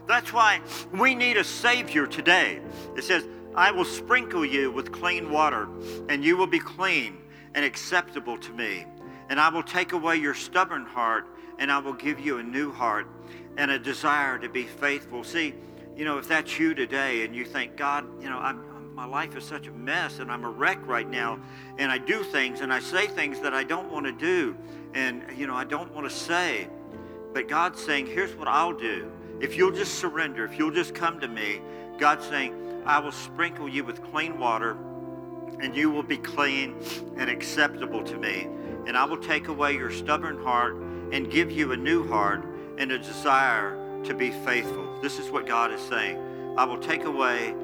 That's 0.07 0.31
why 0.31 0.61
we 0.93 1.13
need 1.13 1.35
a 1.35 1.43
Savior 1.43 2.07
today. 2.07 2.61
It 2.95 3.03
says, 3.03 3.25
I 3.55 3.71
will 3.71 3.85
sprinkle 3.85 4.45
you 4.45 4.71
with 4.71 4.91
clean 4.91 5.31
water, 5.31 5.69
and 6.09 6.23
you 6.23 6.35
will 6.35 6.47
be 6.47 6.59
clean 6.59 7.17
and 7.53 7.63
acceptable 7.63 8.37
to 8.37 8.51
me. 8.51 8.85
And 9.29 9.39
I 9.39 9.49
will 9.49 9.63
take 9.63 9.93
away 9.93 10.17
your 10.17 10.33
stubborn 10.33 10.85
heart, 10.85 11.25
and 11.57 11.71
I 11.71 11.79
will 11.79 11.93
give 11.93 12.19
you 12.19 12.37
a 12.37 12.43
new 12.43 12.71
heart 12.71 13.07
and 13.57 13.71
a 13.71 13.79
desire 13.79 14.37
to 14.39 14.49
be 14.49 14.63
faithful. 14.63 15.23
See, 15.23 15.53
you 15.95 16.03
know, 16.03 16.17
if 16.17 16.27
that's 16.27 16.59
you 16.59 16.73
today 16.73 17.23
and 17.23 17.33
you 17.33 17.45
think, 17.45 17.77
God, 17.77 18.05
you 18.21 18.29
know, 18.29 18.37
I'm, 18.37 18.93
my 18.93 19.05
life 19.05 19.37
is 19.37 19.45
such 19.45 19.67
a 19.67 19.71
mess 19.71 20.19
and 20.19 20.29
I'm 20.29 20.43
a 20.43 20.49
wreck 20.49 20.85
right 20.85 21.09
now, 21.09 21.39
and 21.77 21.89
I 21.89 21.97
do 21.97 22.23
things 22.23 22.59
and 22.59 22.73
I 22.73 22.79
say 22.79 23.07
things 23.07 23.39
that 23.39 23.53
I 23.53 23.63
don't 23.63 23.89
want 23.89 24.05
to 24.05 24.11
do, 24.11 24.57
and, 24.93 25.23
you 25.37 25.47
know, 25.47 25.55
I 25.55 25.63
don't 25.63 25.93
want 25.93 26.09
to 26.09 26.15
say. 26.15 26.67
But 27.33 27.47
God's 27.47 27.81
saying, 27.81 28.07
here's 28.07 28.35
what 28.35 28.49
I'll 28.49 28.73
do. 28.73 29.09
If 29.39 29.55
you'll 29.55 29.71
just 29.71 29.95
surrender, 29.95 30.45
if 30.45 30.59
you'll 30.59 30.71
just 30.71 30.93
come 30.93 31.19
to 31.21 31.27
me, 31.27 31.61
God's 31.97 32.25
saying, 32.25 32.64
I 32.85 32.99
will 32.99 33.11
sprinkle 33.11 33.67
you 33.67 33.83
with 33.83 34.03
clean 34.11 34.37
water, 34.37 34.77
and 35.59 35.75
you 35.75 35.89
will 35.89 36.03
be 36.03 36.17
clean 36.17 36.75
and 37.17 37.29
acceptable 37.29 38.03
to 38.03 38.17
me. 38.17 38.47
And 38.85 38.95
I 38.95 39.05
will 39.05 39.17
take 39.17 39.47
away 39.47 39.73
your 39.73 39.89
stubborn 39.89 40.43
heart 40.43 40.75
and 41.11 41.31
give 41.31 41.51
you 41.51 41.71
a 41.71 41.77
new 41.77 42.07
heart 42.07 42.45
and 42.77 42.91
a 42.91 42.99
desire 42.99 44.01
to 44.03 44.13
be 44.13 44.29
faithful. 44.29 44.99
This 45.01 45.17
is 45.17 45.31
what 45.31 45.47
God 45.47 45.71
is 45.71 45.81
saying. 45.81 46.19
I 46.57 46.65
will 46.65 46.77
take 46.77 47.05
away 47.05 47.55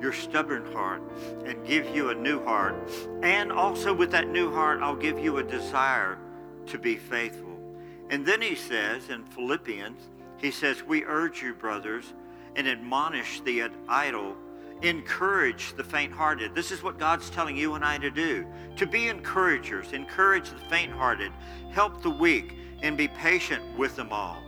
your 0.00 0.12
stubborn 0.12 0.70
heart 0.72 1.02
and 1.46 1.64
give 1.64 1.94
you 1.94 2.10
a 2.10 2.14
new 2.14 2.42
heart. 2.44 2.74
And 3.22 3.52
also 3.52 3.94
with 3.94 4.10
that 4.10 4.28
new 4.28 4.52
heart, 4.52 4.80
I'll 4.82 4.96
give 4.96 5.20
you 5.20 5.38
a 5.38 5.44
desire 5.44 6.18
to 6.66 6.78
be 6.78 6.96
faithful. 6.96 7.58
And 8.10 8.26
then 8.26 8.42
he 8.42 8.56
says 8.56 9.08
in 9.08 9.24
Philippians, 9.24 10.00
he 10.38 10.50
says, 10.50 10.82
We 10.82 11.04
urge 11.04 11.42
you, 11.42 11.54
brothers, 11.54 12.12
and 12.56 12.66
admonish 12.66 13.40
the 13.40 13.70
idle 13.88 14.36
encourage 14.84 15.74
the 15.76 15.84
faint 15.84 16.12
hearted. 16.12 16.54
This 16.54 16.70
is 16.70 16.82
what 16.82 16.98
God's 16.98 17.30
telling 17.30 17.56
you 17.56 17.74
and 17.74 17.84
I 17.84 17.98
to 17.98 18.10
do 18.10 18.46
to 18.76 18.86
be 18.86 19.08
encouragers, 19.08 19.92
encourage 19.92 20.50
the 20.50 20.58
faint 20.68 20.92
hearted, 20.92 21.32
help 21.70 22.02
the 22.02 22.10
weak, 22.10 22.58
and 22.82 22.96
be 22.96 23.08
patient 23.08 23.62
with 23.78 23.96
them 23.96 24.08
all. 24.10 24.42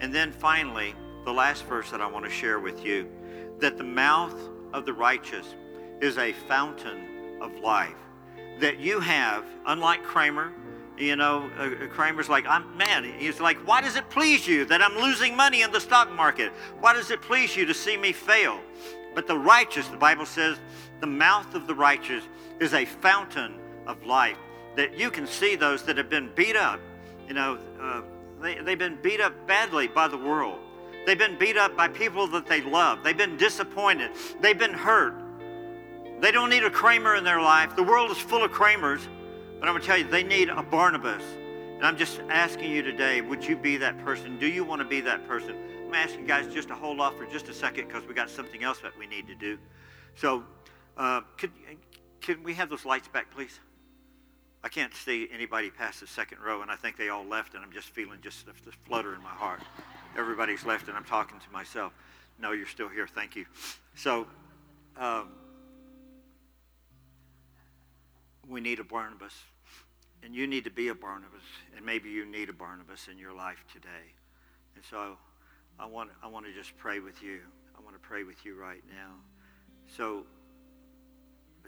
And 0.00 0.14
then 0.14 0.32
finally, 0.32 0.94
the 1.24 1.32
last 1.32 1.64
verse 1.66 1.90
that 1.90 2.00
I 2.00 2.06
want 2.06 2.24
to 2.24 2.30
share 2.30 2.58
with 2.58 2.84
you 2.84 3.08
that 3.58 3.76
the 3.76 3.84
mouth 3.84 4.34
of 4.72 4.86
the 4.86 4.92
righteous 4.92 5.54
is 6.00 6.18
a 6.18 6.32
fountain 6.32 7.38
of 7.40 7.54
life. 7.58 7.94
That 8.58 8.78
you 8.78 9.00
have, 9.00 9.44
unlike 9.66 10.02
Kramer, 10.02 10.52
you 10.96 11.16
know, 11.16 11.50
uh, 11.58 11.84
uh 11.84 11.86
Kramer's 11.88 12.28
like, 12.28 12.46
I'm 12.46 12.76
man. 12.76 13.04
He's 13.04 13.40
like, 13.40 13.58
why 13.66 13.80
does 13.80 13.96
it 13.96 14.08
please 14.10 14.46
you 14.46 14.64
that 14.66 14.82
I'm 14.82 14.96
losing 14.96 15.36
money 15.36 15.62
in 15.62 15.70
the 15.70 15.80
stock 15.80 16.12
market? 16.12 16.52
Why 16.80 16.92
does 16.92 17.10
it 17.10 17.22
please 17.22 17.56
you 17.56 17.66
to 17.66 17.74
see 17.74 17.96
me 17.96 18.12
fail? 18.12 18.60
But 19.14 19.26
the 19.26 19.38
righteous, 19.38 19.88
the 19.88 19.96
Bible 19.96 20.26
says, 20.26 20.58
the 21.00 21.06
mouth 21.06 21.54
of 21.54 21.66
the 21.66 21.74
righteous 21.74 22.24
is 22.60 22.74
a 22.74 22.84
fountain 22.84 23.58
of 23.86 24.04
life. 24.04 24.36
That 24.76 24.96
you 24.96 25.10
can 25.10 25.26
see 25.26 25.56
those 25.56 25.82
that 25.84 25.96
have 25.96 26.08
been 26.08 26.30
beat 26.34 26.56
up. 26.56 26.80
You 27.26 27.34
know, 27.34 27.58
uh, 27.80 28.02
they, 28.40 28.56
they've 28.56 28.78
been 28.78 28.98
beat 29.02 29.20
up 29.20 29.46
badly 29.46 29.88
by 29.88 30.08
the 30.08 30.18
world. 30.18 30.58
They've 31.06 31.18
been 31.18 31.38
beat 31.38 31.56
up 31.56 31.76
by 31.76 31.88
people 31.88 32.26
that 32.28 32.46
they 32.46 32.60
love. 32.60 33.02
They've 33.02 33.16
been 33.16 33.36
disappointed. 33.36 34.12
They've 34.40 34.58
been 34.58 34.74
hurt. 34.74 35.14
They 36.20 36.30
don't 36.30 36.50
need 36.50 36.64
a 36.64 36.70
Kramer 36.70 37.16
in 37.16 37.24
their 37.24 37.40
life. 37.40 37.74
The 37.74 37.82
world 37.82 38.10
is 38.10 38.18
full 38.18 38.44
of 38.44 38.52
Kramers. 38.52 39.00
But 39.58 39.68
I'm 39.68 39.74
going 39.74 39.82
to 39.82 39.86
tell 39.86 39.98
you, 39.98 40.04
they 40.04 40.22
need 40.22 40.50
a 40.50 40.62
Barnabas. 40.62 41.22
And 41.76 41.86
I'm 41.86 41.96
just 41.96 42.20
asking 42.28 42.70
you 42.70 42.82
today, 42.82 43.22
would 43.22 43.44
you 43.44 43.56
be 43.56 43.78
that 43.78 43.98
person? 44.04 44.38
Do 44.38 44.46
you 44.46 44.64
want 44.64 44.82
to 44.82 44.86
be 44.86 45.00
that 45.00 45.26
person? 45.26 45.56
I'm 45.90 45.96
asking 45.96 46.20
you 46.20 46.28
guys 46.28 46.46
just 46.46 46.68
to 46.68 46.76
hold 46.76 47.00
off 47.00 47.16
for 47.16 47.26
just 47.26 47.48
a 47.48 47.52
second 47.52 47.88
because 47.88 48.06
we 48.06 48.14
got 48.14 48.30
something 48.30 48.62
else 48.62 48.78
that 48.78 48.96
we 48.96 49.08
need 49.08 49.26
to 49.26 49.34
do. 49.34 49.58
So, 50.14 50.44
uh, 50.96 51.22
could, 51.36 51.50
can 52.20 52.44
we 52.44 52.54
have 52.54 52.70
those 52.70 52.84
lights 52.84 53.08
back, 53.08 53.28
please? 53.32 53.58
I 54.62 54.68
can't 54.68 54.94
see 54.94 55.28
anybody 55.32 55.68
past 55.68 55.98
the 55.98 56.06
second 56.06 56.38
row, 56.46 56.62
and 56.62 56.70
I 56.70 56.76
think 56.76 56.96
they 56.96 57.08
all 57.08 57.24
left, 57.24 57.54
and 57.54 57.64
I'm 57.64 57.72
just 57.72 57.88
feeling 57.88 58.20
just 58.22 58.46
a, 58.46 58.52
flutter 58.86 59.16
in 59.16 59.22
my 59.24 59.30
heart. 59.30 59.62
Everybody's 60.16 60.64
left, 60.64 60.86
and 60.86 60.96
I'm 60.96 61.02
talking 61.02 61.40
to 61.40 61.50
myself. 61.52 61.92
No, 62.40 62.52
you're 62.52 62.68
still 62.68 62.88
here. 62.88 63.08
Thank 63.08 63.34
you. 63.34 63.46
So, 63.96 64.28
um, 64.96 65.30
we 68.48 68.60
need 68.60 68.78
a 68.78 68.84
Barnabas, 68.84 69.34
and 70.22 70.36
you 70.36 70.46
need 70.46 70.62
to 70.62 70.70
be 70.70 70.86
a 70.86 70.94
Barnabas, 70.94 71.42
and 71.76 71.84
maybe 71.84 72.10
you 72.10 72.26
need 72.26 72.48
a 72.48 72.52
Barnabas 72.52 73.08
in 73.10 73.18
your 73.18 73.32
life 73.32 73.64
today. 73.72 74.14
And 74.76 74.84
so, 74.88 75.16
I 75.80 75.86
want, 75.86 76.10
I 76.22 76.28
want 76.28 76.44
to 76.44 76.52
just 76.52 76.76
pray 76.76 77.00
with 77.00 77.22
you. 77.22 77.40
I 77.76 77.82
want 77.82 77.94
to 77.94 78.06
pray 78.06 78.22
with 78.22 78.44
you 78.44 78.54
right 78.54 78.82
now. 78.90 79.14
So, 79.96 80.24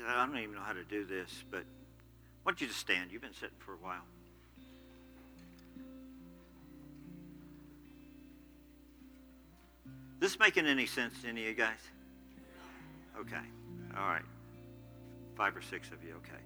I 0.06 0.26
don't 0.26 0.36
even 0.36 0.54
know 0.54 0.60
how 0.60 0.74
to 0.74 0.84
do 0.84 1.04
this, 1.04 1.44
but 1.50 1.64
why 2.42 2.52
don't 2.52 2.60
you 2.60 2.66
just 2.66 2.78
stand? 2.78 3.10
You've 3.10 3.22
been 3.22 3.32
sitting 3.32 3.56
for 3.58 3.72
a 3.72 3.78
while. 3.78 4.02
This 10.20 10.38
making 10.38 10.66
any 10.66 10.86
sense 10.86 11.22
to 11.22 11.28
any 11.28 11.40
of 11.42 11.48
you 11.48 11.54
guys? 11.54 11.80
Okay. 13.18 13.34
All 13.96 14.06
right. 14.06 14.22
Five 15.36 15.56
or 15.56 15.62
six 15.62 15.88
of 15.88 16.04
you. 16.04 16.14
Okay. 16.18 16.40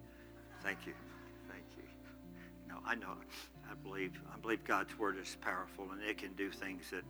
Thank 0.63 0.79
you. 0.87 0.95
Thank 1.51 1.65
you. 1.77 1.83
No, 2.69 2.77
I 2.87 2.95
know. 2.95 3.17
I 3.71 3.75
believe. 3.75 4.13
I 4.33 4.39
believe 4.39 4.65
God's 4.65 4.97
word 4.99 5.19
is 5.21 5.37
powerful 5.41 5.89
and 5.93 6.03
it 6.03 6.17
can 6.17 6.33
do 6.35 6.51
things 6.51 6.85
that 6.91 7.03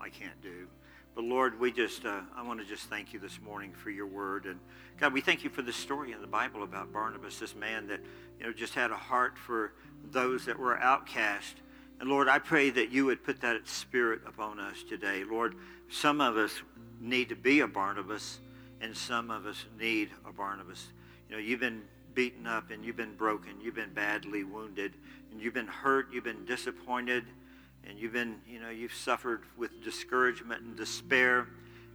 I 0.00 0.08
can't 0.08 0.40
do. 0.42 0.68
But 1.14 1.24
Lord, 1.24 1.58
we 1.58 1.72
just, 1.72 2.04
uh, 2.04 2.20
I 2.36 2.42
want 2.42 2.60
to 2.60 2.66
just 2.66 2.84
thank 2.84 3.12
you 3.12 3.18
this 3.18 3.40
morning 3.40 3.72
for 3.72 3.90
your 3.90 4.06
word. 4.06 4.46
And 4.46 4.60
God, 5.00 5.12
we 5.12 5.20
thank 5.20 5.42
you 5.42 5.50
for 5.50 5.62
the 5.62 5.72
story 5.72 6.12
in 6.12 6.20
the 6.20 6.28
Bible 6.28 6.62
about 6.62 6.92
Barnabas, 6.92 7.40
this 7.40 7.56
man 7.56 7.88
that, 7.88 8.00
you 8.38 8.46
know, 8.46 8.52
just 8.52 8.74
had 8.74 8.90
a 8.92 8.96
heart 8.96 9.36
for 9.36 9.72
those 10.12 10.44
that 10.44 10.58
were 10.58 10.78
outcast. 10.78 11.56
And 12.00 12.08
Lord, 12.08 12.28
I 12.28 12.38
pray 12.38 12.70
that 12.70 12.90
you 12.90 13.06
would 13.06 13.24
put 13.24 13.40
that 13.40 13.66
spirit 13.66 14.20
upon 14.26 14.60
us 14.60 14.84
today. 14.88 15.24
Lord, 15.24 15.56
some 15.88 16.20
of 16.20 16.36
us 16.36 16.62
need 17.00 17.28
to 17.30 17.36
be 17.36 17.60
a 17.60 17.66
Barnabas, 17.66 18.38
and 18.80 18.96
some 18.96 19.30
of 19.30 19.46
us 19.46 19.64
need 19.78 20.10
a 20.24 20.32
Barnabas. 20.32 20.86
You 21.28 21.36
know, 21.36 21.42
you've 21.42 21.60
been 21.60 21.82
beaten 22.14 22.46
up 22.46 22.70
and 22.70 22.84
you've 22.84 22.96
been 22.96 23.14
broken, 23.14 23.60
you've 23.60 23.74
been 23.74 23.92
badly 23.92 24.44
wounded, 24.44 24.92
and 25.32 25.40
you've 25.40 25.54
been 25.54 25.66
hurt, 25.66 26.08
you've 26.12 26.24
been 26.24 26.44
disappointed 26.44 27.24
and 27.88 27.98
you've 27.98 28.12
been, 28.12 28.36
you 28.46 28.60
know, 28.60 28.70
you've 28.70 28.94
suffered 28.94 29.42
with 29.56 29.82
discouragement 29.82 30.62
and 30.62 30.76
despair, 30.76 31.48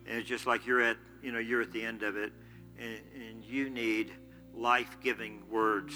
and 0.08 0.20
it's 0.20 0.28
just 0.28 0.48
like 0.48 0.66
you're 0.66 0.82
at, 0.82 0.98
you 1.22 1.32
know, 1.32 1.40
you're 1.40 1.62
at 1.62 1.72
the 1.72 1.84
end 1.84 2.04
of 2.04 2.18
it, 2.18 2.34
and, 2.80 3.00
and 3.16 3.44
you 3.44 3.70
need 3.70 4.12
life-giving 4.56 5.44
words 5.50 5.94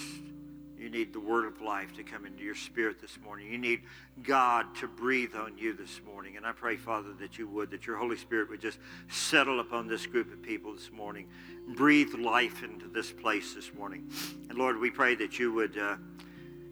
You 0.79 0.89
need 0.91 1.11
the 1.11 1.19
word 1.19 1.45
of 1.45 1.59
life 1.59 1.95
to 1.95 2.03
come 2.03 2.25
into 2.25 2.43
your 2.43 2.53
spirit 2.53 3.01
this 3.01 3.17
morning. 3.23 3.51
You 3.51 3.57
need 3.57 3.81
God 4.21 4.75
to 4.75 4.87
breathe 4.87 5.33
on 5.33 5.57
you 5.57 5.73
this 5.73 6.01
morning. 6.05 6.37
And 6.37 6.45
I 6.45 6.51
pray, 6.51 6.75
Father, 6.75 7.13
that 7.19 7.39
you 7.39 7.47
would, 7.47 7.71
that 7.71 7.87
your 7.87 7.97
Holy 7.97 8.15
Spirit 8.15 8.47
would 8.49 8.61
just 8.61 8.77
settle 9.09 9.59
upon 9.59 9.87
this 9.87 10.05
group 10.05 10.31
of 10.31 10.41
people 10.43 10.73
this 10.73 10.91
morning. 10.91 11.29
Breathe 11.75 12.13
life 12.13 12.61
into 12.61 12.87
this 12.87 13.11
place 13.11 13.55
this 13.55 13.73
morning. 13.73 14.07
And 14.49 14.57
Lord, 14.57 14.77
we 14.77 14.91
pray 14.91 15.15
that 15.15 15.39
you 15.39 15.51
would 15.51 15.77
uh, 15.77 15.95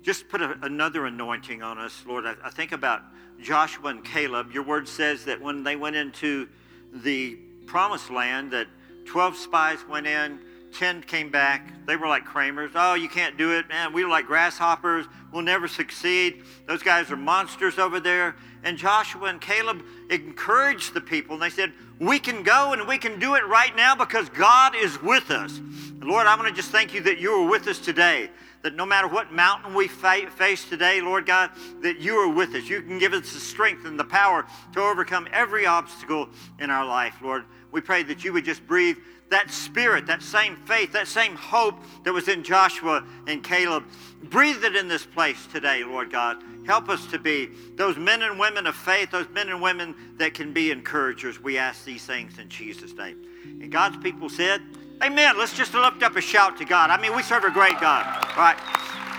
just 0.03 0.30
put 0.30 0.39
a, 0.39 0.55
another 0.61 1.07
anointing 1.07 1.63
on 1.63 1.80
us. 1.80 2.03
Lord, 2.05 2.28
I, 2.28 2.36
I 2.43 2.51
think 2.51 2.73
about 2.73 3.01
Joshua 3.41 3.89
and 3.89 4.03
Caleb. 4.03 4.51
Your 4.51 4.63
word 4.63 4.88
says 4.88 5.25
that 5.25 5.41
when 5.41 5.63
they 5.63 5.75
went 5.75 5.95
into 5.95 6.47
the 6.93 7.38
promised 7.65 8.09
land, 8.09 8.51
that 8.51 8.67
12 9.05 9.36
spies 9.36 9.79
went 9.88 10.07
in 10.07 10.39
10 10.78 11.03
came 11.03 11.30
back. 11.30 11.71
They 11.86 11.95
were 11.95 12.07
like 12.07 12.26
Kramers. 12.26 12.71
Oh, 12.76 12.95
you 12.95 13.07
can't 13.07 13.38
do 13.38 13.51
it. 13.57 13.67
Man, 13.69 13.93
we 13.93 14.03
were 14.03 14.09
like 14.09 14.28
grasshoppers. 14.28 15.05
We'll 15.32 15.41
never 15.41 15.67
succeed. 15.67 16.43
Those 16.67 16.84
guys 16.84 17.11
are 17.11 17.17
monsters 17.17 17.80
over 17.80 17.99
there. 17.99 18.36
And 18.63 18.78
Joshua 18.78 19.28
and 19.28 19.39
Caleb 19.39 19.84
encouraged 20.09 20.93
the 20.93 21.01
people, 21.01 21.36
and 21.36 21.41
they 21.41 21.49
said, 21.49 21.71
We 21.99 22.19
can 22.19 22.43
go 22.43 22.73
and 22.73 22.88
we 22.88 22.97
can 22.97 23.19
do 23.19 23.36
it 23.36 23.45
right 23.47 23.76
now 23.76 23.95
because 23.95 24.28
God 24.30 24.76
is 24.76 25.01
with 25.01 25.30
us. 25.30 25.61
Lord, 26.01 26.28
I 26.28 26.36
want 26.36 26.47
to 26.47 26.53
just 26.53 26.71
thank 26.71 26.93
you 26.93 27.01
that 27.01 27.19
you 27.19 27.32
are 27.34 27.49
with 27.49 27.67
us 27.67 27.80
today. 27.80 28.30
That 28.63 28.76
no 28.76 28.86
matter 28.86 29.07
what 29.07 29.32
mountain 29.32 29.76
we 29.76 29.88
face 29.88 30.65
today, 30.67 30.99
Lord 30.99 31.28
God, 31.28 31.51
that 31.82 31.99
you 31.99 32.15
are 32.15 32.28
with 32.28 32.55
us. 32.55 32.67
You 32.67 32.82
can 32.82 32.97
give 32.97 33.13
us 33.13 33.32
the 33.32 33.39
strength 33.39 33.86
and 33.86 33.99
the 33.99 34.03
power 34.03 34.45
to 34.73 34.82
overcome 34.82 35.28
every 35.32 35.67
obstacle 35.67 36.30
in 36.59 36.71
our 36.71 36.86
life, 36.86 37.15
Lord. 37.21 37.45
We 37.71 37.82
pray 37.82 38.01
that 38.03 38.23
you 38.23 38.34
would 38.34 38.45
just 38.45 38.65
breathe 38.65 38.97
that 39.30 39.49
spirit, 39.49 40.05
that 40.07 40.21
same 40.21 40.55
faith, 40.65 40.91
that 40.91 41.07
same 41.07 41.36
hope 41.36 41.76
that 42.03 42.13
was 42.13 42.28
in 42.28 42.43
Joshua 42.43 43.03
and 43.28 43.43
Caleb. 43.43 43.84
Breathe 44.23 44.63
it 44.63 44.76
in 44.76 44.88
this 44.88 45.05
place 45.05 45.47
today, 45.47 45.84
Lord 45.84 46.11
God. 46.11 46.43
Help 46.65 46.89
us 46.89 47.05
to 47.07 47.19
be 47.19 47.49
those 47.76 47.97
men 47.97 48.21
and 48.21 48.39
women 48.39 48.67
of 48.67 48.76
faith, 48.76 49.11
those 49.11 49.30
men 49.30 49.49
and 49.49 49.61
women 49.61 49.95
that 50.17 50.34
can 50.34 50.53
be 50.53 50.71
encouragers. 50.71 51.41
We 51.41 51.57
ask 51.57 51.86
these 51.86 52.05
things 52.05 52.38
in 52.39 52.49
Jesus' 52.49 52.93
name. 52.93 53.17
And 53.61 53.71
God's 53.71 53.97
people 53.97 54.30
said, 54.30 54.61
Amen. 55.03 55.38
Let's 55.38 55.55
just 55.55 55.73
lift 55.73 56.01
up 56.03 56.15
a 56.15 56.21
shout 56.21 56.57
to 56.57 56.65
God. 56.65 56.89
I 56.89 56.99
mean, 56.99 57.15
we 57.15 57.21
serve 57.21 57.43
a 57.43 57.51
great 57.51 57.80
God. 57.82 58.05
All 58.05 58.38
right. 58.38 58.57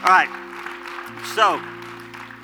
All 0.02 0.08
right. 0.08 0.28
So, 1.34 1.60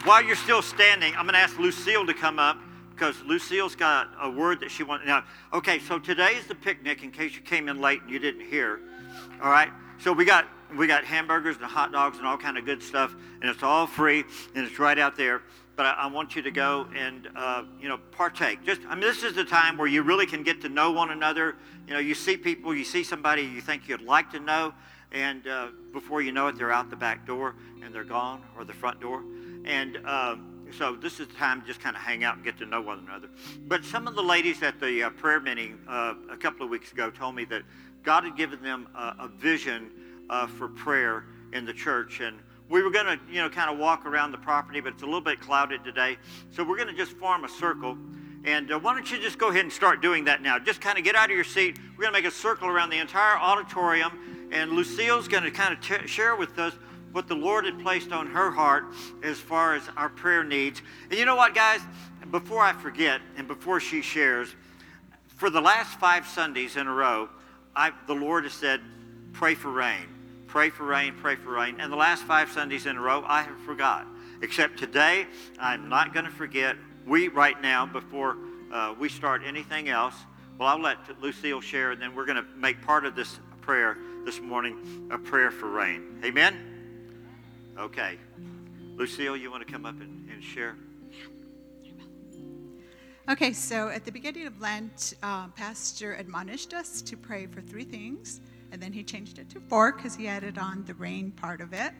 while 0.05 0.23
you're 0.23 0.37
still 0.37 0.61
standing, 0.61 1.15
I'm 1.15 1.25
going 1.25 1.35
to 1.35 1.41
ask 1.41 1.59
Lucille 1.59 2.05
to 2.07 2.15
come 2.15 2.39
up 2.39 2.59
because 2.95 3.21
Lucille's 3.23 3.75
got 3.75 4.09
a 4.21 4.31
word 4.31 4.61
that 4.61 4.71
she 4.71 4.83
wants. 4.83 5.07
Now, 5.07 5.25
okay, 5.53 5.79
so 5.79 5.99
today 5.99 6.35
is 6.35 6.47
the 6.47 6.55
picnic. 6.55 7.03
In 7.03 7.11
case 7.11 7.35
you 7.35 7.41
came 7.41 7.69
in 7.69 7.81
late 7.81 8.03
and 8.03 8.11
you 8.11 8.19
didn't 8.19 8.47
hear, 8.47 8.81
all 9.43 9.51
right. 9.51 9.71
So 9.99 10.13
we 10.13 10.25
got 10.25 10.47
we 10.77 10.87
got 10.87 11.05
hamburgers 11.05 11.57
and 11.57 11.65
hot 11.65 11.93
dogs 11.93 12.19
and 12.19 12.27
all 12.27 12.37
kind 12.37 12.59
of 12.59 12.65
good 12.65 12.83
stuff, 12.83 13.15
and 13.41 13.51
it's 13.51 13.63
all 13.63 13.87
free 13.87 14.25
and 14.55 14.67
it's 14.67 14.79
right 14.79 14.99
out 14.99 15.17
there. 15.17 15.43
But 15.75 15.87
I, 15.87 15.93
I 15.93 16.07
want 16.09 16.37
you 16.37 16.43
to 16.43 16.51
go 16.51 16.87
and 16.95 17.29
uh, 17.35 17.65
you 17.81 17.89
know 17.89 17.99
partake. 18.11 18.65
Just 18.65 18.83
I 18.89 18.95
mean, 18.95 19.01
this 19.01 19.23
is 19.23 19.35
the 19.35 19.45
time 19.45 19.77
where 19.77 19.89
you 19.89 20.03
really 20.03 20.27
can 20.27 20.43
get 20.43 20.61
to 20.63 20.69
know 20.69 20.93
one 20.93 21.11
another. 21.11 21.57
You 21.87 21.95
know, 21.95 22.01
you 22.01 22.15
see 22.15 22.37
people, 22.37 22.75
you 22.75 22.85
see 22.85 23.05
somebody 23.05 23.43
you 23.43 23.61
think 23.61 23.89
you'd 23.89 24.03
like 24.03 24.31
to 24.33 24.41
know, 24.41 24.75
and 25.13 25.47
uh, 25.47 25.69
before 25.93 26.21
you 26.23 26.33
know 26.33 26.49
it, 26.49 26.59
they're 26.59 26.73
out 26.73 26.91
the 26.91 26.97
back 26.97 27.27
door 27.27 27.55
and 27.83 27.95
they're 27.95 28.05
gone 28.05 28.43
or 28.57 28.65
the 28.65 28.75
front 28.75 29.01
door, 29.01 29.23
and. 29.65 29.97
Um, 30.07 30.52
so 30.73 30.97
this 30.97 31.21
is 31.21 31.29
the 31.29 31.35
time 31.35 31.61
to 31.61 31.67
just 31.67 31.81
kind 31.81 31.97
of 31.97 32.03
hang 32.03 32.25
out 32.25 32.37
and 32.37 32.45
get 32.45 32.59
to 32.59 32.67
know 32.67 32.81
one 32.81 33.01
another. 33.01 33.29
But 33.67 33.85
some 33.85 34.07
of 34.07 34.15
the 34.15 34.23
ladies 34.23 34.63
at 34.63 34.81
the 34.81 35.05
uh, 35.05 35.11
prayer 35.11 35.41
meeting 35.41 35.79
uh, 35.89 36.15
a 36.31 36.37
couple 36.37 36.65
of 36.65 36.71
weeks 36.71 36.93
ago 36.93 37.11
told 37.11 37.35
me 37.35 37.45
that 37.47 37.63
God 38.03 38.25
had 38.25 38.37
given 38.37 38.63
them 38.63 38.89
a, 38.95 39.15
a 39.21 39.29
vision 39.29 39.91
uh, 40.31 40.47
for 40.47 40.69
prayer 40.69 41.25
in 41.53 41.65
the 41.65 41.73
church, 41.73 42.21
and 42.21 42.39
we 42.69 42.83
were 42.83 42.91
going 42.91 43.07
to, 43.07 43.19
you 43.31 43.41
know, 43.41 43.51
kind 43.51 43.71
of 43.71 43.79
walk 43.79 44.07
around 44.07 44.33
the 44.33 44.39
property, 44.39 44.81
but 44.81 44.95
it's 44.95 45.03
a 45.03 45.07
little 45.07 45.21
bit 45.21 45.41
clouded 45.41 45.85
today, 45.85 46.17
so 46.51 46.65
we're 46.65 46.77
going 46.77 46.89
to 46.89 46.95
just 46.95 47.13
form 47.13 47.45
a 47.45 47.49
circle. 47.49 47.97
And 48.45 48.73
uh, 48.73 48.79
why 48.79 48.95
don't 48.95 49.09
you 49.11 49.21
just 49.21 49.39
go 49.39 49.51
ahead 49.51 49.63
and 49.63 49.73
start 49.73 50.01
doing 50.01 50.25
that 50.25 50.43
now? 50.43 50.59
Just 50.59 50.81
kind 50.81 50.99
of 50.99 51.05
get 51.05 51.15
out 51.15 51.31
of 51.31 51.37
your 51.37 51.45
seat. 51.45 51.79
We're 51.97 52.03
going 52.03 52.15
to 52.15 52.19
make 52.19 52.25
a 52.25 52.35
circle 52.35 52.69
around 52.69 52.91
the 52.91 52.99
entire 52.99 53.39
auditorium, 53.39 54.49
and 54.51 54.73
Lucille's 54.73 55.29
going 55.29 55.45
to 55.45 55.51
kind 55.51 55.75
of 55.75 55.81
t- 55.81 56.07
share 56.09 56.35
with 56.35 56.59
us 56.59 56.75
what 57.13 57.29
the 57.29 57.35
Lord 57.35 57.65
had 57.65 57.79
placed 57.81 58.11
on 58.11 58.27
her 58.29 58.51
heart 58.51 58.85
as 59.23 59.39
far 59.39 59.75
as 59.75 59.83
our 59.97 60.09
prayer 60.09 60.43
needs. 60.43 60.83
And 61.11 61.19
you 61.19 61.25
know 61.27 61.37
what, 61.37 61.55
guys? 61.55 61.81
Before 62.31 62.63
I 62.63 62.73
forget, 62.73 63.21
and 63.37 63.47
before 63.47 63.81
she 63.81 64.01
shares, 64.01 64.55
for 65.37 65.51
the 65.51 65.61
last 65.61 65.99
five 66.01 66.27
Sundays 66.27 66.77
in 66.77 66.87
a 66.87 66.93
row, 66.93 67.29
I, 67.77 67.93
the 68.07 68.15
Lord 68.15 68.45
has 68.45 68.53
said, 68.53 68.81
pray 69.33 69.55
for 69.55 69.71
rain. 69.71 70.07
Pray 70.47 70.71
for 70.71 70.85
rain, 70.85 71.15
pray 71.21 71.37
for 71.37 71.51
rain. 71.53 71.81
And 71.81 71.93
the 71.93 71.97
last 71.97 72.25
five 72.25 72.51
Sundays 72.51 72.87
in 72.87 72.97
a 72.97 73.01
row, 73.01 73.25
I 73.27 73.43
have 73.43 73.59
forgot. 73.61 74.07
Except 74.43 74.79
today, 74.79 75.27
I'm 75.59 75.89
not 75.89 76.13
going 76.13 76.27
to 76.27 76.31
forget. 76.31 76.77
We, 77.07 77.29
right 77.29 77.61
now, 77.61 77.87
before 77.87 78.37
uh, 78.73 78.95
we 78.99 79.09
start 79.09 79.43
anything 79.45 79.89
else, 79.89 80.15
well, 80.59 80.69
I'll 80.69 80.81
let 80.81 80.99
Lucille 81.21 81.61
share, 81.61 81.93
and 81.93 82.01
then 82.01 82.15
we're 82.15 82.27
going 82.27 82.37
to 82.37 82.47
make 82.57 82.83
part 82.83 83.05
of 83.05 83.17
this 83.17 83.39
prayer 83.63 83.97
this 84.25 84.41
morning 84.41 85.09
a 85.11 85.19
prayer 85.19 85.51
for 85.51 85.69
rain. 85.69 86.21
Amen? 86.25 86.72
Okay. 87.83 88.17
Lucille, 88.95 89.37
you 89.37 89.51
want 89.51 89.67
to 89.67 89.73
come 89.73 89.85
up 89.85 90.01
and, 90.01 90.31
and 90.31 90.43
share? 90.43 90.77
Okay, 93.29 93.53
so 93.53 93.89
at 93.89 94.05
the 94.05 94.13
beginning 94.13 94.47
of 94.47 94.61
Lent, 94.61 95.15
uh, 95.25 95.49
Pastor 95.49 96.15
admonished 96.15 96.75
us 96.75 97.03
to 97.03 97.17
pray 97.17 97.47
for 97.47 97.61
three 97.61 97.83
things, 97.83 98.41
and 98.71 98.81
then 98.81 98.93
he 98.93 99.03
changed 99.03 99.41
it 99.41 99.51
to 99.51 99.61
four 99.61 99.91
because 99.93 100.15
he 100.15 100.29
added 100.29 100.59
on 100.59 100.85
the 100.85 100.95
rain 100.95 101.33
part 101.33 101.61
of 101.61 101.73
it. 101.73 101.93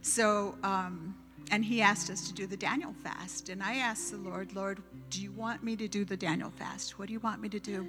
So, 0.00 0.56
um, 0.62 1.14
and 1.50 1.62
he 1.62 1.82
asked 1.82 2.08
us 2.08 2.26
to 2.28 2.32
do 2.32 2.46
the 2.46 2.56
Daniel 2.56 2.94
fast. 3.04 3.50
And 3.50 3.62
I 3.62 3.76
asked 3.76 4.12
the 4.12 4.16
Lord, 4.16 4.54
Lord, 4.54 4.82
do 5.10 5.20
you 5.20 5.32
want 5.32 5.62
me 5.62 5.76
to 5.76 5.88
do 5.88 6.06
the 6.06 6.16
Daniel 6.16 6.50
fast? 6.50 6.98
What 6.98 7.08
do 7.08 7.12
you 7.12 7.20
want 7.20 7.42
me 7.42 7.50
to 7.50 7.60
do? 7.60 7.86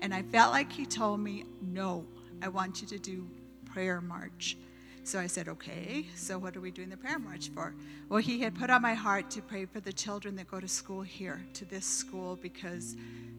And 0.00 0.14
I 0.14 0.22
felt 0.22 0.52
like 0.52 0.70
he 0.70 0.86
told 0.86 1.18
me, 1.18 1.44
no, 1.60 2.06
I 2.40 2.46
want 2.46 2.82
you 2.82 2.86
to 2.86 2.98
do 3.00 3.26
prayer 3.64 4.00
march. 4.00 4.56
So 5.04 5.18
I 5.18 5.26
said, 5.26 5.48
okay, 5.48 6.06
so 6.14 6.38
what 6.38 6.56
are 6.56 6.60
we 6.60 6.70
doing 6.70 6.88
the 6.88 6.96
prayer 6.96 7.18
march 7.18 7.50
for? 7.50 7.74
Well, 8.08 8.20
he 8.20 8.40
had 8.40 8.54
put 8.54 8.70
on 8.70 8.82
my 8.82 8.94
heart 8.94 9.30
to 9.30 9.42
pray 9.42 9.64
for 9.64 9.80
the 9.80 9.92
children 9.92 10.36
that 10.36 10.48
go 10.48 10.60
to 10.60 10.68
school 10.68 11.02
here, 11.02 11.44
to 11.54 11.64
this 11.64 11.84
school, 11.84 12.36
because 12.36 12.96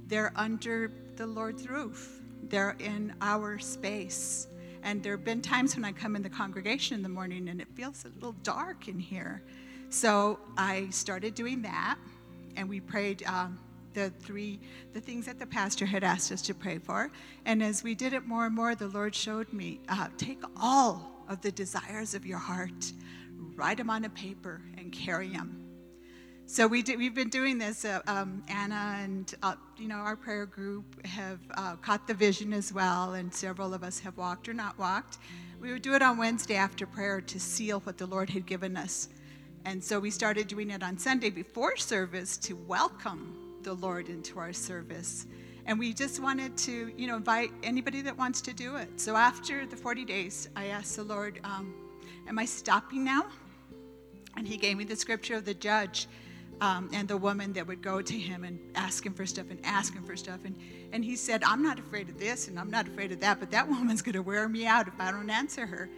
they're 0.08 0.34
under 0.36 0.92
the 1.16 1.26
Lord's 1.26 1.70
roof. 1.70 2.20
They're 2.50 2.76
in 2.80 3.16
our 3.22 3.60
space. 3.60 4.48
And 4.84 5.02
there 5.02 5.14
have 5.14 5.24
been 5.24 5.42
times 5.42 5.76
when 5.76 5.86
I 5.86 5.94
come 5.94 6.18
in 6.18 6.22
the 6.22 6.30
congregation 6.30 6.98
in 6.98 7.04
the 7.04 7.10
morning 7.10 7.48
and 7.48 7.62
it 7.62 7.68
feels 7.74 8.04
a 8.04 8.10
little 8.10 8.36
dark 8.44 8.90
in 8.90 9.00
here. 9.00 9.42
So 9.90 10.40
I 10.58 10.90
started 10.90 11.34
doing 11.34 11.62
that, 11.62 11.98
and 12.58 12.68
we 12.68 12.82
prayed 12.82 13.24
um, 13.26 13.58
the 13.94 14.10
three 14.10 14.60
the 14.94 15.00
things 15.00 15.26
that 15.28 15.40
the 15.40 15.46
pastor 15.46 15.86
had 15.86 16.04
asked 16.04 16.32
us 16.32 16.42
to 16.42 16.54
pray 16.54 16.80
for. 16.80 17.12
And 17.46 17.64
as 17.64 17.84
we 17.84 17.96
did 17.96 18.12
it 18.12 18.28
more 18.28 18.46
and 18.46 18.56
more, 18.56 18.76
the 18.76 18.88
Lord 18.88 19.16
showed 19.16 19.54
me 19.54 19.80
uh, 19.88 20.10
take 20.18 20.42
all 20.60 21.13
of 21.30 21.42
the 21.42 21.52
desires 21.52 22.14
of 22.14 22.26
your 22.26 22.38
heart, 22.38 22.94
write 23.56 23.78
them 23.78 23.90
on 23.90 24.06
a 24.06 24.10
paper, 24.10 24.62
and 24.78 24.92
carry 24.92 25.30
them. 25.30 25.64
So 26.46 26.68
we 26.68 26.84
we've 26.84 27.16
been 27.16 27.30
doing 27.30 27.58
this. 27.58 27.86
Uh, 27.86 28.02
um, 28.06 28.44
Anna 28.48 28.98
and 29.02 29.34
uh, 29.42 29.56
you 29.78 29.88
know 29.88 29.96
our 29.96 30.16
prayer 30.16 30.46
group 30.46 31.06
have 31.06 31.40
uh, 31.56 31.76
caught 31.78 32.06
the 32.06 32.14
vision 32.14 32.54
as 32.54 32.74
well, 32.74 33.14
and 33.14 33.34
several 33.34 33.74
of 33.74 33.84
us 33.84 34.00
have 34.00 34.18
walked 34.18 34.50
or 34.50 34.54
not 34.54 34.78
walked. 34.78 35.20
We 35.62 35.72
would 35.72 35.82
do 35.82 35.94
it 35.94 36.02
on 36.02 36.18
Wednesday 36.18 36.56
after 36.56 36.86
prayer 36.86 37.22
to 37.22 37.40
seal 37.40 37.80
what 37.82 37.98
the 37.98 38.06
Lord 38.06 38.30
had 38.30 38.46
given 38.46 38.76
us, 38.76 39.08
and 39.66 39.82
so 39.82 40.00
we 40.00 40.12
started 40.12 40.48
doing 40.48 40.70
it 40.70 40.84
on 40.84 40.98
Sunday 40.98 41.30
before 41.30 41.78
service 41.78 42.36
to 42.38 42.56
welcome 42.56 43.56
the 43.64 43.74
Lord 43.74 44.10
into 44.10 44.38
our 44.38 44.52
service. 44.52 45.26
And 45.66 45.80
we 45.80 45.94
just 45.94 46.22
wanted 46.22 46.58
to, 46.58 46.92
you 46.98 47.08
know, 47.08 47.16
invite 47.16 47.52
anybody 47.64 48.02
that 48.02 48.18
wants 48.18 48.42
to 48.42 48.54
do 48.54 48.76
it. 48.76 49.00
So 49.00 49.16
after 49.16 49.66
the 49.66 49.78
40 49.78 50.06
days, 50.06 50.50
I 50.56 50.68
asked 50.68 50.96
the 50.96 51.04
Lord, 51.04 51.40
um, 51.44 51.74
Am 52.28 52.40
I 52.40 52.46
stopping 52.46 53.04
now? 53.04 53.26
And 54.38 54.48
He 54.48 54.58
gave 54.58 54.78
me 54.78 54.84
the 54.84 54.96
scripture 54.96 55.36
of 55.36 55.46
the 55.46 55.54
judge 55.54 56.08
um, 56.62 56.90
and 56.94 57.08
the 57.08 57.18
woman 57.18 57.54
that 57.54 57.68
would 57.68 57.82
go 57.82 58.02
to 58.02 58.14
him 58.18 58.44
and 58.44 58.60
ask 58.76 59.06
him 59.06 59.14
for 59.14 59.26
stuff 59.26 59.48
and 59.50 59.60
ask 59.66 59.94
him 59.94 60.04
for 60.04 60.16
stuff. 60.16 60.40
And, 60.46 60.56
and 60.92 61.04
he 61.04 61.16
said, 61.16 61.44
I'm 61.44 61.62
not 61.62 61.80
afraid 61.80 62.10
of 62.10 62.18
this 62.18 62.48
and 62.48 62.60
I'm 62.60 62.70
not 62.70 62.88
afraid 62.88 63.12
of 63.12 63.20
that, 63.22 63.40
but 63.40 63.52
that 63.52 63.68
woman's 63.70 64.02
going 64.02 64.14
to 64.14 64.22
wear 64.22 64.48
me 64.48 64.66
out 64.66 64.88
if 64.88 64.94
I 65.00 65.12
don't 65.12 65.30
answer 65.30 65.66
her. 65.66 65.90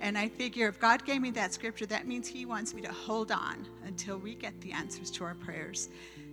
And 0.00 0.16
I 0.16 0.28
figure 0.28 0.68
if 0.68 0.78
God 0.78 1.04
gave 1.04 1.20
me 1.20 1.30
that 1.32 1.52
scripture, 1.52 1.86
that 1.86 2.06
means 2.06 2.28
He 2.28 2.46
wants 2.46 2.72
me 2.72 2.82
to 2.82 2.92
hold 2.92 3.32
on 3.32 3.66
until 3.84 4.18
we 4.18 4.34
get 4.34 4.60
the 4.60 4.72
answers 4.72 5.10
to 5.12 5.24
our 5.24 5.34
prayers. 5.34 5.88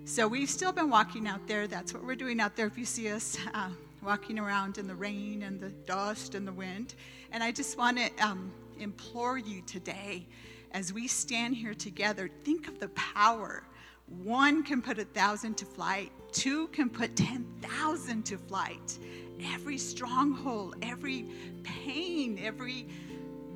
So 0.08 0.28
we've 0.28 0.52
still 0.52 0.72
been 0.72 0.92
walking 0.92 1.28
out 1.28 1.48
there. 1.48 1.66
That's 1.66 1.92
what 1.92 2.04
we're 2.04 2.14
doing 2.14 2.40
out 2.40 2.56
there. 2.56 2.68
If 2.68 2.78
you 2.78 2.86
see 2.86 3.10
us 3.10 3.40
uh, 3.56 3.70
walking 4.04 4.38
around 4.38 4.78
in 4.78 4.88
the 4.88 4.94
rain 4.94 5.42
and 5.42 5.60
the 5.60 5.70
dust 5.70 6.36
and 6.36 6.48
the 6.48 6.54
wind. 6.54 6.94
And 7.32 7.44
I 7.44 7.52
just 7.52 7.76
want 7.76 7.98
to 7.98 8.12
um, 8.24 8.54
implore 8.80 9.40
you 9.40 9.64
today, 9.64 10.28
as 10.74 10.94
we 10.94 11.08
stand 11.08 11.56
here 11.56 11.74
together, 11.74 12.30
think 12.44 12.68
of 12.68 12.80
the 12.80 12.90
power. 12.90 13.64
One 14.24 14.62
can 14.62 14.80
put 14.80 15.00
a 15.00 15.06
thousand 15.06 15.58
to 15.58 15.66
flight, 15.66 16.12
two 16.32 16.68
can 16.68 16.88
put 16.88 17.16
10,000 17.16 18.24
to 18.28 18.38
flight. 18.38 19.00
Every 19.54 19.80
stronghold, 19.80 20.76
every 20.84 21.26
pain, 21.64 22.40
every 22.44 22.86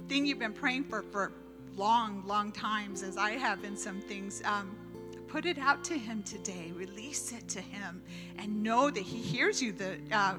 thing 0.08 0.26
you've 0.26 0.40
been 0.40 0.54
praying 0.54 0.86
for 0.86 1.04
for 1.12 1.32
long, 1.78 2.24
long 2.26 2.52
times, 2.52 3.04
as 3.04 3.18
I 3.18 3.34
have 3.34 3.64
in 3.64 3.78
some 3.78 4.02
things, 4.02 4.42
um, 4.46 4.76
put 5.30 5.46
it 5.46 5.58
out 5.58 5.84
to 5.86 5.98
Him 5.98 6.24
today. 6.24 6.72
Release 6.76 7.32
it 7.32 7.48
to 7.50 7.62
Him, 7.62 8.02
and 8.38 8.64
know 8.64 8.90
that 8.90 9.04
He 9.04 9.18
hears 9.18 9.62
you. 9.62 9.72
The 9.72 9.98
uh, 10.12 10.36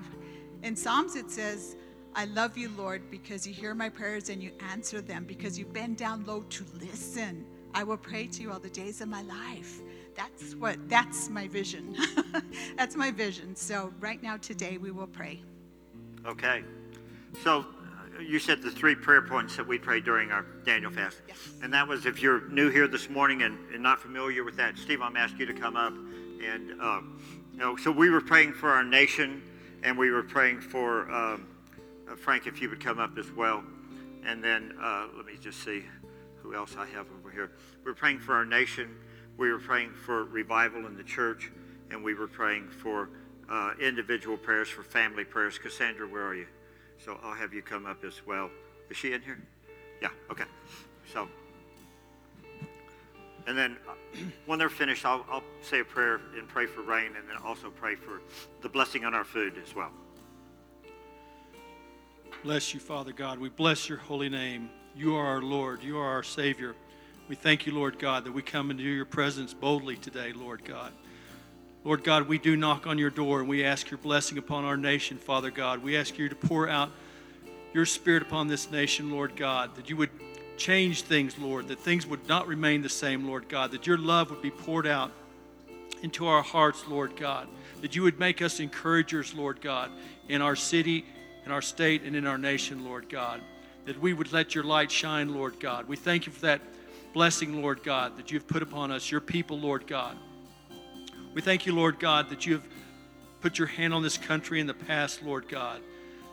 in 0.62 0.76
Psalms 0.76 1.16
it 1.16 1.30
says. 1.30 1.76
I 2.12 2.24
love 2.24 2.58
you, 2.58 2.70
Lord, 2.76 3.08
because 3.08 3.46
you 3.46 3.54
hear 3.54 3.72
my 3.72 3.88
prayers 3.88 4.30
and 4.30 4.42
you 4.42 4.50
answer 4.72 5.00
them, 5.00 5.22
because 5.24 5.56
you 5.56 5.64
bend 5.64 5.96
down 5.96 6.24
low 6.24 6.40
to 6.40 6.64
listen. 6.80 7.46
I 7.72 7.84
will 7.84 7.96
pray 7.96 8.26
to 8.26 8.42
you 8.42 8.50
all 8.50 8.58
the 8.58 8.68
days 8.68 9.00
of 9.00 9.08
my 9.08 9.22
life. 9.22 9.80
That's 10.16 10.54
what 10.54 10.76
that's 10.88 11.30
my 11.30 11.46
vision. 11.46 11.96
that's 12.76 12.96
my 12.96 13.10
vision. 13.10 13.54
So 13.54 13.92
right 14.00 14.20
now 14.22 14.36
today 14.38 14.76
we 14.76 14.90
will 14.90 15.06
pray. 15.06 15.40
Okay. 16.26 16.62
So 17.44 17.64
you 18.20 18.38
said 18.38 18.62
the 18.62 18.70
three 18.70 18.94
prayer 18.94 19.22
points 19.22 19.56
that 19.56 19.66
we 19.66 19.78
prayed 19.78 20.04
during 20.04 20.30
our 20.30 20.44
Daniel 20.64 20.90
fast. 20.90 21.18
Yes. 21.28 21.36
And 21.62 21.72
that 21.72 21.86
was 21.86 22.06
if 22.06 22.22
you're 22.22 22.48
new 22.48 22.70
here 22.70 22.88
this 22.88 23.08
morning 23.08 23.42
and, 23.42 23.58
and 23.72 23.82
not 23.82 24.00
familiar 24.00 24.44
with 24.44 24.56
that, 24.56 24.78
Steve, 24.78 25.02
I'm 25.02 25.16
asking 25.16 25.40
you 25.40 25.46
to 25.46 25.54
come 25.54 25.76
up. 25.76 25.92
And, 25.92 26.80
um, 26.80 27.20
you 27.52 27.58
know, 27.58 27.76
so 27.76 27.90
we 27.90 28.10
were 28.10 28.20
praying 28.20 28.52
for 28.54 28.70
our 28.70 28.84
nation 28.84 29.42
and 29.82 29.96
we 29.96 30.10
were 30.10 30.22
praying 30.22 30.60
for, 30.60 31.10
um, 31.10 31.46
uh, 32.10 32.16
Frank, 32.16 32.46
if 32.46 32.60
you 32.60 32.68
would 32.68 32.80
come 32.80 32.98
up 32.98 33.18
as 33.18 33.30
well. 33.32 33.62
And 34.24 34.42
then 34.42 34.74
uh, 34.80 35.06
let 35.16 35.26
me 35.26 35.34
just 35.40 35.62
see 35.64 35.84
who 36.42 36.54
else 36.54 36.76
I 36.78 36.86
have 36.86 37.06
over 37.18 37.30
here. 37.30 37.50
We 37.84 37.90
were 37.90 37.96
praying 37.96 38.20
for 38.20 38.34
our 38.34 38.44
nation. 38.44 38.96
We 39.36 39.50
were 39.50 39.58
praying 39.58 39.92
for 39.92 40.24
revival 40.24 40.86
in 40.86 40.96
the 40.96 41.04
church. 41.04 41.50
And 41.90 42.04
we 42.04 42.14
were 42.14 42.28
praying 42.28 42.68
for 42.68 43.10
uh, 43.48 43.72
individual 43.80 44.36
prayers, 44.36 44.68
for 44.68 44.82
family 44.82 45.24
prayers. 45.24 45.58
Cassandra, 45.58 46.06
where 46.06 46.24
are 46.24 46.34
you? 46.34 46.46
So 47.04 47.18
I'll 47.22 47.34
have 47.34 47.54
you 47.54 47.62
come 47.62 47.86
up 47.86 48.04
as 48.04 48.26
well. 48.26 48.50
Is 48.90 48.96
she 48.96 49.12
in 49.12 49.22
here? 49.22 49.38
Yeah, 50.02 50.08
okay. 50.30 50.44
So, 51.12 51.28
and 53.46 53.56
then 53.56 53.76
uh, 53.88 54.18
when 54.46 54.58
they're 54.58 54.68
finished, 54.68 55.04
I'll, 55.04 55.24
I'll 55.30 55.42
say 55.62 55.80
a 55.80 55.84
prayer 55.84 56.20
and 56.36 56.46
pray 56.48 56.66
for 56.66 56.82
rain 56.82 57.12
and 57.16 57.28
then 57.28 57.36
also 57.44 57.70
pray 57.70 57.94
for 57.94 58.20
the 58.60 58.68
blessing 58.68 59.04
on 59.04 59.14
our 59.14 59.24
food 59.24 59.54
as 59.62 59.74
well. 59.74 59.90
Bless 62.42 62.72
you, 62.72 62.80
Father 62.80 63.12
God. 63.12 63.38
We 63.38 63.48
bless 63.48 63.88
your 63.88 63.98
holy 63.98 64.28
name. 64.28 64.70
You 64.94 65.14
are 65.16 65.26
our 65.26 65.42
Lord. 65.42 65.82
You 65.82 65.98
are 65.98 66.08
our 66.08 66.22
Savior. 66.22 66.74
We 67.28 67.36
thank 67.36 67.66
you, 67.66 67.72
Lord 67.74 67.98
God, 67.98 68.24
that 68.24 68.32
we 68.32 68.42
come 68.42 68.70
into 68.70 68.82
your 68.82 69.04
presence 69.04 69.54
boldly 69.54 69.96
today, 69.96 70.32
Lord 70.32 70.64
God. 70.64 70.92
Lord 71.82 72.04
God, 72.04 72.28
we 72.28 72.38
do 72.38 72.56
knock 72.56 72.86
on 72.86 72.98
your 72.98 73.08
door 73.08 73.40
and 73.40 73.48
we 73.48 73.64
ask 73.64 73.90
your 73.90 73.98
blessing 73.98 74.36
upon 74.36 74.64
our 74.64 74.76
nation, 74.76 75.16
Father 75.16 75.50
God. 75.50 75.82
We 75.82 75.96
ask 75.96 76.18
you 76.18 76.28
to 76.28 76.34
pour 76.34 76.68
out 76.68 76.90
your 77.72 77.86
spirit 77.86 78.22
upon 78.22 78.48
this 78.48 78.70
nation, 78.70 79.10
Lord 79.10 79.34
God, 79.34 79.74
that 79.76 79.88
you 79.88 79.96
would 79.96 80.10
change 80.58 81.02
things, 81.02 81.38
Lord, 81.38 81.68
that 81.68 81.78
things 81.80 82.06
would 82.06 82.28
not 82.28 82.46
remain 82.46 82.82
the 82.82 82.90
same, 82.90 83.26
Lord 83.26 83.48
God, 83.48 83.70
that 83.70 83.86
your 83.86 83.96
love 83.96 84.30
would 84.30 84.42
be 84.42 84.50
poured 84.50 84.86
out 84.86 85.10
into 86.02 86.26
our 86.26 86.42
hearts, 86.42 86.84
Lord 86.86 87.16
God, 87.16 87.48
that 87.80 87.96
you 87.96 88.02
would 88.02 88.18
make 88.18 88.42
us 88.42 88.60
encouragers, 88.60 89.34
Lord 89.34 89.62
God, 89.62 89.90
in 90.28 90.42
our 90.42 90.56
city, 90.56 91.06
in 91.46 91.52
our 91.52 91.62
state, 91.62 92.02
and 92.02 92.14
in 92.14 92.26
our 92.26 92.38
nation, 92.38 92.84
Lord 92.84 93.08
God, 93.08 93.40
that 93.86 93.98
we 93.98 94.12
would 94.12 94.34
let 94.34 94.54
your 94.54 94.64
light 94.64 94.90
shine, 94.90 95.34
Lord 95.34 95.58
God. 95.58 95.88
We 95.88 95.96
thank 95.96 96.26
you 96.26 96.32
for 96.32 96.42
that 96.42 96.60
blessing, 97.14 97.62
Lord 97.62 97.82
God, 97.82 98.18
that 98.18 98.30
you've 98.30 98.46
put 98.46 98.62
upon 98.62 98.90
us, 98.90 99.10
your 99.10 99.22
people, 99.22 99.58
Lord 99.58 99.86
God. 99.86 100.14
We 101.32 101.40
thank 101.40 101.64
you, 101.64 101.74
Lord 101.74 102.00
God, 102.00 102.30
that 102.30 102.44
you 102.44 102.54
have 102.54 102.66
put 103.40 103.58
your 103.58 103.68
hand 103.68 103.94
on 103.94 104.02
this 104.02 104.18
country 104.18 104.60
in 104.60 104.66
the 104.66 104.74
past, 104.74 105.22
Lord 105.22 105.48
God, 105.48 105.80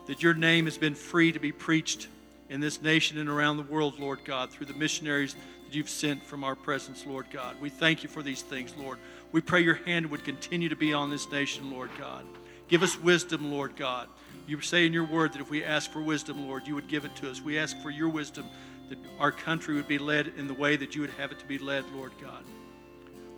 that 0.07 0.23
your 0.23 0.33
name 0.33 0.65
has 0.65 0.77
been 0.77 0.95
free 0.95 1.31
to 1.31 1.39
be 1.39 1.51
preached 1.51 2.07
in 2.49 2.61
this 2.61 2.81
nation 2.81 3.19
and 3.19 3.29
around 3.29 3.57
the 3.57 3.63
world, 3.63 3.99
Lord 3.99 4.19
God, 4.25 4.49
through 4.49 4.65
the 4.65 4.73
missionaries 4.73 5.35
that 5.65 5.75
you've 5.75 5.89
sent 5.89 6.23
from 6.23 6.43
our 6.43 6.55
presence, 6.55 7.05
Lord 7.05 7.27
God. 7.31 7.55
We 7.61 7.69
thank 7.69 8.01
you 8.01 8.09
for 8.09 8.23
these 8.23 8.41
things, 8.41 8.73
Lord. 8.77 8.97
We 9.31 9.41
pray 9.41 9.61
your 9.61 9.75
hand 9.75 10.07
would 10.07 10.23
continue 10.23 10.69
to 10.69 10.75
be 10.75 10.93
on 10.93 11.11
this 11.11 11.29
nation, 11.29 11.71
Lord 11.71 11.91
God. 11.99 12.25
Give 12.67 12.81
us 12.81 12.99
wisdom, 12.99 13.51
Lord 13.51 13.75
God. 13.75 14.07
You 14.47 14.59
say 14.61 14.85
in 14.85 14.93
your 14.93 15.05
word 15.05 15.33
that 15.33 15.41
if 15.41 15.49
we 15.49 15.63
ask 15.63 15.91
for 15.91 16.01
wisdom, 16.01 16.47
Lord, 16.47 16.67
you 16.67 16.73
would 16.73 16.87
give 16.87 17.05
it 17.05 17.15
to 17.17 17.29
us. 17.29 17.41
We 17.41 17.59
ask 17.59 17.77
for 17.81 17.91
your 17.91 18.09
wisdom 18.09 18.45
that 18.89 18.97
our 19.19 19.31
country 19.31 19.75
would 19.75 19.87
be 19.87 19.97
led 19.97 20.31
in 20.37 20.47
the 20.47 20.53
way 20.53 20.75
that 20.77 20.95
you 20.95 21.01
would 21.01 21.11
have 21.11 21.31
it 21.31 21.39
to 21.39 21.45
be 21.45 21.59
led, 21.59 21.83
Lord 21.93 22.13
God. 22.21 22.43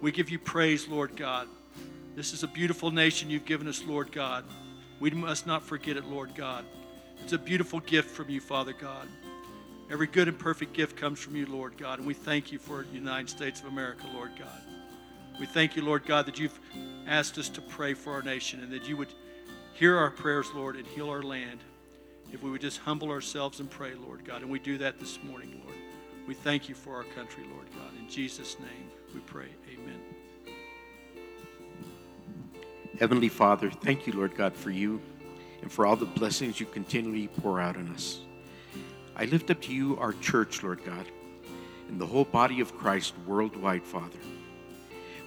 We 0.02 0.14
give 0.14 0.30
you 0.30 0.40
praise, 0.40 0.88
Lord 0.88 1.18
God. 1.18 1.48
This 2.16 2.32
is 2.32 2.44
a 2.44 2.48
beautiful 2.48 2.90
nation 2.90 3.30
you've 3.30 3.44
given 3.44 3.68
us, 3.68 3.84
Lord 3.84 4.14
God. 4.14 4.46
We 5.02 5.10
must 5.12 5.46
not 5.46 5.62
forget 5.62 5.98
it, 5.98 6.06
Lord 6.06 6.36
God. 6.36 6.64
It's 7.22 7.34
a 7.34 7.38
beautiful 7.38 7.82
gift 7.82 8.10
from 8.10 8.30
you, 8.30 8.40
Father 8.40 8.72
God. 8.72 9.08
Every 9.92 10.08
good 10.08 10.30
and 10.30 10.40
perfect 10.40 10.72
gift 10.72 10.96
comes 10.96 11.20
from 11.20 11.36
you, 11.36 11.46
Lord 11.48 11.78
God, 11.78 12.00
and 12.00 12.08
we 12.08 12.14
thank 12.14 12.52
you 12.52 12.60
for 12.60 12.84
the 12.84 12.96
United 12.96 13.30
States 13.30 13.60
of 13.60 13.68
America, 13.68 14.06
Lord 14.14 14.32
God. 14.40 14.62
We 15.38 15.46
thank 15.46 15.76
you, 15.76 15.82
Lord 15.82 16.06
God, 16.06 16.26
that 16.28 16.40
you've 16.40 16.60
asked 17.06 17.38
us 17.38 17.50
to 17.50 17.62
pray 17.62 17.94
for 17.94 18.14
our 18.14 18.22
nation 18.22 18.62
and 18.62 18.72
that 18.72 18.88
you 18.88 18.96
would 18.96 19.14
hear 19.74 19.98
our 19.98 20.12
prayers, 20.12 20.48
Lord, 20.56 20.78
and 20.78 20.88
heal 20.88 21.10
our 21.10 21.24
land. 21.24 21.60
If 22.32 22.42
we 22.42 22.52
would 22.52 22.62
just 22.62 22.80
humble 22.80 23.10
ourselves 23.10 23.60
and 23.60 23.70
pray, 23.70 23.96
Lord 23.96 24.24
God, 24.24 24.44
and 24.44 24.52
we 24.52 24.60
do 24.60 24.78
that 24.78 25.00
this 25.00 25.20
morning, 25.24 25.62
Lord. 25.66 25.78
We 26.26 26.36
thank 26.36 26.70
you 26.70 26.76
for 26.76 26.96
our 26.96 27.04
country, 27.04 27.44
Lord 27.52 27.68
God. 27.74 28.00
In 28.00 28.08
Jesus' 28.08 28.60
name 28.60 28.92
we 29.14 29.20
pray. 29.22 29.48
Heavenly 33.00 33.30
Father, 33.30 33.70
thank 33.70 34.06
you, 34.06 34.12
Lord 34.12 34.36
God, 34.36 34.54
for 34.54 34.72
you 34.72 35.00
and 35.62 35.72
for 35.72 35.86
all 35.86 35.96
the 35.96 36.06
blessings 36.06 36.60
you 36.60 36.66
continually 36.66 37.30
pour 37.30 37.62
out 37.62 37.78
on 37.78 37.88
us. 37.92 38.20
I 39.16 39.24
lift 39.24 39.50
up 39.50 39.62
to 39.64 39.74
you 39.74 39.98
our 40.00 40.12
church, 40.14 40.64
Lord 40.64 40.84
God, 40.84 41.06
and 41.88 42.00
the 42.00 42.06
whole 42.06 42.26
body 42.26 42.60
of 42.60 42.78
Christ 42.78 43.14
worldwide, 43.26 43.84
Father. 43.84 44.20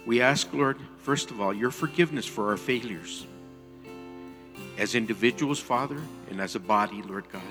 We 0.05 0.21
ask, 0.21 0.53
Lord, 0.53 0.77
first 0.99 1.31
of 1.31 1.41
all, 1.41 1.51
your 1.51 1.71
forgiveness 1.71 2.27
for 2.27 2.51
our 2.51 2.57
failures 2.57 3.25
as 4.77 4.93
individuals, 4.93 5.59
Father, 5.59 5.99
and 6.29 6.39
as 6.39 6.53
a 6.53 6.59
body, 6.59 7.01
Lord 7.01 7.27
God. 7.31 7.41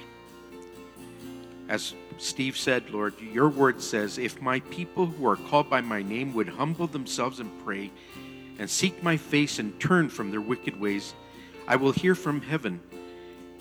As 1.68 1.94
Steve 2.18 2.56
said, 2.56 2.90
Lord, 2.90 3.20
your 3.20 3.48
word 3.48 3.82
says, 3.82 4.18
if 4.18 4.40
my 4.40 4.60
people 4.60 5.06
who 5.06 5.26
are 5.26 5.36
called 5.36 5.68
by 5.68 5.80
my 5.80 6.02
name 6.02 6.32
would 6.34 6.48
humble 6.48 6.86
themselves 6.86 7.40
and 7.40 7.50
pray 7.64 7.90
and 8.58 8.68
seek 8.68 9.02
my 9.02 9.16
face 9.16 9.58
and 9.58 9.78
turn 9.80 10.08
from 10.08 10.30
their 10.30 10.40
wicked 10.40 10.78
ways, 10.78 11.14
I 11.66 11.76
will 11.76 11.92
hear 11.92 12.14
from 12.14 12.40
heaven 12.40 12.80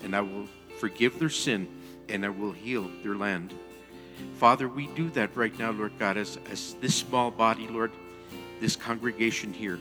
and 0.03 0.15
I 0.15 0.21
will 0.21 0.47
forgive 0.79 1.19
their 1.19 1.29
sin 1.29 1.67
and 2.09 2.25
I 2.25 2.29
will 2.29 2.51
heal 2.51 2.89
their 3.03 3.15
land. 3.15 3.53
Father, 4.35 4.67
we 4.67 4.87
do 4.87 5.09
that 5.11 5.35
right 5.35 5.57
now, 5.57 5.71
Lord 5.71 5.93
God, 5.97 6.17
as, 6.17 6.37
as 6.49 6.75
this 6.81 6.95
small 6.95 7.31
body, 7.31 7.67
Lord, 7.67 7.91
this 8.59 8.75
congregation 8.75 9.53
here. 9.53 9.79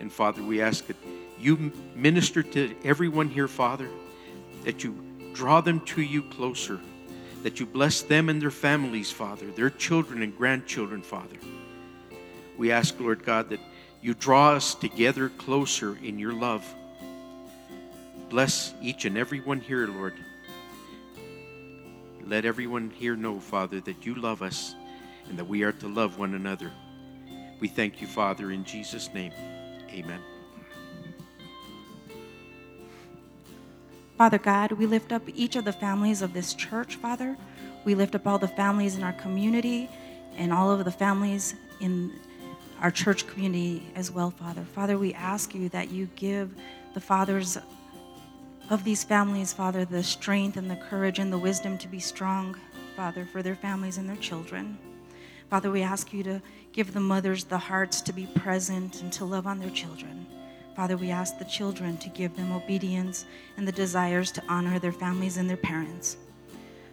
And 0.00 0.12
Father, 0.12 0.42
we 0.42 0.60
ask 0.60 0.86
that 0.86 0.96
you 1.38 1.72
minister 1.94 2.42
to 2.42 2.74
everyone 2.84 3.28
here, 3.28 3.48
Father, 3.48 3.88
that 4.64 4.84
you 4.84 4.96
draw 5.32 5.60
them 5.60 5.80
to 5.80 6.02
you 6.02 6.22
closer, 6.22 6.80
that 7.42 7.60
you 7.60 7.66
bless 7.66 8.02
them 8.02 8.28
and 8.28 8.40
their 8.40 8.50
families, 8.50 9.10
Father, 9.10 9.50
their 9.52 9.70
children 9.70 10.22
and 10.22 10.36
grandchildren, 10.36 11.02
Father. 11.02 11.36
We 12.56 12.72
ask, 12.72 12.98
Lord 12.98 13.24
God, 13.24 13.50
that 13.50 13.60
you 14.00 14.14
draw 14.14 14.52
us 14.52 14.74
together 14.74 15.28
closer 15.28 15.96
in 16.02 16.18
your 16.18 16.32
love. 16.32 16.64
Bless 18.28 18.74
each 18.80 19.04
and 19.04 19.16
every 19.16 19.40
one 19.40 19.60
here, 19.60 19.86
Lord. 19.86 20.14
Let 22.24 22.44
everyone 22.44 22.90
here 22.90 23.16
know, 23.16 23.40
Father, 23.40 23.80
that 23.80 24.04
you 24.04 24.14
love 24.14 24.42
us 24.42 24.74
and 25.28 25.38
that 25.38 25.46
we 25.46 25.62
are 25.62 25.72
to 25.72 25.88
love 25.88 26.18
one 26.18 26.34
another. 26.34 26.70
We 27.60 27.68
thank 27.68 28.00
you, 28.00 28.06
Father, 28.06 28.50
in 28.50 28.64
Jesus' 28.64 29.12
name. 29.14 29.32
Amen. 29.90 30.20
Father 34.16 34.38
God, 34.38 34.72
we 34.72 34.86
lift 34.86 35.12
up 35.12 35.22
each 35.34 35.56
of 35.56 35.64
the 35.64 35.72
families 35.72 36.22
of 36.22 36.34
this 36.34 36.52
church, 36.52 36.96
Father. 36.96 37.36
We 37.84 37.94
lift 37.94 38.14
up 38.14 38.26
all 38.26 38.38
the 38.38 38.48
families 38.48 38.96
in 38.96 39.02
our 39.02 39.12
community 39.14 39.88
and 40.36 40.52
all 40.52 40.70
of 40.70 40.84
the 40.84 40.90
families 40.90 41.54
in 41.80 42.12
our 42.80 42.90
church 42.90 43.26
community 43.26 43.82
as 43.94 44.10
well, 44.10 44.30
Father. 44.30 44.62
Father, 44.62 44.98
we 44.98 45.12
ask 45.14 45.54
you 45.54 45.68
that 45.70 45.90
you 45.90 46.08
give 46.16 46.54
the 46.94 47.00
fathers 47.00 47.58
of 48.70 48.84
these 48.84 49.02
families, 49.02 49.52
Father, 49.52 49.84
the 49.84 50.02
strength 50.02 50.56
and 50.56 50.70
the 50.70 50.76
courage 50.76 51.18
and 51.18 51.32
the 51.32 51.38
wisdom 51.38 51.78
to 51.78 51.88
be 51.88 51.98
strong, 52.00 52.56
Father, 52.96 53.24
for 53.24 53.42
their 53.42 53.54
families 53.54 53.98
and 53.98 54.08
their 54.08 54.16
children. 54.16 54.78
Father, 55.50 55.70
we 55.70 55.82
ask 55.82 56.12
you 56.12 56.22
to 56.22 56.42
give 56.72 56.92
the 56.92 57.00
mothers 57.00 57.44
the 57.44 57.58
hearts 57.58 58.00
to 58.02 58.12
be 58.12 58.26
present 58.34 59.02
and 59.02 59.12
to 59.14 59.24
love 59.24 59.46
on 59.46 59.58
their 59.58 59.70
children. 59.70 60.26
Father, 60.76 60.96
we 60.96 61.10
ask 61.10 61.38
the 61.38 61.44
children 61.44 61.96
to 61.96 62.08
give 62.10 62.36
them 62.36 62.52
obedience 62.52 63.24
and 63.56 63.66
the 63.66 63.72
desires 63.72 64.30
to 64.32 64.42
honor 64.48 64.78
their 64.78 64.92
families 64.92 65.38
and 65.38 65.48
their 65.48 65.56
parents. 65.56 66.18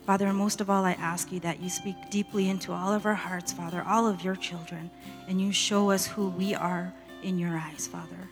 Father, 0.05 0.31
most 0.33 0.61
of 0.61 0.69
all, 0.69 0.85
I 0.85 0.91
ask 0.93 1.31
you 1.31 1.39
that 1.39 1.59
you 1.59 1.69
speak 1.69 1.95
deeply 2.11 2.49
into 2.49 2.71
all 2.71 2.93
of 2.93 3.07
our 3.07 3.15
hearts, 3.15 3.51
Father, 3.51 3.83
all 3.87 4.05
of 4.05 4.23
your 4.23 4.35
children, 4.35 4.91
and 5.27 5.41
you 5.41 5.51
show 5.51 5.89
us 5.89 6.05
who 6.05 6.29
we 6.29 6.53
are 6.53 6.93
in 7.23 7.39
your 7.39 7.57
eyes, 7.57 7.87
Father. 7.87 8.29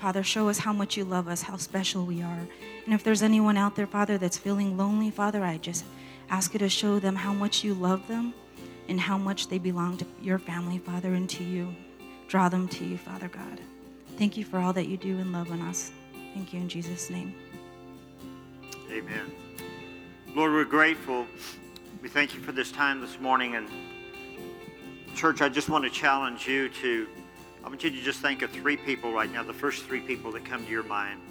Father, 0.00 0.22
show 0.22 0.48
us 0.48 0.58
how 0.58 0.72
much 0.72 0.96
you 0.96 1.04
love 1.04 1.26
us, 1.26 1.42
how 1.42 1.56
special 1.56 2.06
we 2.06 2.22
are. 2.22 2.46
And 2.84 2.94
if 2.94 3.02
there's 3.02 3.22
anyone 3.22 3.56
out 3.56 3.74
there, 3.74 3.88
Father, 3.88 4.18
that's 4.18 4.38
feeling 4.38 4.76
lonely, 4.76 5.10
Father, 5.10 5.42
I 5.42 5.58
just 5.58 5.84
ask 6.30 6.52
you 6.52 6.60
to 6.60 6.68
show 6.68 7.00
them 7.00 7.16
how 7.16 7.32
much 7.32 7.64
you 7.64 7.74
love 7.74 8.06
them 8.06 8.32
and 8.88 9.00
how 9.00 9.18
much 9.18 9.48
they 9.48 9.58
belong 9.58 9.96
to 9.96 10.06
your 10.22 10.38
family, 10.38 10.78
Father, 10.78 11.14
and 11.14 11.28
to 11.30 11.42
you. 11.42 11.74
Draw 12.28 12.48
them 12.50 12.68
to 12.68 12.84
you, 12.84 12.98
Father 12.98 13.28
God. 13.28 13.60
Thank 14.16 14.36
you 14.36 14.44
for 14.44 14.58
all 14.58 14.72
that 14.74 14.86
you 14.86 14.96
do 14.96 15.18
and 15.18 15.32
love 15.32 15.50
on 15.50 15.60
us. 15.62 15.90
Thank 16.34 16.52
you 16.52 16.60
in 16.60 16.68
Jesus' 16.68 17.10
name. 17.10 17.34
Amen. 18.90 19.45
Lord, 20.36 20.52
we're 20.52 20.64
grateful. 20.66 21.26
We 22.02 22.10
thank 22.10 22.34
you 22.34 22.40
for 22.40 22.52
this 22.52 22.70
time 22.70 23.00
this 23.00 23.18
morning. 23.18 23.54
And, 23.54 23.70
church, 25.14 25.40
I 25.40 25.48
just 25.48 25.70
want 25.70 25.84
to 25.84 25.90
challenge 25.90 26.46
you 26.46 26.68
to, 26.68 27.08
I 27.64 27.68
want 27.70 27.82
you 27.82 27.88
to 27.88 28.02
just 28.02 28.20
think 28.20 28.42
of 28.42 28.50
three 28.50 28.76
people 28.76 29.14
right 29.14 29.32
now, 29.32 29.42
the 29.42 29.54
first 29.54 29.86
three 29.86 30.00
people 30.00 30.30
that 30.32 30.44
come 30.44 30.62
to 30.62 30.70
your 30.70 30.82
mind. 30.82 31.22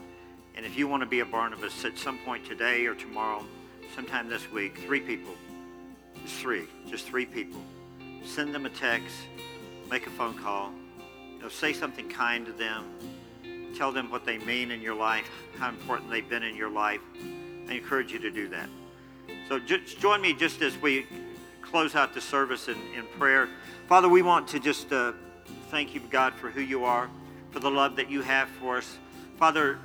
And 0.55 0.65
if 0.65 0.75
you 0.75 0.87
want 0.87 1.03
to 1.03 1.05
be 1.05 1.19
a 1.19 1.25
Barnabas 1.25 1.85
at 1.85 1.99
some 1.99 2.17
point 2.25 2.47
today 2.47 2.87
or 2.87 2.95
tomorrow, 2.95 3.45
sometime 3.93 4.27
this 4.27 4.51
week, 4.51 4.79
three 4.79 5.01
people, 5.01 5.35
just 6.23 6.37
three, 6.37 6.63
just 6.89 7.05
three 7.05 7.27
people, 7.27 7.61
send 8.25 8.55
them 8.55 8.65
a 8.65 8.71
text, 8.71 9.15
make 9.87 10.07
a 10.07 10.09
phone 10.09 10.35
call, 10.35 10.71
you 11.31 11.43
know, 11.43 11.49
say 11.49 11.73
something 11.73 12.09
kind 12.09 12.43
to 12.47 12.53
them, 12.53 12.85
tell 13.77 13.91
them 13.91 14.09
what 14.09 14.25
they 14.25 14.39
mean 14.39 14.71
in 14.71 14.81
your 14.81 14.95
life, 14.95 15.29
how 15.59 15.69
important 15.69 16.09
they've 16.09 16.27
been 16.27 16.41
in 16.41 16.55
your 16.55 16.71
life. 16.71 17.01
I 17.69 17.73
encourage 17.73 18.11
you 18.11 18.17
to 18.17 18.31
do 18.31 18.47
that. 18.47 18.67
So 19.47 19.59
just 19.59 19.99
join 19.99 20.21
me 20.21 20.33
just 20.33 20.61
as 20.61 20.77
we 20.77 21.05
close 21.61 21.95
out 21.95 22.13
the 22.13 22.21
service 22.21 22.67
in, 22.67 22.77
in 22.95 23.05
prayer. 23.17 23.49
Father, 23.87 24.09
we 24.09 24.21
want 24.21 24.47
to 24.49 24.59
just 24.59 24.91
uh, 24.91 25.13
thank 25.69 25.93
you, 25.93 26.01
God, 26.09 26.33
for 26.33 26.49
who 26.49 26.61
you 26.61 26.85
are, 26.85 27.09
for 27.51 27.59
the 27.59 27.69
love 27.69 27.95
that 27.97 28.09
you 28.09 28.21
have 28.21 28.49
for 28.49 28.77
us. 28.77 28.97
Father, 29.37 29.77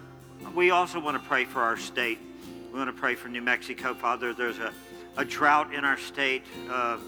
we 0.55 0.71
also 0.71 1.01
want 1.01 1.21
to 1.21 1.29
pray 1.29 1.45
for 1.45 1.61
our 1.61 1.77
state. 1.77 2.19
We 2.73 2.79
want 2.79 2.95
to 2.95 2.99
pray 2.99 3.15
for 3.15 3.29
New 3.29 3.43
Mexico, 3.43 3.95
Father. 3.95 4.33
There's 4.33 4.59
a, 4.59 4.73
a 5.17 5.25
drought 5.25 5.75
in 5.75 5.85
our 5.85 5.99
state. 5.99 6.45
Uh, 6.71 6.99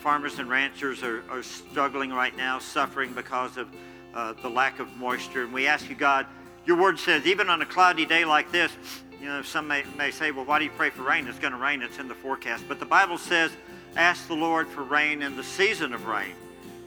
farmers 0.00 0.38
and 0.38 0.50
ranchers 0.50 1.02
are, 1.02 1.22
are 1.30 1.42
struggling 1.42 2.10
right 2.10 2.36
now, 2.36 2.58
suffering 2.58 3.12
because 3.14 3.56
of 3.56 3.68
uh, 4.12 4.34
the 4.42 4.48
lack 4.50 4.80
of 4.80 4.94
moisture. 4.96 5.44
And 5.44 5.52
we 5.52 5.66
ask 5.66 5.88
you, 5.88 5.94
God, 5.94 6.26
your 6.66 6.76
word 6.76 6.98
says, 6.98 7.26
even 7.26 7.48
on 7.48 7.62
a 7.62 7.66
cloudy 7.66 8.04
day 8.04 8.24
like 8.24 8.52
this, 8.52 8.72
you 9.24 9.30
know, 9.30 9.40
some 9.40 9.66
may, 9.66 9.84
may 9.96 10.10
say, 10.10 10.32
well, 10.32 10.44
why 10.44 10.58
do 10.58 10.66
you 10.66 10.70
pray 10.72 10.90
for 10.90 11.02
rain? 11.02 11.26
It's 11.26 11.38
going 11.38 11.54
to 11.54 11.58
rain. 11.58 11.80
It's 11.80 11.98
in 11.98 12.08
the 12.08 12.14
forecast. 12.14 12.64
But 12.68 12.78
the 12.78 12.84
Bible 12.84 13.16
says, 13.16 13.50
ask 13.96 14.28
the 14.28 14.34
Lord 14.34 14.68
for 14.68 14.82
rain 14.82 15.22
in 15.22 15.34
the 15.34 15.42
season 15.42 15.94
of 15.94 16.06
rain. 16.06 16.34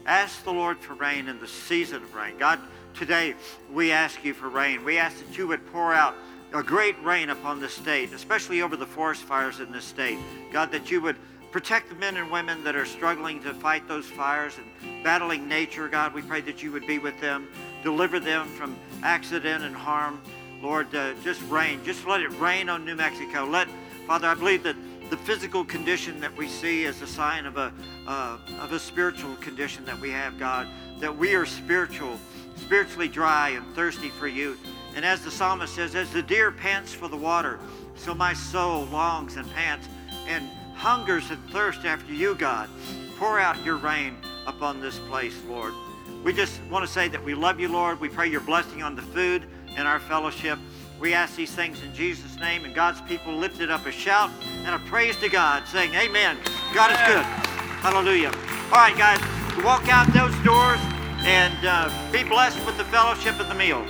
Ask 0.06 0.44
the 0.44 0.52
Lord 0.52 0.78
for 0.78 0.94
rain 0.94 1.26
in 1.26 1.40
the 1.40 1.48
season 1.48 2.00
of 2.00 2.14
rain. 2.14 2.38
God, 2.38 2.60
today 2.94 3.34
we 3.72 3.90
ask 3.90 4.24
you 4.24 4.34
for 4.34 4.48
rain. 4.48 4.84
We 4.84 4.98
ask 4.98 5.18
that 5.18 5.36
you 5.36 5.48
would 5.48 5.66
pour 5.72 5.92
out 5.92 6.14
a 6.54 6.62
great 6.62 6.94
rain 7.02 7.30
upon 7.30 7.58
this 7.58 7.72
state, 7.72 8.12
especially 8.12 8.62
over 8.62 8.76
the 8.76 8.86
forest 8.86 9.22
fires 9.22 9.58
in 9.58 9.72
this 9.72 9.84
state. 9.84 10.18
God, 10.52 10.70
that 10.70 10.92
you 10.92 11.00
would 11.00 11.16
protect 11.50 11.88
the 11.88 11.96
men 11.96 12.16
and 12.18 12.30
women 12.30 12.62
that 12.62 12.76
are 12.76 12.86
struggling 12.86 13.42
to 13.42 13.52
fight 13.52 13.88
those 13.88 14.06
fires 14.06 14.54
and 14.58 15.02
battling 15.02 15.48
nature. 15.48 15.88
God, 15.88 16.14
we 16.14 16.22
pray 16.22 16.40
that 16.42 16.62
you 16.62 16.70
would 16.70 16.86
be 16.86 17.00
with 17.00 17.20
them, 17.20 17.48
deliver 17.82 18.20
them 18.20 18.46
from 18.46 18.76
accident 19.02 19.64
and 19.64 19.74
harm. 19.74 20.20
Lord, 20.62 20.92
uh, 20.94 21.14
just 21.22 21.40
rain. 21.42 21.80
Just 21.84 22.06
let 22.06 22.20
it 22.20 22.30
rain 22.40 22.68
on 22.68 22.84
New 22.84 22.96
Mexico. 22.96 23.44
Let, 23.44 23.68
Father, 24.06 24.26
I 24.26 24.34
believe 24.34 24.62
that 24.64 24.76
the 25.10 25.16
physical 25.16 25.64
condition 25.64 26.20
that 26.20 26.36
we 26.36 26.48
see 26.48 26.84
is 26.84 27.00
a 27.00 27.06
sign 27.06 27.46
of 27.46 27.56
a, 27.56 27.72
uh, 28.06 28.38
of 28.60 28.72
a 28.72 28.78
spiritual 28.78 29.36
condition 29.36 29.84
that 29.84 29.98
we 30.00 30.10
have, 30.10 30.38
God, 30.38 30.66
that 31.00 31.16
we 31.16 31.34
are 31.34 31.46
spiritual, 31.46 32.18
spiritually 32.56 33.08
dry 33.08 33.50
and 33.50 33.74
thirsty 33.74 34.08
for 34.08 34.26
you. 34.26 34.58
And 34.96 35.04
as 35.04 35.22
the 35.22 35.30
psalmist 35.30 35.74
says, 35.74 35.94
as 35.94 36.10
the 36.10 36.22
deer 36.22 36.50
pants 36.50 36.92
for 36.92 37.08
the 37.08 37.16
water, 37.16 37.60
so 37.94 38.14
my 38.14 38.34
soul 38.34 38.86
longs 38.86 39.36
and 39.36 39.48
pants 39.54 39.88
and 40.26 40.48
hungers 40.74 41.30
and 41.30 41.50
thirsts 41.50 41.84
after 41.84 42.12
you, 42.12 42.34
God. 42.34 42.68
Pour 43.18 43.38
out 43.38 43.64
your 43.64 43.76
rain 43.76 44.16
upon 44.46 44.80
this 44.80 44.98
place, 45.00 45.40
Lord. 45.48 45.74
We 46.24 46.32
just 46.32 46.60
want 46.64 46.84
to 46.84 46.90
say 46.90 47.08
that 47.08 47.24
we 47.24 47.34
love 47.34 47.60
you, 47.60 47.68
Lord. 47.68 48.00
We 48.00 48.08
pray 48.08 48.28
your 48.28 48.40
blessing 48.40 48.82
on 48.82 48.94
the 48.94 49.02
food 49.02 49.44
and 49.78 49.86
our 49.86 50.00
fellowship. 50.00 50.58
We 51.00 51.14
ask 51.14 51.36
these 51.36 51.52
things 51.52 51.80
in 51.82 51.94
Jesus' 51.94 52.36
name, 52.36 52.64
and 52.64 52.74
God's 52.74 53.00
people 53.02 53.32
lifted 53.34 53.70
up 53.70 53.86
a 53.86 53.92
shout 53.92 54.30
and 54.64 54.74
a 54.74 54.78
praise 54.80 55.16
to 55.18 55.28
God, 55.28 55.66
saying, 55.68 55.94
Amen. 55.94 56.36
God 56.74 56.90
is 56.90 56.98
good. 57.06 57.24
Hallelujah. 57.80 58.32
All 58.72 58.80
right, 58.80 58.96
guys, 58.98 59.20
walk 59.64 59.88
out 59.88 60.08
those 60.08 60.34
doors 60.44 60.80
and 61.24 61.56
uh, 61.64 62.12
be 62.12 62.24
blessed 62.24 62.64
with 62.66 62.76
the 62.76 62.84
fellowship 62.84 63.38
of 63.38 63.48
the 63.48 63.54
meal. 63.54 63.86